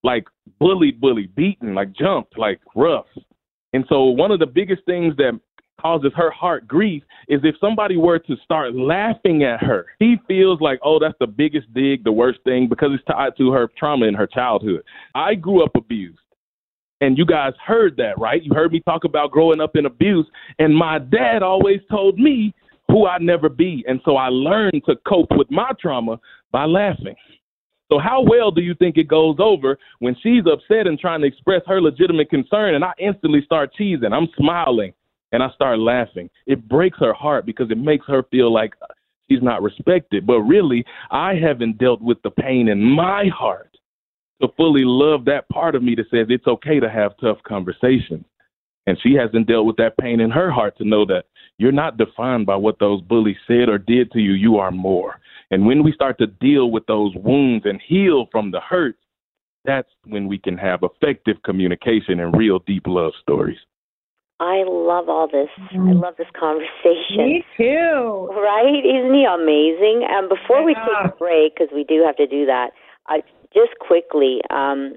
like 0.04 0.26
bullied, 0.60 1.02
bullied, 1.02 1.36
beaten, 1.36 1.76
like 1.76 1.92
jumped, 1.92 2.38
like 2.38 2.62
rough. 2.76 3.08
And 3.74 3.86
so 3.90 4.06
one 4.06 4.32
of 4.32 4.40
the 4.40 4.46
biggest 4.46 4.84
things 4.86 5.16
that 5.18 5.38
causes 5.80 6.12
her 6.16 6.32
heart 6.32 6.68
grief 6.68 7.04
is 7.28 7.42
if 7.44 7.56
somebody 7.60 7.98
were 7.98 8.20
to 8.20 8.36
start 8.44 8.76
laughing 8.76 9.44
at 9.44 9.62
her. 9.62 9.86
He 10.00 10.18
feels 10.28 10.62
like, 10.62 10.80
oh, 10.84 11.00
that's 11.00 11.18
the 11.20 11.28
biggest 11.28 11.74
dig, 11.74 12.04
the 12.04 12.12
worst 12.12 12.40
thing, 12.44 12.68
because 12.68 12.90
it's 12.94 13.04
tied 13.06 13.34
to 13.38 13.52
her 13.52 13.70
trauma 13.78 14.06
in 14.06 14.14
her 14.14 14.28
childhood. 14.28 14.84
I 15.16 15.36
grew 15.36 15.64
up 15.64 15.76
abused. 15.76 16.20
And 17.02 17.18
you 17.18 17.26
guys 17.26 17.54
heard 17.66 17.96
that, 17.98 18.20
right? 18.20 18.44
You 18.44 18.54
heard 18.54 18.74
me 18.74 18.82
talk 18.82 19.06
about 19.06 19.32
growing 19.32 19.62
up 19.62 19.76
in 19.76 19.86
abuse. 19.86 20.28
And 20.60 20.76
my 20.76 21.00
dad 21.00 21.44
always 21.44 21.80
told 21.90 22.20
me 22.20 22.54
who 22.90 23.06
I'd 23.06 23.22
never 23.22 23.48
be. 23.48 23.86
And 23.88 24.02
so 24.04 24.18
I 24.18 24.28
learned 24.28 24.84
to 24.86 24.96
cope 25.08 25.30
with 25.32 25.50
my 25.50 25.72
trauma 25.80 26.20
by 26.52 26.66
laughing. 26.66 27.16
So 27.90 28.00
how 28.00 28.22
well 28.22 28.52
do 28.52 28.62
you 28.62 28.76
think 28.76 28.98
it 28.98 29.08
goes 29.08 29.38
over 29.40 29.78
when 30.00 30.16
she's 30.22 30.44
upset 30.52 30.88
and 30.88 31.00
trying 31.00 31.22
to 31.22 31.28
express 31.28 31.62
her 31.66 31.82
legitimate 31.82 32.30
concern 32.30 32.76
and 32.76 32.84
I 32.84 32.92
instantly 33.00 33.42
start 33.44 33.72
teasing. 33.76 34.14
I'm 34.14 34.28
smiling 34.38 34.94
and 35.32 35.44
I 35.44 35.50
start 35.52 35.80
laughing. 35.80 36.30
It 36.48 36.68
breaks 36.68 36.98
her 37.00 37.14
heart 37.14 37.46
because 37.46 37.72
it 37.72 37.78
makes 37.78 38.06
her 38.08 38.24
feel 38.32 38.52
like 38.52 38.74
she's 39.30 39.42
not 39.42 39.62
respected. 39.62 40.26
But 40.26 40.42
really, 40.42 40.84
I 41.12 41.36
haven't 41.36 41.78
dealt 41.78 42.02
with 42.02 42.22
the 42.24 42.32
pain 42.32 42.68
in 42.68 42.82
my 42.82 43.28
heart 43.28 43.78
to 44.42 44.48
fully 44.56 44.84
love 44.84 45.26
that 45.26 45.50
part 45.50 45.76
of 45.76 45.84
me 45.84 45.96
that 45.96 46.10
says 46.10 46.28
it's 46.30 46.48
okay 46.48 46.80
to 46.80 46.90
have 46.90 47.12
tough 47.22 47.38
conversations. 47.48 48.26
And 48.88 48.98
she 49.04 49.14
hasn't 49.14 49.48
dealt 49.48 49.68
with 49.68 49.76
that 49.78 49.98
pain 49.98 50.20
in 50.20 50.32
her 50.32 50.50
heart 50.50 50.78
to 50.78 50.86
know 50.86 51.06
that 51.06 51.26
you're 51.58 51.72
not 51.72 51.98
defined 51.98 52.46
by 52.46 52.56
what 52.56 52.80
those 52.80 53.02
bullies 53.02 53.38
said 53.46 53.70
or 53.70 53.78
did 53.78 54.12
to 54.12 54.20
you. 54.20 54.32
You 54.32 54.58
are 54.58 54.72
more. 54.72 55.20
And 55.52 55.66
when 55.66 55.84
we 55.84 55.92
start 55.92 56.18
to 56.20 56.28
deal 56.28 56.72
with 56.72 56.86
those 56.88 57.14
wounds 57.16 57.66
and 57.66 57.82
heal 57.86 58.28
from 58.32 58.50
the 58.50 58.62
hurt, 58.62 58.96
that's 59.66 59.90
when 60.06 60.28
we 60.28 60.38
can 60.38 60.58
have 60.58 60.80
effective 60.84 61.36
communication 61.44 62.22
and 62.22 62.36
real 62.36 62.60
deep 62.60 62.84
love 62.88 63.12
stories. 63.22 63.58
I 64.40 64.64
love 64.66 65.10
all 65.10 65.28
this. 65.28 65.50
Mm-hmm. 65.60 65.90
I 65.90 65.92
love 65.94 66.16
this 66.18 66.32
conversation. 66.38 67.18
Me 67.18 67.46
too. 67.58 68.30
Right? 68.32 68.84
Isn't 68.86 69.14
he 69.14 69.26
amazing? 69.26 70.08
And 70.10 70.30
before 70.30 70.60
yeah. 70.60 70.66
we 70.66 70.74
take 70.76 71.14
a 71.14 71.16
break, 71.18 71.56
because 71.56 71.74
we 71.74 71.84
do 71.84 72.04
have 72.06 72.16
to 72.18 72.28
do 72.28 72.46
that, 72.46 72.72
I 73.08 73.22
just 73.54 73.78
quickly, 73.80 74.42
um, 74.50 74.96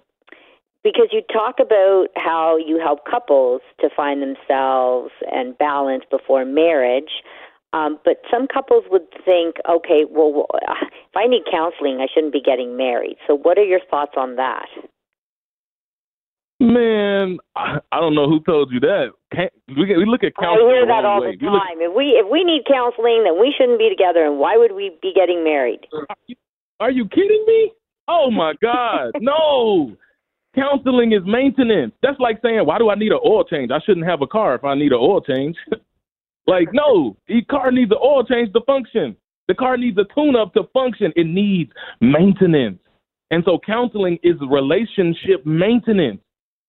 because 0.84 1.08
you 1.10 1.22
talk 1.32 1.56
about 1.60 2.08
how 2.16 2.56
you 2.56 2.78
help 2.78 3.00
couples 3.08 3.62
to 3.80 3.88
find 3.96 4.22
themselves 4.22 5.10
and 5.30 5.56
balance 5.58 6.04
before 6.10 6.44
marriage. 6.44 7.22
Um, 7.72 7.98
but 8.04 8.18
some 8.30 8.46
couples 8.52 8.84
would 8.90 9.08
think, 9.24 9.56
okay, 9.68 10.04
well, 10.08 10.46
if 10.62 11.16
I 11.16 11.26
need 11.26 11.42
counseling, 11.50 12.00
I 12.00 12.06
shouldn't 12.12 12.32
be 12.32 12.42
getting 12.42 12.76
married. 12.76 13.16
So, 13.26 13.34
what 13.34 13.58
are 13.58 13.64
your 13.64 13.80
thoughts 13.90 14.12
on 14.16 14.36
that? 14.36 14.66
Man, 16.62 17.38
I, 17.56 17.78
I 17.90 17.98
don't 17.98 18.14
know 18.14 18.28
who 18.28 18.38
told 18.38 18.70
you 18.70 18.78
that. 18.80 19.10
Can't, 19.34 19.52
we, 19.66 19.96
we 19.96 20.06
look 20.06 20.22
at 20.22 20.30
counseling. 20.38 20.70
I 20.70 20.74
hear 20.74 20.86
that 20.86 21.04
all 21.04 21.20
way. 21.20 21.34
the 21.34 21.44
time. 21.44 21.82
Look, 21.82 21.90
if 21.90 21.96
we 21.96 22.04
if 22.14 22.30
we 22.30 22.44
need 22.44 22.62
counseling, 22.70 23.24
then 23.26 23.40
we 23.40 23.52
shouldn't 23.58 23.80
be 23.80 23.88
together. 23.88 24.24
And 24.24 24.38
why 24.38 24.56
would 24.56 24.70
we 24.70 24.96
be 25.02 25.12
getting 25.12 25.42
married? 25.42 25.80
Are 25.92 26.16
you, 26.28 26.36
are 26.78 26.90
you 26.92 27.08
kidding 27.08 27.44
me? 27.48 27.72
Oh 28.06 28.30
my 28.30 28.52
God, 28.62 29.10
no! 29.20 29.96
Counseling 30.54 31.12
is 31.12 31.22
maintenance. 31.26 31.94
That's 32.00 32.20
like 32.20 32.38
saying, 32.44 32.64
why 32.64 32.78
do 32.78 32.90
I 32.90 32.94
need 32.94 33.10
an 33.10 33.20
oil 33.26 33.42
change? 33.42 33.72
I 33.72 33.80
shouldn't 33.84 34.06
have 34.06 34.22
a 34.22 34.28
car 34.28 34.54
if 34.54 34.62
I 34.62 34.76
need 34.76 34.92
an 34.92 35.00
oil 35.00 35.20
change. 35.20 35.56
like, 36.46 36.68
no, 36.72 37.16
the 37.26 37.42
car 37.50 37.72
needs 37.72 37.90
an 37.90 37.98
oil 38.00 38.22
change 38.24 38.52
to 38.52 38.60
function. 38.66 39.16
The 39.48 39.54
car 39.54 39.76
needs 39.76 39.98
a 39.98 40.04
tune 40.14 40.36
up 40.36 40.54
to 40.54 40.62
function. 40.72 41.12
It 41.16 41.26
needs 41.26 41.72
maintenance. 42.00 42.78
And 43.32 43.42
so 43.44 43.58
counseling 43.66 44.18
is 44.22 44.36
relationship 44.48 45.44
maintenance. 45.44 46.20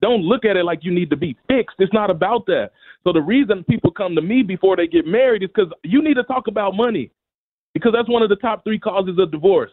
Don't 0.03 0.21
look 0.21 0.43
at 0.43 0.57
it 0.57 0.65
like 0.65 0.83
you 0.83 0.93
need 0.93 1.09
to 1.11 1.15
be 1.15 1.37
fixed. 1.47 1.77
It's 1.79 1.93
not 1.93 2.09
about 2.09 2.45
that. 2.47 2.71
So 3.05 3.13
the 3.13 3.21
reason 3.21 3.63
people 3.63 3.89
come 3.89 4.15
to 4.15 4.21
me 4.21 4.43
before 4.43 4.75
they 4.75 4.85
get 4.85 5.07
married 5.07 5.43
is 5.43 5.49
because 5.55 5.71
you 5.83 6.03
need 6.03 6.15
to 6.15 6.23
talk 6.23 6.47
about 6.47 6.75
money, 6.75 7.09
because 7.73 7.93
that's 7.95 8.09
one 8.09 8.21
of 8.21 8.27
the 8.27 8.35
top 8.35 8.65
three 8.65 8.77
causes 8.77 9.17
of 9.17 9.31
divorce. 9.31 9.71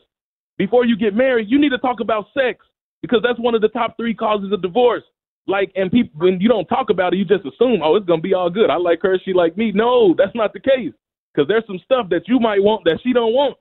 Before 0.56 0.84
you 0.84 0.96
get 0.96 1.16
married, 1.16 1.50
you 1.50 1.58
need 1.60 1.70
to 1.70 1.78
talk 1.78 1.98
about 1.98 2.26
sex, 2.32 2.64
because 3.02 3.22
that's 3.24 3.40
one 3.40 3.56
of 3.56 3.60
the 3.60 3.70
top 3.70 3.96
three 3.96 4.14
causes 4.14 4.52
of 4.52 4.62
divorce. 4.62 5.02
Like, 5.48 5.72
and 5.74 5.90
people, 5.90 6.20
when 6.20 6.40
you 6.40 6.48
don't 6.48 6.66
talk 6.66 6.90
about 6.90 7.12
it, 7.12 7.16
you 7.16 7.24
just 7.24 7.44
assume, 7.44 7.80
oh, 7.82 7.96
it's 7.96 8.06
gonna 8.06 8.22
be 8.22 8.34
all 8.34 8.50
good. 8.50 8.70
I 8.70 8.76
like 8.76 9.02
her, 9.02 9.18
she 9.24 9.32
like 9.32 9.56
me. 9.56 9.72
No, 9.72 10.14
that's 10.16 10.36
not 10.36 10.52
the 10.52 10.60
case, 10.60 10.92
because 11.34 11.48
there's 11.48 11.66
some 11.66 11.80
stuff 11.84 12.08
that 12.10 12.28
you 12.28 12.38
might 12.38 12.62
want 12.62 12.84
that 12.84 13.00
she 13.02 13.12
don't 13.12 13.32
want 13.32 13.56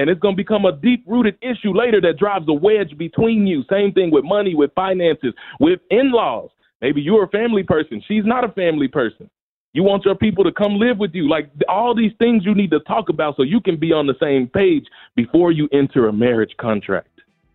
and 0.00 0.08
it's 0.08 0.18
going 0.18 0.34
to 0.34 0.42
become 0.42 0.64
a 0.64 0.72
deep 0.72 1.04
rooted 1.06 1.36
issue 1.42 1.74
later 1.74 2.00
that 2.00 2.18
drives 2.18 2.46
a 2.48 2.54
wedge 2.54 2.96
between 2.96 3.46
you. 3.46 3.62
Same 3.68 3.92
thing 3.92 4.10
with 4.10 4.24
money, 4.24 4.54
with 4.54 4.70
finances, 4.74 5.34
with 5.60 5.78
in 5.90 6.10
laws. 6.10 6.48
Maybe 6.80 7.02
you're 7.02 7.24
a 7.24 7.28
family 7.28 7.62
person, 7.62 8.02
she's 8.08 8.24
not 8.24 8.42
a 8.42 8.48
family 8.52 8.88
person. 8.88 9.28
You 9.74 9.82
want 9.82 10.06
your 10.06 10.14
people 10.14 10.42
to 10.44 10.52
come 10.52 10.76
live 10.76 10.96
with 10.96 11.10
you. 11.12 11.28
Like 11.28 11.50
all 11.68 11.94
these 11.94 12.12
things 12.18 12.46
you 12.46 12.54
need 12.54 12.70
to 12.70 12.80
talk 12.80 13.10
about 13.10 13.36
so 13.36 13.42
you 13.42 13.60
can 13.60 13.78
be 13.78 13.92
on 13.92 14.06
the 14.06 14.14
same 14.18 14.48
page 14.48 14.86
before 15.16 15.52
you 15.52 15.68
enter 15.70 16.08
a 16.08 16.12
marriage 16.14 16.56
contract. 16.58 17.08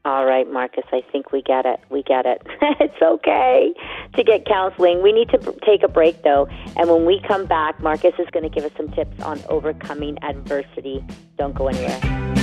All 0.06 0.24
right, 0.24 0.50
Marcus, 0.50 0.84
I 0.94 1.02
think 1.12 1.32
we 1.32 1.42
get 1.42 1.66
it. 1.66 1.80
We 1.90 2.04
get 2.04 2.28
it. 2.28 2.44
it's 2.80 3.02
okay 3.02 3.74
to 4.14 4.24
get 4.24 4.46
counseling. 4.46 5.02
We 5.02 5.12
need 5.12 5.30
to 5.30 5.40
take 5.66 5.82
a 5.82 5.88
break, 5.88 6.22
though. 6.22 6.48
And 6.78 6.88
when 6.88 7.06
we 7.06 7.20
come 7.28 7.48
back, 7.48 7.82
Marcus 7.82 8.14
is 8.20 8.28
going 8.32 8.44
to 8.44 8.50
give 8.50 8.64
us 8.64 8.72
some 8.78 8.92
tips 8.92 9.20
on 9.24 9.42
overcoming 9.50 10.24
adversity. 10.24 11.04
Don't 11.38 11.56
go 11.56 11.70
anywhere. 11.70 12.35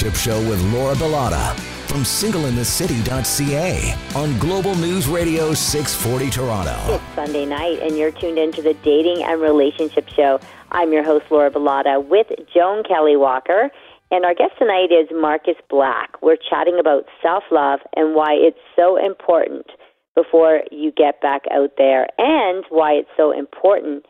Relationship 0.00 0.32
Show 0.32 0.48
with 0.48 0.62
Laura 0.72 0.94
Bilotta 0.94 1.58
from 1.88 2.02
singleinthecity.ca 2.02 3.96
on 4.14 4.38
Global 4.38 4.76
News 4.76 5.08
Radio 5.08 5.52
640 5.54 6.30
Toronto. 6.30 6.94
It's 6.94 7.14
Sunday 7.16 7.44
night, 7.44 7.80
and 7.82 7.98
you're 7.98 8.12
tuned 8.12 8.38
into 8.38 8.62
the 8.62 8.74
Dating 8.74 9.24
and 9.24 9.40
Relationship 9.40 10.08
Show. 10.10 10.38
I'm 10.70 10.92
your 10.92 11.02
host, 11.02 11.24
Laura 11.32 11.50
Bilotta, 11.50 12.06
with 12.06 12.28
Joan 12.54 12.84
Kelly 12.84 13.16
Walker. 13.16 13.70
And 14.12 14.24
our 14.24 14.34
guest 14.34 14.52
tonight 14.56 14.92
is 14.92 15.08
Marcus 15.12 15.56
Black. 15.68 16.22
We're 16.22 16.36
chatting 16.36 16.78
about 16.78 17.06
self 17.20 17.42
love 17.50 17.80
and 17.96 18.14
why 18.14 18.34
it's 18.34 18.60
so 18.76 19.04
important 19.04 19.66
before 20.14 20.62
you 20.70 20.92
get 20.92 21.20
back 21.20 21.42
out 21.50 21.72
there 21.76 22.06
and 22.18 22.64
why 22.68 22.92
it's 22.92 23.10
so 23.16 23.36
important 23.36 24.06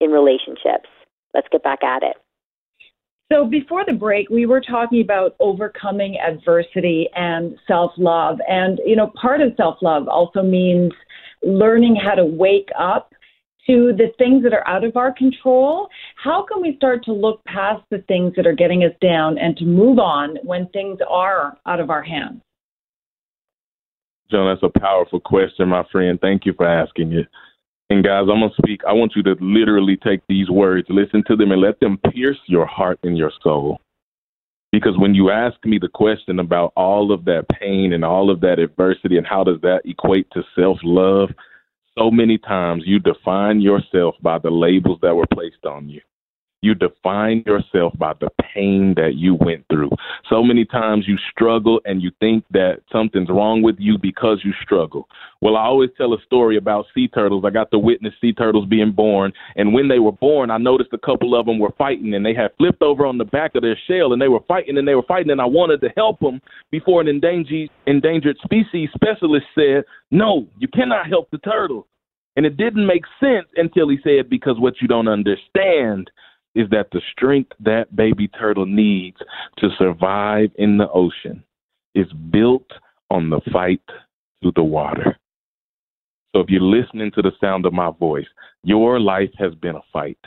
in 0.00 0.10
relationships. 0.10 0.88
Let's 1.32 1.46
get 1.52 1.62
back 1.62 1.84
at 1.84 2.02
it. 2.02 2.16
So 3.30 3.44
before 3.44 3.84
the 3.86 3.92
break, 3.92 4.30
we 4.30 4.46
were 4.46 4.60
talking 4.60 5.02
about 5.02 5.36
overcoming 5.38 6.16
adversity 6.18 7.08
and 7.14 7.56
self 7.66 7.92
love. 7.98 8.38
And, 8.48 8.80
you 8.86 8.96
know, 8.96 9.12
part 9.20 9.42
of 9.42 9.52
self 9.56 9.76
love 9.82 10.08
also 10.08 10.42
means 10.42 10.92
learning 11.42 11.96
how 11.96 12.14
to 12.14 12.24
wake 12.24 12.68
up 12.78 13.12
to 13.66 13.92
the 13.98 14.08
things 14.16 14.42
that 14.44 14.54
are 14.54 14.66
out 14.66 14.82
of 14.82 14.96
our 14.96 15.12
control. 15.12 15.88
How 16.16 16.42
can 16.42 16.62
we 16.62 16.74
start 16.76 17.04
to 17.04 17.12
look 17.12 17.44
past 17.44 17.82
the 17.90 18.02
things 18.08 18.32
that 18.36 18.46
are 18.46 18.54
getting 18.54 18.82
us 18.82 18.94
down 19.02 19.36
and 19.36 19.56
to 19.58 19.64
move 19.66 19.98
on 19.98 20.38
when 20.42 20.66
things 20.68 20.98
are 21.06 21.58
out 21.66 21.80
of 21.80 21.90
our 21.90 22.02
hands? 22.02 22.40
Joan, 24.30 24.54
that's 24.54 24.74
a 24.74 24.80
powerful 24.80 25.20
question, 25.20 25.68
my 25.68 25.84
friend. 25.92 26.18
Thank 26.20 26.46
you 26.46 26.54
for 26.54 26.66
asking 26.66 27.12
it. 27.12 27.28
And 27.90 28.04
guys, 28.04 28.26
I'm 28.30 28.40
going 28.40 28.50
to 28.50 28.62
speak. 28.62 28.82
I 28.86 28.92
want 28.92 29.12
you 29.16 29.22
to 29.22 29.36
literally 29.40 29.96
take 29.96 30.20
these 30.28 30.50
words, 30.50 30.86
listen 30.90 31.24
to 31.26 31.36
them, 31.36 31.52
and 31.52 31.60
let 31.60 31.80
them 31.80 31.98
pierce 32.12 32.38
your 32.46 32.66
heart 32.66 32.98
and 33.02 33.16
your 33.16 33.32
soul. 33.42 33.80
Because 34.72 34.98
when 34.98 35.14
you 35.14 35.30
ask 35.30 35.56
me 35.64 35.78
the 35.78 35.88
question 35.88 36.38
about 36.38 36.74
all 36.76 37.10
of 37.10 37.24
that 37.24 37.46
pain 37.48 37.94
and 37.94 38.04
all 38.04 38.30
of 38.30 38.40
that 38.42 38.58
adversity 38.58 39.16
and 39.16 39.26
how 39.26 39.42
does 39.42 39.58
that 39.62 39.80
equate 39.86 40.30
to 40.32 40.42
self 40.54 40.78
love, 40.82 41.30
so 41.98 42.10
many 42.10 42.36
times 42.36 42.82
you 42.86 42.98
define 42.98 43.62
yourself 43.62 44.14
by 44.20 44.38
the 44.38 44.50
labels 44.50 44.98
that 45.00 45.14
were 45.14 45.26
placed 45.32 45.64
on 45.64 45.88
you. 45.88 46.02
You 46.60 46.74
define 46.74 47.44
yourself 47.46 47.92
by 47.98 48.14
the 48.20 48.30
pain 48.54 48.94
that 48.96 49.14
you 49.14 49.34
went 49.34 49.64
through. 49.70 49.90
So 50.28 50.42
many 50.42 50.64
times 50.64 51.04
you 51.06 51.16
struggle 51.30 51.80
and 51.84 52.02
you 52.02 52.10
think 52.18 52.44
that 52.50 52.80
something's 52.90 53.28
wrong 53.28 53.62
with 53.62 53.76
you 53.78 53.96
because 53.96 54.40
you 54.44 54.52
struggle. 54.62 55.08
Well, 55.40 55.56
I 55.56 55.64
always 55.66 55.90
tell 55.96 56.14
a 56.14 56.22
story 56.26 56.56
about 56.56 56.86
sea 56.94 57.06
turtles. 57.06 57.44
I 57.46 57.50
got 57.50 57.70
to 57.70 57.78
witness 57.78 58.14
sea 58.20 58.32
turtles 58.32 58.66
being 58.66 58.90
born. 58.90 59.32
And 59.54 59.72
when 59.72 59.86
they 59.86 60.00
were 60.00 60.12
born, 60.12 60.50
I 60.50 60.58
noticed 60.58 60.90
a 60.92 60.98
couple 60.98 61.38
of 61.38 61.46
them 61.46 61.60
were 61.60 61.72
fighting 61.78 62.14
and 62.14 62.26
they 62.26 62.34
had 62.34 62.50
flipped 62.58 62.82
over 62.82 63.06
on 63.06 63.18
the 63.18 63.24
back 63.24 63.54
of 63.54 63.62
their 63.62 63.78
shell 63.86 64.12
and 64.12 64.20
they 64.20 64.28
were 64.28 64.42
fighting 64.48 64.78
and 64.78 64.88
they 64.88 64.96
were 64.96 65.02
fighting. 65.06 65.30
And 65.30 65.40
I 65.40 65.46
wanted 65.46 65.80
to 65.82 65.90
help 65.96 66.18
them 66.18 66.40
before 66.72 67.00
an 67.00 67.06
endangered, 67.06 67.70
endangered 67.86 68.36
species 68.42 68.88
specialist 68.94 69.46
said, 69.54 69.84
No, 70.10 70.48
you 70.58 70.66
cannot 70.66 71.06
help 71.06 71.30
the 71.30 71.38
turtle. 71.38 71.86
And 72.34 72.44
it 72.44 72.56
didn't 72.56 72.86
make 72.86 73.04
sense 73.20 73.46
until 73.56 73.88
he 73.88 73.98
said, 74.02 74.28
Because 74.28 74.56
what 74.58 74.74
you 74.80 74.88
don't 74.88 75.08
understand 75.08 76.10
is 76.58 76.68
that 76.70 76.88
the 76.90 77.00
strength 77.12 77.52
that 77.60 77.94
baby 77.94 78.26
turtle 78.26 78.66
needs 78.66 79.18
to 79.58 79.68
survive 79.78 80.50
in 80.56 80.76
the 80.76 80.90
ocean 80.90 81.44
is 81.94 82.12
built 82.30 82.66
on 83.10 83.30
the 83.30 83.40
fight 83.52 83.82
through 84.42 84.52
the 84.56 84.62
water. 84.64 85.16
So 86.34 86.40
if 86.40 86.50
you're 86.50 86.60
listening 86.60 87.12
to 87.14 87.22
the 87.22 87.30
sound 87.40 87.64
of 87.64 87.72
my 87.72 87.90
voice, 87.92 88.26
your 88.64 88.98
life 88.98 89.30
has 89.38 89.54
been 89.54 89.76
a 89.76 89.82
fight. 89.92 90.18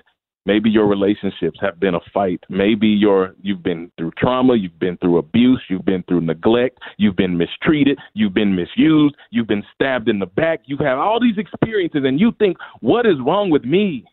Maybe 0.45 0.69
your 0.69 0.87
relationships 0.87 1.59
have 1.61 1.81
been 1.81 1.95
a 1.95 1.99
fight. 2.13 2.41
Maybe 2.49 2.87
you're, 2.87 3.35
you've 3.41 3.61
been 3.61 3.91
through 3.97 4.11
trauma, 4.17 4.55
you've 4.55 4.79
been 4.79 4.97
through 4.97 5.17
abuse, 5.17 5.61
you've 5.69 5.85
been 5.85 6.03
through 6.07 6.21
neglect, 6.21 6.79
you've 6.97 7.17
been 7.17 7.37
mistreated, 7.37 7.99
you've 8.13 8.33
been 8.33 8.55
misused, 8.55 9.15
you've 9.31 9.47
been 9.47 9.63
stabbed 9.75 10.07
in 10.07 10.17
the 10.17 10.25
back. 10.25 10.61
You've 10.65 10.79
had 10.79 10.95
all 10.95 11.19
these 11.19 11.37
experiences, 11.37 12.03
and 12.05 12.19
you 12.21 12.31
think, 12.39 12.55
what 12.79 13.05
is 13.05 13.17
wrong 13.23 13.49
with 13.49 13.65
me? 13.65 14.05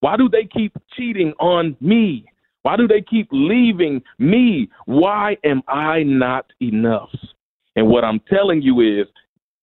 Why 0.00 0.16
do 0.16 0.28
they 0.28 0.44
keep 0.44 0.72
cheating 0.96 1.32
on 1.38 1.76
me? 1.80 2.26
Why 2.62 2.76
do 2.76 2.88
they 2.88 3.00
keep 3.00 3.28
leaving 3.30 4.02
me? 4.18 4.68
Why 4.86 5.36
am 5.44 5.62
I 5.68 6.02
not 6.02 6.46
enough? 6.60 7.14
And 7.76 7.86
what 7.88 8.04
I'm 8.04 8.20
telling 8.28 8.60
you 8.60 8.80
is, 8.80 9.06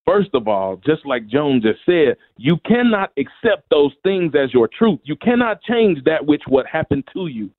first 0.05 0.29
of 0.33 0.47
all, 0.47 0.77
just 0.85 1.05
like 1.05 1.27
Joan 1.27 1.61
just 1.61 1.79
said, 1.85 2.15
you 2.37 2.57
cannot 2.65 3.11
accept 3.17 3.69
those 3.69 3.91
things 4.03 4.33
as 4.41 4.53
your 4.53 4.69
truth. 4.69 4.99
You 5.03 5.15
cannot 5.17 5.61
change 5.63 5.99
that 6.05 6.25
which 6.25 6.43
what 6.47 6.65
happened 6.65 7.03
to 7.13 7.27
you. 7.27 7.49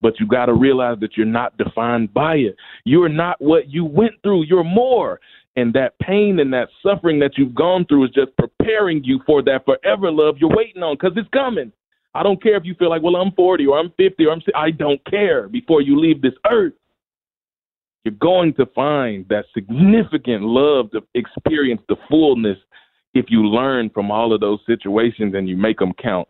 But 0.00 0.18
you 0.20 0.26
got 0.26 0.46
to 0.46 0.54
realize 0.54 0.98
that 1.00 1.16
you're 1.16 1.26
not 1.26 1.56
defined 1.58 2.12
by 2.14 2.36
it. 2.36 2.56
You're 2.84 3.08
not 3.08 3.40
what 3.40 3.68
you 3.68 3.84
went 3.84 4.14
through. 4.22 4.44
You're 4.44 4.64
more. 4.64 5.20
And 5.56 5.72
that 5.74 5.98
pain 6.00 6.38
and 6.38 6.52
that 6.52 6.68
suffering 6.84 7.18
that 7.18 7.32
you've 7.36 7.54
gone 7.54 7.84
through 7.86 8.04
is 8.04 8.10
just 8.10 8.36
preparing 8.36 9.02
you 9.02 9.20
for 9.26 9.42
that 9.42 9.64
forever 9.64 10.10
love 10.10 10.36
you're 10.38 10.54
waiting 10.54 10.82
on 10.82 10.94
because 10.94 11.16
it's 11.16 11.28
coming. 11.30 11.72
I 12.18 12.24
don't 12.24 12.42
care 12.42 12.56
if 12.56 12.64
you 12.64 12.74
feel 12.74 12.90
like, 12.90 13.02
well, 13.02 13.14
I'm 13.14 13.30
40 13.30 13.66
or 13.68 13.78
I'm 13.78 13.92
50 13.96 14.26
or 14.26 14.32
I'm. 14.32 14.42
I 14.56 14.72
don't 14.72 15.00
care. 15.04 15.46
Before 15.46 15.80
you 15.80 16.00
leave 16.00 16.20
this 16.20 16.32
earth, 16.50 16.72
you're 18.04 18.12
going 18.14 18.54
to 18.54 18.66
find 18.74 19.24
that 19.28 19.44
significant 19.54 20.42
love 20.42 20.90
to 20.90 21.02
experience 21.14 21.80
the 21.88 21.94
fullness 22.08 22.58
if 23.14 23.26
you 23.28 23.46
learn 23.46 23.90
from 23.90 24.10
all 24.10 24.32
of 24.32 24.40
those 24.40 24.58
situations 24.66 25.34
and 25.36 25.48
you 25.48 25.56
make 25.56 25.78
them 25.78 25.92
count. 26.02 26.26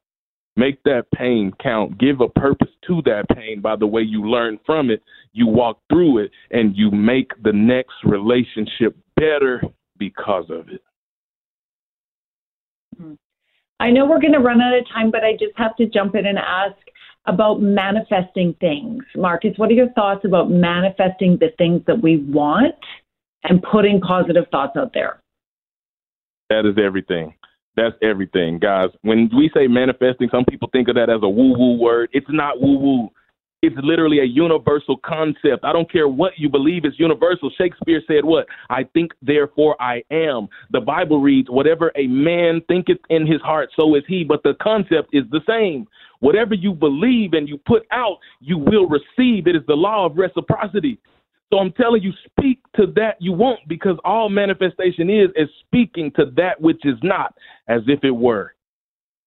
Make 0.57 0.83
that 0.83 1.07
pain 1.15 1.53
count. 1.63 1.99
Give 1.99 2.21
a 2.21 2.29
purpose 2.29 2.69
to 2.89 3.01
that 3.07 3.25
pain 3.35 3.63
by 3.63 3.77
the 3.77 3.87
way 3.87 4.03
you 4.03 4.29
learn 4.29 4.59
from 4.67 4.91
it. 4.91 5.03
You 5.33 5.47
walk 5.47 5.81
through 5.89 6.19
it 6.19 6.33
and 6.51 6.77
you 6.77 6.91
make 6.91 7.31
the 7.45 7.53
next 7.53 7.95
relationship 8.05 8.95
better 9.17 9.63
because 9.99 10.51
of 10.51 10.69
it. 10.69 10.83
I 13.81 13.91
know 13.91 14.07
we're 14.07 14.21
going 14.21 14.33
to 14.33 14.41
run 14.41 14.61
out 14.61 14.77
of 14.77 14.85
time, 14.89 15.11
but 15.11 15.25
I 15.25 15.33
just 15.33 15.57
have 15.57 15.77
to 15.77 15.87
jump 15.87 16.15
in 16.15 16.27
and 16.27 16.39
ask 16.39 16.77
about 17.27 17.61
manifesting 17.61 18.55
things. 18.61 19.05
Marcus, 19.15 19.53
what 19.57 19.71
are 19.71 19.75
your 19.75 19.91
thoughts 19.93 20.25
about 20.25 20.51
manifesting 20.51 21.37
the 21.39 21.51
things 21.59 21.83
that 21.87 22.03
we 22.03 22.17
want 22.17 22.75
and 23.45 23.63
putting 23.63 24.01
positive 24.01 24.45
thoughts 24.51 24.77
out 24.77 24.93
there? 24.95 25.21
That 26.51 26.67
is 26.67 26.77
everything. 26.83 27.35
That's 27.77 27.95
everything, 28.03 28.59
guys. 28.59 28.89
When 29.03 29.31
we 29.37 29.51
say 29.55 29.69
manifesting, 29.69 30.29
some 30.33 30.45
people 30.45 30.69
think 30.73 30.89
of 30.89 30.97
that 30.97 31.11
as 31.11 31.21
a 31.23 31.29
woo 31.29 31.57
woo 31.57 31.79
word. 31.79 32.09
It's 32.13 32.27
not 32.29 32.61
woo 32.61 32.79
woo. 32.79 33.11
It's 33.61 33.75
literally 33.83 34.21
a 34.21 34.25
universal 34.25 34.99
concept. 34.99 35.65
I 35.65 35.73
don't 35.73 35.91
care 35.91 36.07
what 36.07 36.35
you 36.37 36.49
believe 36.49 36.85
is 36.85 36.93
universal. 36.97 37.51
Shakespeare 37.59 38.01
said 38.07 38.25
what? 38.25 38.47
I 38.71 38.85
think, 38.95 39.11
therefore 39.21 39.75
I 39.83 40.05
am. 40.13 40.47
The 40.71 40.81
Bible 40.81 41.21
reads, 41.21 41.51
whatever 41.51 41.91
a 41.97 42.07
man 42.07 42.61
thinketh 42.69 42.99
in 43.11 43.27
his 43.27 43.41
heart, 43.41 43.71
so 43.75 43.97
is 43.97 44.05
he. 44.07 44.23
But 44.23 44.45
the 44.45 44.55
concept 44.63 45.09
is 45.13 45.25
the 45.33 45.41
same. 45.49 45.89
Whatever 46.21 46.55
you 46.55 46.73
believe 46.73 47.33
and 47.33 47.49
you 47.49 47.59
put 47.67 47.83
out, 47.91 48.19
you 48.41 48.59
will 48.59 48.87
receive. 48.89 49.49
It 49.49 49.57
is 49.57 49.63
the 49.67 49.75
law 49.75 50.07
of 50.07 50.17
reciprocity. 50.17 51.01
So 51.53 51.59
I'm 51.59 51.73
telling 51.73 52.03
you, 52.03 52.13
speak 52.27 52.61
to 52.77 52.87
that 52.95 53.17
you 53.19 53.33
want 53.33 53.61
because 53.67 53.97
all 54.05 54.29
manifestation 54.29 55.11
is 55.11 55.31
is 55.35 55.49
speaking 55.67 56.13
to 56.15 56.27
that 56.37 56.61
which 56.61 56.85
is 56.85 56.97
not 57.03 57.35
as 57.69 57.81
if 57.89 58.05
it 58.05 58.11
were. 58.11 58.55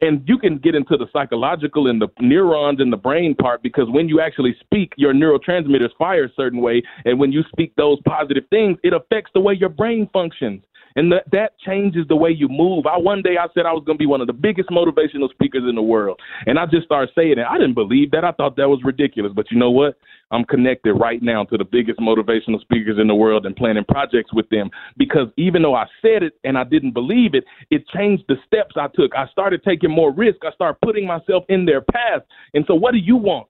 And 0.01 0.23
you 0.27 0.39
can 0.39 0.57
get 0.57 0.73
into 0.73 0.97
the 0.97 1.05
psychological 1.13 1.87
and 1.87 2.01
the 2.01 2.07
neurons 2.19 2.81
in 2.81 2.89
the 2.89 2.97
brain 2.97 3.35
part 3.35 3.61
because 3.61 3.85
when 3.89 4.09
you 4.09 4.19
actually 4.19 4.55
speak, 4.59 4.93
your 4.97 5.13
neurotransmitters 5.13 5.95
fire 5.97 6.25
a 6.25 6.33
certain 6.35 6.59
way. 6.59 6.81
And 7.05 7.19
when 7.19 7.31
you 7.31 7.43
speak 7.51 7.75
those 7.75 7.99
positive 8.05 8.43
things, 8.49 8.77
it 8.83 8.93
affects 8.93 9.31
the 9.33 9.41
way 9.41 9.53
your 9.53 9.69
brain 9.69 10.09
functions 10.11 10.63
and 10.95 11.11
that 11.11 11.23
that 11.31 11.59
changes 11.59 12.05
the 12.07 12.15
way 12.15 12.29
you 12.29 12.47
move. 12.49 12.85
I 12.85 12.97
one 12.97 13.21
day 13.21 13.37
I 13.39 13.47
said 13.53 13.65
I 13.65 13.73
was 13.73 13.83
going 13.85 13.97
to 13.97 14.01
be 14.01 14.07
one 14.07 14.21
of 14.21 14.27
the 14.27 14.33
biggest 14.33 14.69
motivational 14.69 15.29
speakers 15.29 15.63
in 15.67 15.75
the 15.75 15.81
world, 15.81 16.19
and 16.45 16.57
I 16.59 16.65
just 16.65 16.85
started 16.85 17.11
saying 17.15 17.37
it. 17.37 17.45
I 17.49 17.57
didn't 17.57 17.75
believe 17.75 18.11
that. 18.11 18.23
I 18.23 18.31
thought 18.31 18.55
that 18.57 18.69
was 18.69 18.79
ridiculous. 18.83 19.31
But 19.35 19.51
you 19.51 19.57
know 19.57 19.71
what? 19.71 19.97
I'm 20.31 20.45
connected 20.45 20.93
right 20.93 21.21
now 21.21 21.43
to 21.45 21.57
the 21.57 21.65
biggest 21.65 21.99
motivational 21.99 22.61
speakers 22.61 22.97
in 22.99 23.07
the 23.07 23.15
world 23.15 23.45
and 23.45 23.55
planning 23.55 23.83
projects 23.83 24.33
with 24.33 24.47
them 24.49 24.69
because 24.97 25.27
even 25.37 25.61
though 25.61 25.75
I 25.75 25.85
said 26.01 26.23
it 26.23 26.33
and 26.43 26.57
I 26.57 26.63
didn't 26.63 26.93
believe 26.93 27.35
it, 27.35 27.43
it 27.69 27.85
changed 27.89 28.23
the 28.27 28.35
steps 28.47 28.75
I 28.77 28.87
took. 28.95 29.13
I 29.15 29.27
started 29.27 29.63
taking 29.63 29.91
more 29.91 30.13
risk. 30.13 30.37
I 30.43 30.51
started 30.51 30.79
putting 30.81 31.05
myself 31.05 31.43
in 31.49 31.65
their 31.65 31.81
path. 31.81 32.21
And 32.53 32.63
so, 32.67 32.75
what 32.75 32.93
do 32.93 32.97
you 32.97 33.17
want? 33.17 33.47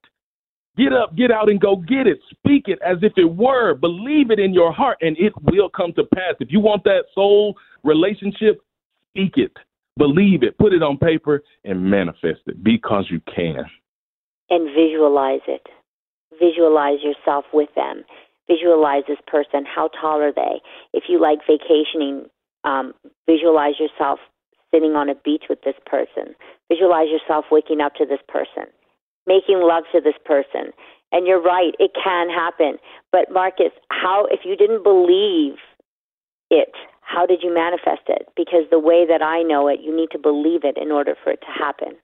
Get 0.77 0.93
up, 0.93 1.15
get 1.17 1.31
out, 1.31 1.49
and 1.49 1.59
go 1.59 1.75
get 1.75 2.07
it. 2.07 2.19
Speak 2.29 2.65
it 2.67 2.79
as 2.85 2.97
if 3.01 3.13
it 3.17 3.25
were. 3.25 3.73
Believe 3.73 4.31
it 4.31 4.39
in 4.39 4.53
your 4.53 4.71
heart, 4.71 4.97
and 5.01 5.17
it 5.19 5.33
will 5.43 5.69
come 5.69 5.91
to 5.93 6.05
pass. 6.05 6.35
If 6.39 6.51
you 6.51 6.61
want 6.61 6.85
that 6.85 7.05
soul 7.13 7.57
relationship, 7.83 8.61
speak 9.09 9.33
it. 9.35 9.51
Believe 9.97 10.43
it. 10.43 10.57
Put 10.57 10.71
it 10.71 10.81
on 10.81 10.97
paper 10.97 11.43
and 11.65 11.83
manifest 11.83 12.41
it 12.47 12.63
because 12.63 13.07
you 13.09 13.19
can. 13.33 13.65
And 14.49 14.69
visualize 14.73 15.41
it. 15.47 15.67
Visualize 16.39 16.99
yourself 17.03 17.45
with 17.51 17.69
them. 17.75 18.05
Visualize 18.47 19.03
this 19.07 19.19
person. 19.27 19.65
How 19.65 19.89
tall 19.89 20.21
are 20.21 20.33
they? 20.33 20.61
If 20.93 21.03
you 21.09 21.19
like 21.19 21.39
vacationing, 21.45 22.27
um, 22.63 22.93
visualize 23.27 23.73
yourself 23.77 24.19
sitting 24.73 24.95
on 24.95 25.09
a 25.09 25.15
beach 25.15 25.43
with 25.49 25.59
this 25.65 25.75
person. 25.85 26.33
Visualize 26.69 27.09
yourself 27.09 27.45
waking 27.51 27.81
up 27.81 27.95
to 27.95 28.05
this 28.05 28.21
person 28.29 28.71
making 29.27 29.61
love 29.61 29.83
to 29.91 30.01
this 30.01 30.15
person. 30.25 30.71
And 31.11 31.27
you're 31.27 31.41
right, 31.41 31.73
it 31.79 31.91
can 32.01 32.29
happen. 32.29 32.77
But 33.11 33.31
Marcus, 33.31 33.71
how 33.91 34.27
if 34.31 34.41
you 34.45 34.55
didn't 34.55 34.83
believe 34.83 35.57
it, 36.49 36.71
how 37.01 37.25
did 37.25 37.43
you 37.43 37.53
manifest 37.53 38.07
it? 38.07 38.27
Because 38.35 38.63
the 38.71 38.79
way 38.79 39.05
that 39.05 39.21
I 39.21 39.41
know 39.41 39.67
it, 39.67 39.79
you 39.81 39.95
need 39.95 40.11
to 40.11 40.19
believe 40.19 40.63
it 40.63 40.77
in 40.81 40.91
order 40.91 41.15
for 41.21 41.31
it 41.31 41.41
to 41.41 41.51
happen. 41.51 41.97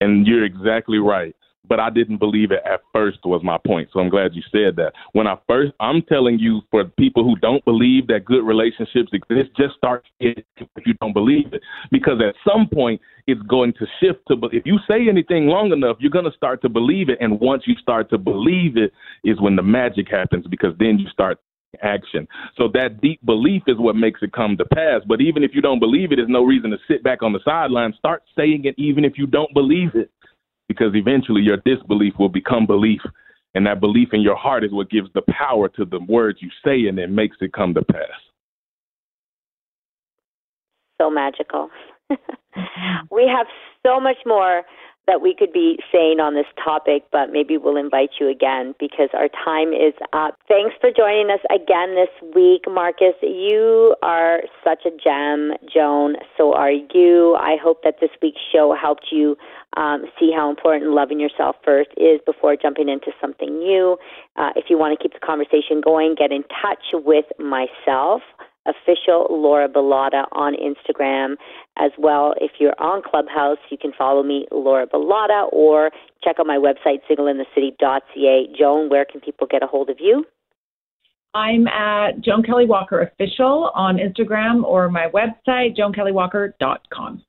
And 0.00 0.26
you're 0.26 0.44
exactly 0.44 0.98
right. 0.98 1.36
But 1.68 1.80
I 1.80 1.90
didn't 1.90 2.18
believe 2.18 2.50
it 2.50 2.60
at 2.64 2.80
first 2.92 3.18
was 3.24 3.42
my 3.44 3.58
point. 3.66 3.88
So 3.92 4.00
I'm 4.00 4.08
glad 4.08 4.34
you 4.34 4.42
said 4.50 4.76
that. 4.76 4.92
When 5.12 5.26
I 5.26 5.36
first, 5.46 5.72
I'm 5.80 6.02
telling 6.02 6.38
you 6.38 6.62
for 6.70 6.84
people 6.84 7.24
who 7.24 7.36
don't 7.36 7.64
believe 7.64 8.06
that 8.08 8.24
good 8.24 8.44
relationships 8.44 9.10
exist, 9.12 9.50
just 9.56 9.76
start 9.76 10.04
if 10.20 10.44
you 10.86 10.94
don't 11.00 11.12
believe 11.12 11.52
it, 11.52 11.62
because 11.90 12.20
at 12.26 12.34
some 12.48 12.68
point 12.72 13.00
it's 13.26 13.42
going 13.42 13.72
to 13.74 13.86
shift 14.00 14.20
to. 14.28 14.36
If 14.52 14.64
you 14.66 14.78
say 14.88 15.08
anything 15.08 15.46
long 15.46 15.72
enough, 15.72 15.96
you're 16.00 16.10
going 16.10 16.30
to 16.30 16.36
start 16.36 16.62
to 16.62 16.68
believe 16.68 17.08
it, 17.08 17.18
and 17.20 17.38
once 17.40 17.64
you 17.66 17.74
start 17.80 18.10
to 18.10 18.18
believe 18.18 18.76
it, 18.76 18.92
is 19.24 19.40
when 19.40 19.56
the 19.56 19.62
magic 19.62 20.08
happens, 20.10 20.46
because 20.48 20.74
then 20.78 20.98
you 20.98 21.08
start 21.10 21.38
action. 21.82 22.26
So 22.56 22.68
that 22.72 23.00
deep 23.00 23.24
belief 23.24 23.62
is 23.66 23.76
what 23.78 23.96
makes 23.96 24.20
it 24.22 24.32
come 24.32 24.56
to 24.56 24.64
pass. 24.64 25.02
But 25.06 25.20
even 25.20 25.42
if 25.44 25.50
you 25.54 25.60
don't 25.60 25.78
believe 25.78 26.12
it, 26.12 26.16
there's 26.16 26.28
no 26.28 26.44
reason 26.44 26.70
to 26.70 26.78
sit 26.88 27.02
back 27.02 27.22
on 27.22 27.32
the 27.32 27.40
sideline. 27.44 27.92
Start 27.98 28.22
saying 28.36 28.64
it 28.64 28.74
even 28.78 29.04
if 29.04 29.14
you 29.16 29.26
don't 29.26 29.52
believe 29.52 29.90
it 29.94 30.10
because 30.68 30.94
eventually 30.94 31.42
your 31.42 31.56
disbelief 31.64 32.14
will 32.18 32.28
become 32.28 32.66
belief. 32.66 33.00
And 33.54 33.66
that 33.66 33.80
belief 33.80 34.10
in 34.12 34.20
your 34.20 34.36
heart 34.36 34.62
is 34.62 34.72
what 34.72 34.90
gives 34.90 35.08
the 35.14 35.22
power 35.22 35.68
to 35.70 35.84
the 35.84 36.00
words 36.00 36.38
you 36.40 36.50
say 36.64 36.86
and 36.86 36.98
it 36.98 37.10
makes 37.10 37.38
it 37.40 37.52
come 37.52 37.74
to 37.74 37.82
pass. 37.82 38.20
So 41.00 41.10
magical. 41.10 41.70
we 43.10 43.26
have 43.26 43.46
so 43.84 44.00
much 44.00 44.18
more 44.26 44.62
that 45.08 45.20
we 45.20 45.34
could 45.34 45.52
be 45.52 45.78
saying 45.90 46.20
on 46.20 46.34
this 46.34 46.46
topic, 46.62 47.02
but 47.10 47.32
maybe 47.32 47.56
we'll 47.56 47.76
invite 47.76 48.10
you 48.20 48.28
again 48.28 48.74
because 48.78 49.08
our 49.14 49.28
time 49.44 49.72
is 49.72 49.94
up. 50.12 50.38
Thanks 50.46 50.76
for 50.80 50.90
joining 50.94 51.30
us 51.30 51.40
again 51.50 51.96
this 51.96 52.12
week, 52.36 52.62
Marcus. 52.68 53.16
You 53.22 53.96
are 54.02 54.42
such 54.62 54.84
a 54.86 54.90
gem, 55.02 55.54
Joan. 55.66 56.16
So 56.36 56.54
are 56.54 56.70
you. 56.70 57.34
I 57.40 57.56
hope 57.60 57.82
that 57.82 57.96
this 58.00 58.10
week's 58.22 58.40
show 58.52 58.76
helped 58.78 59.06
you 59.10 59.36
um, 59.76 60.04
see 60.20 60.30
how 60.34 60.50
important 60.50 60.92
loving 60.92 61.18
yourself 61.18 61.56
first 61.64 61.90
is 61.96 62.20
before 62.26 62.56
jumping 62.56 62.88
into 62.88 63.10
something 63.20 63.58
new. 63.58 63.96
Uh, 64.36 64.50
if 64.56 64.66
you 64.68 64.78
want 64.78 64.98
to 64.98 65.02
keep 65.02 65.14
the 65.14 65.24
conversation 65.24 65.80
going, 65.80 66.14
get 66.14 66.32
in 66.32 66.44
touch 66.62 66.92
with 66.92 67.26
myself 67.38 68.22
official 68.68 69.26
Laura 69.30 69.68
Bilotta 69.68 70.26
on 70.32 70.54
Instagram 70.54 71.36
as 71.78 71.90
well. 71.98 72.34
If 72.40 72.52
you're 72.58 72.78
on 72.78 73.02
Clubhouse, 73.02 73.58
you 73.70 73.78
can 73.78 73.92
follow 73.96 74.22
me, 74.22 74.46
Laura 74.52 74.86
Bilotta, 74.86 75.52
or 75.52 75.90
check 76.22 76.36
out 76.38 76.46
my 76.46 76.58
website, 76.58 77.00
singleinthecity.ca. 77.10 78.48
Joan, 78.58 78.88
where 78.88 79.04
can 79.04 79.20
people 79.20 79.46
get 79.50 79.62
a 79.62 79.66
hold 79.66 79.90
of 79.90 79.96
you? 80.00 80.24
I'm 81.34 81.68
at 81.68 82.20
Joan 82.20 82.42
Kelly 82.42 82.66
Walker 82.66 83.00
Official 83.00 83.70
on 83.74 83.98
Instagram 83.98 84.64
or 84.64 84.88
my 84.88 85.08
website, 85.08 85.76
joankellywalker.com. 85.76 87.22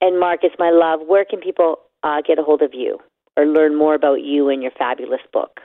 And 0.00 0.20
Marcus, 0.20 0.50
my 0.58 0.70
love, 0.70 1.00
where 1.06 1.24
can 1.24 1.40
people 1.40 1.78
uh, 2.02 2.20
get 2.26 2.38
a 2.38 2.42
hold 2.42 2.62
of 2.62 2.70
you 2.72 2.98
or 3.36 3.46
learn 3.46 3.76
more 3.76 3.94
about 3.94 4.22
you 4.22 4.48
and 4.48 4.62
your 4.62 4.72
fabulous 4.78 5.20
book? 5.32 5.60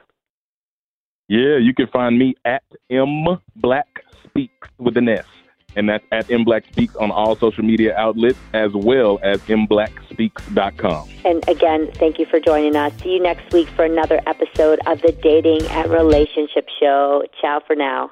Yeah, 1.28 1.58
you 1.58 1.74
can 1.74 1.88
find 1.88 2.18
me 2.18 2.36
at 2.46 2.64
M 2.90 3.26
Black 3.56 3.88
Speaks 4.26 4.68
with 4.78 4.98
an 4.98 5.10
S. 5.10 5.26
And 5.76 5.90
that's 5.90 6.06
at 6.12 6.30
M 6.30 6.44
Black 6.44 6.66
Speaks 6.72 6.96
on 6.98 7.12
all 7.12 7.36
social 7.36 7.64
media 7.64 7.96
outlets 7.98 8.38
as 8.54 8.72
well 8.74 9.20
as 9.24 9.40
mblackspeaks.com. 9.42 11.10
And 11.26 11.48
again, 11.50 11.92
thank 11.96 12.20
you 12.20 12.26
for 12.26 12.40
joining 12.40 12.76
us. 12.76 12.94
See 13.02 13.14
you 13.14 13.22
next 13.22 13.52
week 13.54 13.68
for 13.70 13.86
another 13.86 14.22
episode 14.28 14.80
of 14.86 15.02
the 15.02 15.12
Dating 15.12 15.66
and 15.68 15.92
Relationship 15.92 16.68
Show. 16.80 17.24
Ciao 17.42 17.62
for 17.66 17.76
now. 17.76 18.12